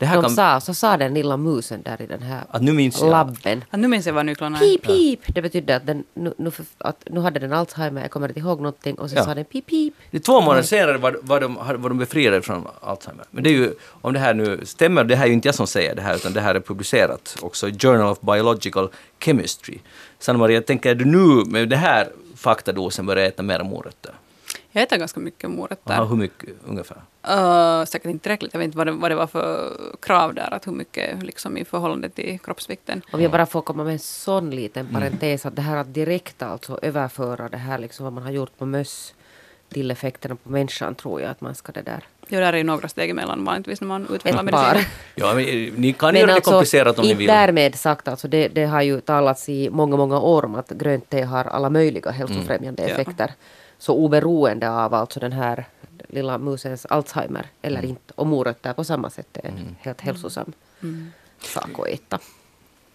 Det 0.00 0.06
här 0.06 0.16
de 0.16 0.22
kan... 0.22 0.30
sa, 0.30 0.60
så 0.60 0.74
sa 0.74 0.96
den 0.96 1.14
lilla 1.14 1.36
musen 1.36 1.82
där 1.82 2.02
i 2.02 2.06
den 2.06 2.22
här 2.22 2.44
att 2.50 2.62
nu 2.62 2.72
minns 2.72 3.00
jag. 3.00 3.10
labben. 3.10 3.64
Att 3.70 3.80
nu 3.80 3.88
minns 3.88 4.06
jag 4.06 4.12
vad 4.12 4.26
nycklarna 4.26 4.58
är. 4.58 4.60
Pip, 4.60 4.82
pip. 4.82 5.34
Det 5.34 5.42
betydde 5.42 5.76
att, 5.76 5.86
den, 5.86 6.04
nu, 6.14 6.34
nu, 6.38 6.50
att 6.78 7.08
nu 7.10 7.20
hade 7.20 7.40
den 7.40 7.52
Alzheimer, 7.52 8.00
jag 8.00 8.10
kommer 8.10 8.28
inte 8.28 8.40
ihåg 8.40 8.60
någonting, 8.60 8.94
och 8.94 9.10
så 9.10 9.16
ja. 9.16 9.24
sa 9.24 9.34
den 9.34 9.44
pip, 9.44 9.66
pip. 9.66 9.94
Det 10.10 10.16
är 10.16 10.20
två 10.20 10.40
månader 10.40 10.62
senare 10.62 10.98
var, 10.98 11.18
var, 11.22 11.40
de, 11.40 11.54
var 11.54 11.88
de 11.88 11.98
befriade 11.98 12.42
från 12.42 12.66
Alzheimer. 12.80 13.24
Men 13.30 13.44
det 13.44 13.50
är 13.50 13.54
ju, 13.54 13.74
om 13.88 14.12
det 14.12 14.18
här 14.18 14.34
nu 14.34 14.60
stämmer, 14.64 15.04
det 15.04 15.16
här 15.16 15.24
är 15.24 15.28
ju 15.28 15.34
inte 15.34 15.48
jag 15.48 15.54
som 15.54 15.66
säger 15.66 15.94
det 15.94 16.02
här, 16.02 16.16
utan 16.16 16.32
det 16.32 16.40
här 16.40 16.54
är 16.54 16.60
publicerat 16.60 17.36
också 17.42 17.68
i 17.68 17.78
Journal 17.78 18.12
of 18.12 18.20
Biological 18.20 18.88
Chemistry. 19.18 19.78
Sanna 20.18 20.38
Maria, 20.38 20.62
tänker 20.62 20.94
du 20.94 21.04
nu 21.04 21.44
med 21.46 21.68
det 21.68 21.76
här 21.76 22.08
faktadosen 22.36 23.06
börja 23.06 23.26
äta 23.26 23.42
mer 23.42 23.62
morötter? 23.62 24.14
Jag 24.72 24.82
äter 24.82 24.96
ganska 24.96 25.20
mycket 25.20 25.50
morötter. 25.50 25.94
Aha, 25.94 26.04
hur 26.04 26.16
mycket 26.16 26.48
ungefär? 26.66 26.96
Uh, 27.30 27.84
säkert 27.84 28.10
inte 28.10 28.22
tillräckligt. 28.22 28.54
Jag 28.54 28.58
vet 28.58 28.64
inte 28.64 28.78
vad 28.78 28.86
det, 28.86 28.92
vad 28.92 29.10
det 29.10 29.14
var 29.14 29.26
för 29.26 29.76
krav 30.02 30.34
där, 30.34 30.54
att 30.54 30.66
hur 30.66 30.72
mycket 30.72 31.22
liksom, 31.22 31.56
i 31.56 31.64
förhållande 31.64 32.08
till 32.08 32.38
kroppsvikten. 32.44 33.02
Om 33.12 33.22
jag 33.22 33.30
bara 33.30 33.46
får 33.46 33.62
komma 33.62 33.84
med 33.84 33.92
en 33.92 33.98
sån 33.98 34.50
liten 34.50 34.86
parentes, 34.86 35.46
att 35.46 35.56
det 35.56 35.62
här 35.62 35.76
att 35.76 35.94
direkt 35.94 36.42
alltså 36.42 36.78
överföra 36.82 37.48
det 37.48 37.56
här 37.56 37.78
liksom 37.78 38.04
vad 38.04 38.12
man 38.12 38.22
har 38.22 38.30
gjort 38.30 38.58
på 38.58 38.66
möss 38.66 39.14
till 39.72 39.90
effekterna 39.90 40.36
på 40.36 40.50
människan 40.50 40.94
tror 40.94 41.20
jag 41.20 41.30
att 41.30 41.40
man 41.40 41.54
ska 41.54 41.72
det 41.72 41.82
där. 41.82 42.04
Ja, 42.28 42.40
där 42.40 42.52
är 42.52 42.56
ju 42.56 42.64
några 42.64 42.88
steg 42.88 43.10
emellan 43.10 43.44
vanligtvis 43.44 43.80
när 43.80 43.88
man 43.88 44.06
utvecklar 44.14 44.42
medicin. 44.42 44.84
Ja, 45.14 45.34
men, 45.34 45.44
eh, 45.44 45.72
ni 45.76 45.92
kan 45.92 46.14
göra 46.16 46.34
det 46.34 46.40
komplicerat 46.40 46.98
om 46.98 47.06
ni 47.06 47.14
vill. 47.14 47.26
därmed 47.26 47.74
sagt, 47.74 48.08
alltså 48.08 48.28
det, 48.28 48.48
det 48.48 48.64
har 48.64 48.82
ju 48.82 49.00
talats 49.00 49.48
i 49.48 49.70
många, 49.70 49.96
många 49.96 50.20
år 50.20 50.44
om 50.44 50.54
att 50.54 50.70
grönt 50.70 51.10
te 51.10 51.22
har 51.22 51.44
alla 51.44 51.70
möjliga 51.70 52.10
hälsofrämjande 52.10 52.82
Mm. 52.82 53.14
Ja. 53.18 53.26
Så 53.80 53.94
oberoende 53.94 54.70
av 54.70 54.94
alltså 54.94 55.20
den 55.20 55.32
här 55.32 55.64
lilla 56.08 56.38
musens 56.38 56.86
Alzheimer 56.86 57.46
eller 57.62 57.78
Mm. 57.78 57.90
inte, 57.90 58.12
och 58.16 58.26
morötter 58.26 58.72
på 58.72 58.84
samma 58.84 59.10
sätt 59.10 59.36
är 59.36 59.48
en 59.48 59.76
helt 59.80 60.00
hälsosam 60.00 60.52
Mm. 60.82 61.10
sak 61.40 61.70
att 61.78 61.86
äta. 61.88 62.18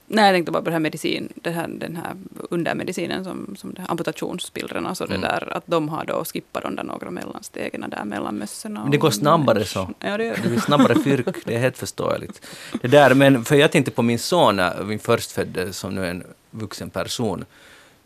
Nej, 0.07 0.25
jag 0.25 0.33
tänkte 0.35 0.51
bara 0.51 0.61
på 0.63 0.69
det 0.69 0.73
här 0.73 0.79
medicin, 0.79 1.33
det 1.35 1.49
här, 1.51 1.67
den 1.67 1.95
här 1.95 2.15
undermedicinen 2.49 3.23
som, 3.23 3.55
som 3.57 3.73
det 3.73 3.81
här 3.81 3.91
amputationspillren, 3.91 4.95
så 4.95 5.03
Mm. 5.05 5.21
det 5.21 5.27
där 5.27 5.57
att 5.57 5.63
de 5.67 5.89
har 5.89 6.05
då 6.05 6.23
skippat 6.25 6.63
de 6.63 6.75
där 6.75 6.83
några 6.83 7.11
mellanstegen 7.11 7.85
där 7.89 8.03
mellan 8.05 8.35
mössorna. 8.37 8.81
Men 8.81 8.91
det 8.91 8.97
går 8.97 9.11
snabbare 9.11 9.65
så. 9.65 9.89
Ja, 9.99 10.17
det 10.17 10.23
gör 10.25 10.35
Det 10.35 10.41
det. 10.43 10.49
blir 10.49 10.59
snabbare 10.59 10.95
fyrk, 11.03 11.35
det 11.45 11.55
är 11.55 11.59
helt 11.59 11.77
förståeligt. 11.77 12.45
Det 12.81 12.87
där, 12.87 13.13
men 13.13 13.45
för 13.45 13.55
jag 13.55 13.71
tänkte 13.71 13.91
på 13.91 14.01
min 14.01 14.19
son, 14.19 14.61
min 14.85 14.99
förstfödde 14.99 15.73
som 15.73 15.95
nu 15.95 16.05
är 16.05 16.09
en 16.09 16.23
vuxen 16.51 16.89
person, 16.89 17.45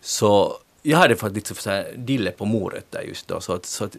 så 0.02 0.54
jag 0.82 0.98
hade 0.98 1.16
fått 1.16 1.34
lite 1.34 1.56
så 1.56 1.70
här 1.70 1.88
dille 1.96 2.32
på 2.32 2.46
morötter 2.46 3.02
just 3.02 3.28
då, 3.28 3.42
så 3.42 3.54
att, 3.54 3.66
så 3.66 3.84
att 3.86 3.96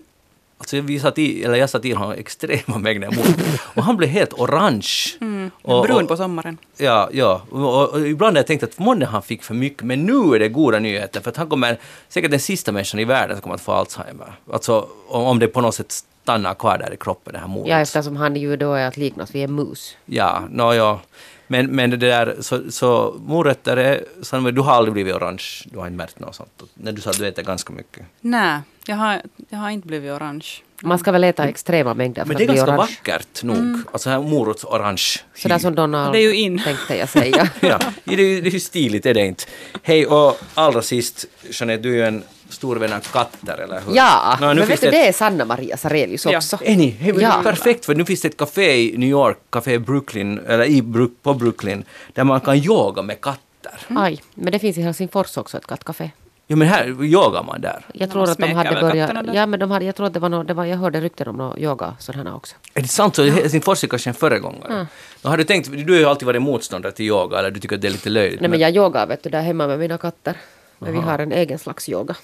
Alltså 0.58 0.80
vi 0.80 1.00
satt 1.00 1.18
i, 1.18 1.44
eller 1.44 1.54
jag 1.54 1.70
satt 1.70 1.84
i 1.84 1.92
honom 1.92 2.12
extrema 2.18 2.78
mängder 2.78 3.10
morötter 3.10 3.60
och 3.74 3.82
han 3.84 3.96
blev 3.96 4.10
helt 4.10 4.32
orange. 4.32 4.88
Mm, 5.20 5.50
Och- 5.62 5.84
brun 5.86 6.02
och- 6.02 6.08
på 6.08 6.16
sommaren. 6.16 6.58
Ja, 6.76 7.08
ja. 7.12 7.42
Och, 7.50 7.60
och, 7.82 7.88
och 7.88 8.08
ibland 8.08 8.36
har 8.36 8.38
jag 8.38 8.46
tänkt 8.46 8.62
att 8.62 8.78
månne 8.78 9.04
han 9.06 9.22
fick 9.22 9.42
för 9.42 9.54
mycket, 9.54 9.82
men 9.82 10.02
nu 10.02 10.34
är 10.34 10.38
det 10.38 10.48
goda 10.48 10.78
nyheter 10.78 11.20
för 11.20 11.30
att 11.30 11.36
han 11.36 11.48
kommer 11.48 11.78
säkert 12.08 12.30
den 12.30 12.40
sista 12.40 12.72
människan 12.72 13.00
i 13.00 13.04
världen 13.04 13.36
som 13.36 13.42
kommer 13.42 13.54
att 13.54 13.60
få 13.60 13.72
Alzheimer. 13.72 14.32
Alltså 14.52 14.88
om, 15.08 15.24
om 15.24 15.38
det 15.38 15.48
på 15.48 15.60
något 15.60 15.74
sätt 15.74 15.94
stannar 16.30 16.54
kvar 16.54 16.78
där 16.78 16.92
i 16.94 16.96
kroppen, 16.96 17.32
det 17.32 17.38
här 17.38 17.48
modet. 17.48 17.70
Ja, 17.70 17.78
eftersom 17.80 18.16
han 18.16 18.36
ju 18.36 18.56
då 18.56 18.74
är 18.74 18.86
att 18.86 18.96
liknas 18.96 19.34
vid 19.34 19.44
en 19.44 19.54
mus. 19.54 19.96
Ja, 20.06 20.42
no, 20.50 20.74
ja. 20.74 21.00
Men, 21.46 21.66
men 21.66 21.90
det 21.90 21.96
där, 21.96 22.36
så, 22.40 22.70
så 22.70 23.16
morötter 23.26 23.76
är, 23.76 24.04
så, 24.22 24.36
du 24.36 24.60
har 24.60 24.72
aldrig 24.72 24.92
blivit 24.92 25.14
orange, 25.14 25.44
du 25.64 25.78
har 25.78 25.86
inte 25.86 25.96
märkt 25.96 26.18
något 26.20 26.34
sånt. 26.34 26.62
När 26.74 26.92
du 26.92 27.00
sa 27.00 27.10
att 27.10 27.18
du 27.18 27.26
äter 27.26 27.42
ganska 27.42 27.72
mycket. 27.72 28.02
Nej, 28.20 28.60
jag 28.86 28.96
har, 28.96 29.22
jag 29.48 29.58
har 29.58 29.70
inte 29.70 29.86
blivit 29.88 30.12
orange. 30.12 30.46
Man 30.82 30.98
ska 30.98 31.12
väl 31.12 31.24
äta 31.24 31.44
extrema 31.48 31.94
mängder 31.94 32.22
för 32.22 32.28
Men 32.28 32.36
att 32.36 32.38
det 32.38 32.44
är 32.44 32.46
bli 32.46 32.56
ganska 32.56 32.74
orange. 32.74 32.90
vackert 33.04 33.42
nog. 33.42 33.80
Alltså 33.92 34.10
här 34.10 34.20
morotsorange. 34.20 35.02
Sådär 35.34 35.58
som 35.58 35.74
Donald 35.74 36.12
Det 36.12 36.18
är 36.18 36.22
ju 36.22 36.34
in. 36.34 36.58
tänkte 36.64 36.96
jag 36.96 37.08
säga. 37.08 37.48
ja, 37.60 37.78
det 38.04 38.14
är, 38.14 38.18
ju- 38.18 38.40
det 38.40 38.48
är 38.48 38.52
ju 38.52 38.60
stiligt, 38.60 39.06
är 39.06 39.14
det 39.14 39.26
inte? 39.26 39.44
Hej, 39.82 40.06
och 40.06 40.38
allra 40.54 40.82
sist, 40.82 41.26
Jeanette, 41.50 41.82
du 41.82 41.90
är 41.92 41.96
ju 41.96 42.02
en 42.04 42.22
stor 42.50 42.76
vän 42.76 42.92
av 42.92 43.00
katter, 43.00 43.58
eller 43.58 43.80
hur? 43.86 43.94
Ja, 43.96 44.36
nu 44.40 44.46
men 44.46 44.56
finns 44.56 44.70
vet 44.70 44.80
du, 44.80 44.90
det 44.90 45.08
är 45.08 45.12
Sanna 45.12 45.44
Maria 45.44 45.76
Sarelius 45.76 46.26
Ja. 46.26 46.36
också. 46.36 46.58
Är 46.64 46.76
ni? 46.76 46.96
Men 47.00 47.06
Ja. 47.08 47.14
det 47.14 47.26
är 47.26 47.42
perfekt, 47.42 47.84
för 47.84 47.94
nu 47.94 48.04
finns 48.04 48.20
det 48.20 48.28
ett 48.28 48.36
café 48.36 48.76
i 48.94 48.98
New 48.98 49.08
York, 49.08 49.38
Café 49.50 49.78
Brooklyn, 49.78 50.38
eller 50.46 50.64
i, 50.64 50.82
på 51.22 51.34
Brooklyn, 51.34 51.84
där 52.12 52.24
man 52.24 52.40
kan 52.40 52.56
yoga 52.56 53.02
med 53.02 53.20
katter. 53.20 53.72
Aj, 53.96 54.22
men 54.34 54.52
det 54.52 54.58
finns 54.58 54.78
i 54.78 54.82
Helsingfors 54.82 55.36
också 55.36 55.56
ett 55.58 55.66
kattcafé. 55.66 56.10
Jo, 56.52 56.56
men 56.56 56.68
här 56.68 57.04
yogar 57.04 57.42
man 57.42 57.60
där. 57.60 57.84
Jag 57.94 58.10
tror 58.10 58.24
att 58.24 58.38
de 58.38 58.52
hade 58.52 58.80
börjat... 58.80 59.10
Ja, 59.34 59.46
men 59.46 59.60
de 59.60 59.70
hade, 59.70 59.84
jag 59.84 59.96
tror 59.96 60.06
att 60.06 60.14
det 60.14 60.20
var, 60.20 60.28
nå 60.28 60.42
det 60.42 60.54
var 60.54 60.64
jag 60.64 60.76
hörde 60.76 61.00
rykten 61.00 61.28
om 61.28 61.36
några 61.36 61.58
yoga 61.58 61.96
sådana 61.98 62.36
också. 62.36 62.54
Är 62.74 62.82
det 62.82 62.88
sant? 62.88 63.16
Så 63.16 63.24
Helsingfors 63.24 63.84
är 63.84 63.88
kanske 63.88 64.10
en 64.10 64.14
föregångare. 64.14 64.86
Då 65.22 65.28
har 65.28 65.36
du 65.36 65.44
tänkt, 65.44 65.70
du 65.86 65.92
har 65.92 65.98
ju 66.00 66.04
alltid 66.06 66.26
varit 66.26 66.42
motståndare 66.42 66.92
till 66.92 67.06
yoga, 67.06 67.38
eller 67.38 67.50
du 67.50 67.60
tycker 67.60 67.76
att 67.76 67.82
det 67.82 67.88
är 67.88 67.92
lite 67.92 68.10
löjligt. 68.10 68.40
Nej, 68.40 68.50
men 68.50 68.58
jag 68.60 68.76
yogar 68.76 69.06
vet 69.06 69.22
du 69.22 69.30
där 69.30 69.40
hemma 69.42 69.66
med 69.66 69.78
mina 69.78 69.98
katter. 69.98 70.34
Men 70.78 70.92
vi 70.92 70.98
har 70.98 71.18
en 71.18 71.32
egen 71.32 71.58
slags 71.58 71.88
yoga. 71.88 72.16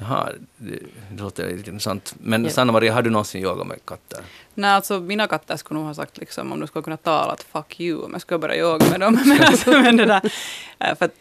Jaha, 0.00 0.32
det, 0.56 0.78
det 1.10 1.22
låter 1.22 1.56
lite 1.56 1.70
intressant. 1.70 2.14
Men 2.20 2.44
Ja. 2.44 2.50
Sanna-Maria, 2.50 2.92
har 2.92 3.02
du 3.02 3.10
någonsin 3.10 3.42
yogat 3.42 3.66
med 3.66 3.78
katter? 3.84 4.20
Nej, 4.54 4.70
alltså 4.70 5.00
mina 5.00 5.26
katter 5.26 5.56
skulle 5.56 5.78
nog 5.80 5.86
ha 5.86 5.94
sagt 5.94 6.18
liksom 6.18 6.52
om 6.52 6.60
du 6.60 6.66
skulle 6.66 6.82
kunna 6.82 6.96
tala 6.96 7.32
att 7.32 7.42
fuck 7.42 7.80
you 7.80 8.04
om 8.04 8.12
jag 8.12 8.20
skulle 8.20 8.38
börja 8.38 8.56
yoga 8.56 8.86
med 8.90 9.00
dem. 9.00 9.18
men, 9.26 9.40
alltså, 9.40 9.70
men 9.70 9.96
det 9.96 10.04
där, 10.04 10.32
eh, 10.78 10.94
för 10.98 11.04
att 11.04 11.14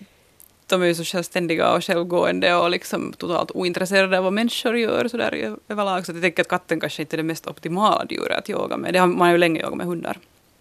de 0.67 0.81
är 0.81 0.85
ju 0.85 0.95
så 0.95 1.03
självständiga 1.03 1.73
och 1.73 1.83
självgående 1.83 2.55
och 2.55 2.69
liksom 2.69 3.13
totalt 3.13 3.51
ointresserade 3.51 4.17
av 4.17 4.23
vad 4.23 4.33
människor 4.33 4.77
gör 4.77 5.07
så 5.07 5.17
där 5.17 5.55
överlag. 5.67 6.05
Så 6.05 6.11
jag 6.11 6.21
tänker 6.21 6.41
att 6.43 6.47
katten 6.49 6.79
kanske 6.79 7.01
inte 7.01 7.15
är 7.15 7.17
det 7.17 7.23
mest 7.23 7.47
optimala 7.47 8.05
djuret 8.09 8.37
att 8.37 8.49
yoga 8.49 8.77
med. 8.77 8.93
Det 8.93 8.99
har, 8.99 9.07
man 9.07 9.31
ju 9.31 9.37
länge 9.37 9.61
yogat 9.61 9.77
med 9.77 9.85
hundar. 9.85 10.17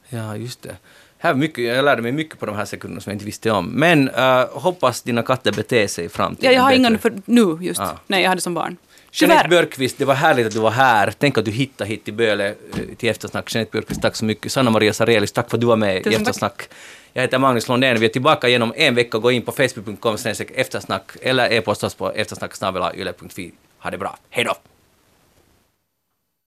Ja, 0.08 0.36
just 0.36 0.62
det. 0.62 0.76
Här 1.18 1.30
är 1.30 1.34
mycket, 1.34 1.64
jag 1.64 1.84
lärde 1.84 2.02
mig 2.02 2.12
mycket 2.12 2.38
på 2.38 2.46
de 2.46 2.56
här 2.56 2.64
sekunderna 2.64 3.00
som 3.00 3.10
jag 3.10 3.14
inte 3.14 3.24
visste 3.24 3.50
om. 3.50 3.66
Men 3.66 4.08
äh, 4.08 4.44
hoppas 4.52 5.02
dina 5.02 5.22
katter 5.22 5.52
beter 5.52 5.86
sig 5.86 6.04
i 6.04 6.08
framtiden 6.08 6.50
Ja, 6.50 6.56
jag 6.56 6.62
har 6.62 6.70
bättre. 6.70 6.78
ingen 6.80 6.98
för 6.98 7.12
nu 7.24 7.58
just. 7.60 7.80
Ah. 7.80 7.98
Nej, 8.06 8.22
jag 8.22 8.28
hade 8.28 8.40
som 8.40 8.54
barn. 8.54 8.76
Jeanette. 9.12 9.48
Björkqvist, 9.48 9.98
det 9.98 10.04
var 10.04 10.14
härligt 10.14 10.46
att 10.46 10.52
du 10.52 10.60
var 10.60 10.70
här. 10.70 11.12
Tänk 11.18 11.38
att 11.38 11.44
du 11.44 11.50
hittade 11.50 11.90
hit 11.90 12.04
till 12.04 12.14
Böle 12.14 12.48
eh, 12.48 12.54
till 12.96 13.08
Eftersnack. 13.08 13.54
Jeanette 13.54 13.72
Björkqvist, 13.72 14.02
tack 14.02 14.16
så 14.16 14.24
mycket. 14.24 14.52
Sanna-Maria 14.52 14.92
Sarelius, 14.92 15.32
tack 15.32 15.50
för 15.50 15.56
att 15.56 15.60
du 15.60 15.66
var 15.66 15.76
med 15.76 15.96
i 15.96 16.02
Tusen 16.02 16.12
tack. 16.12 16.20
Eftersnack. 16.20 16.68
Jag 17.12 17.22
heter 17.22 17.38
Magnus 17.38 17.68
Lundén. 17.68 18.00
Vi 18.00 18.06
är 18.06 18.10
tillbaka 18.10 18.48
igen 18.48 18.62
om 18.62 18.72
en 18.76 18.94
vecka. 18.94 19.18
Gå 19.18 19.30
in 19.30 19.42
på 19.42 19.52
facebook.com 19.52 20.16
eftersnack 20.54 21.10
eller 21.22 21.52
e-posta 21.52 21.86
oss 21.86 21.94
på 21.94 22.12
eftersnack.yle.fi. 22.12 23.52
Ha 23.78 23.90
det 23.90 23.98
bra. 23.98 24.18
Hej 24.30 24.44
då! 24.44 24.54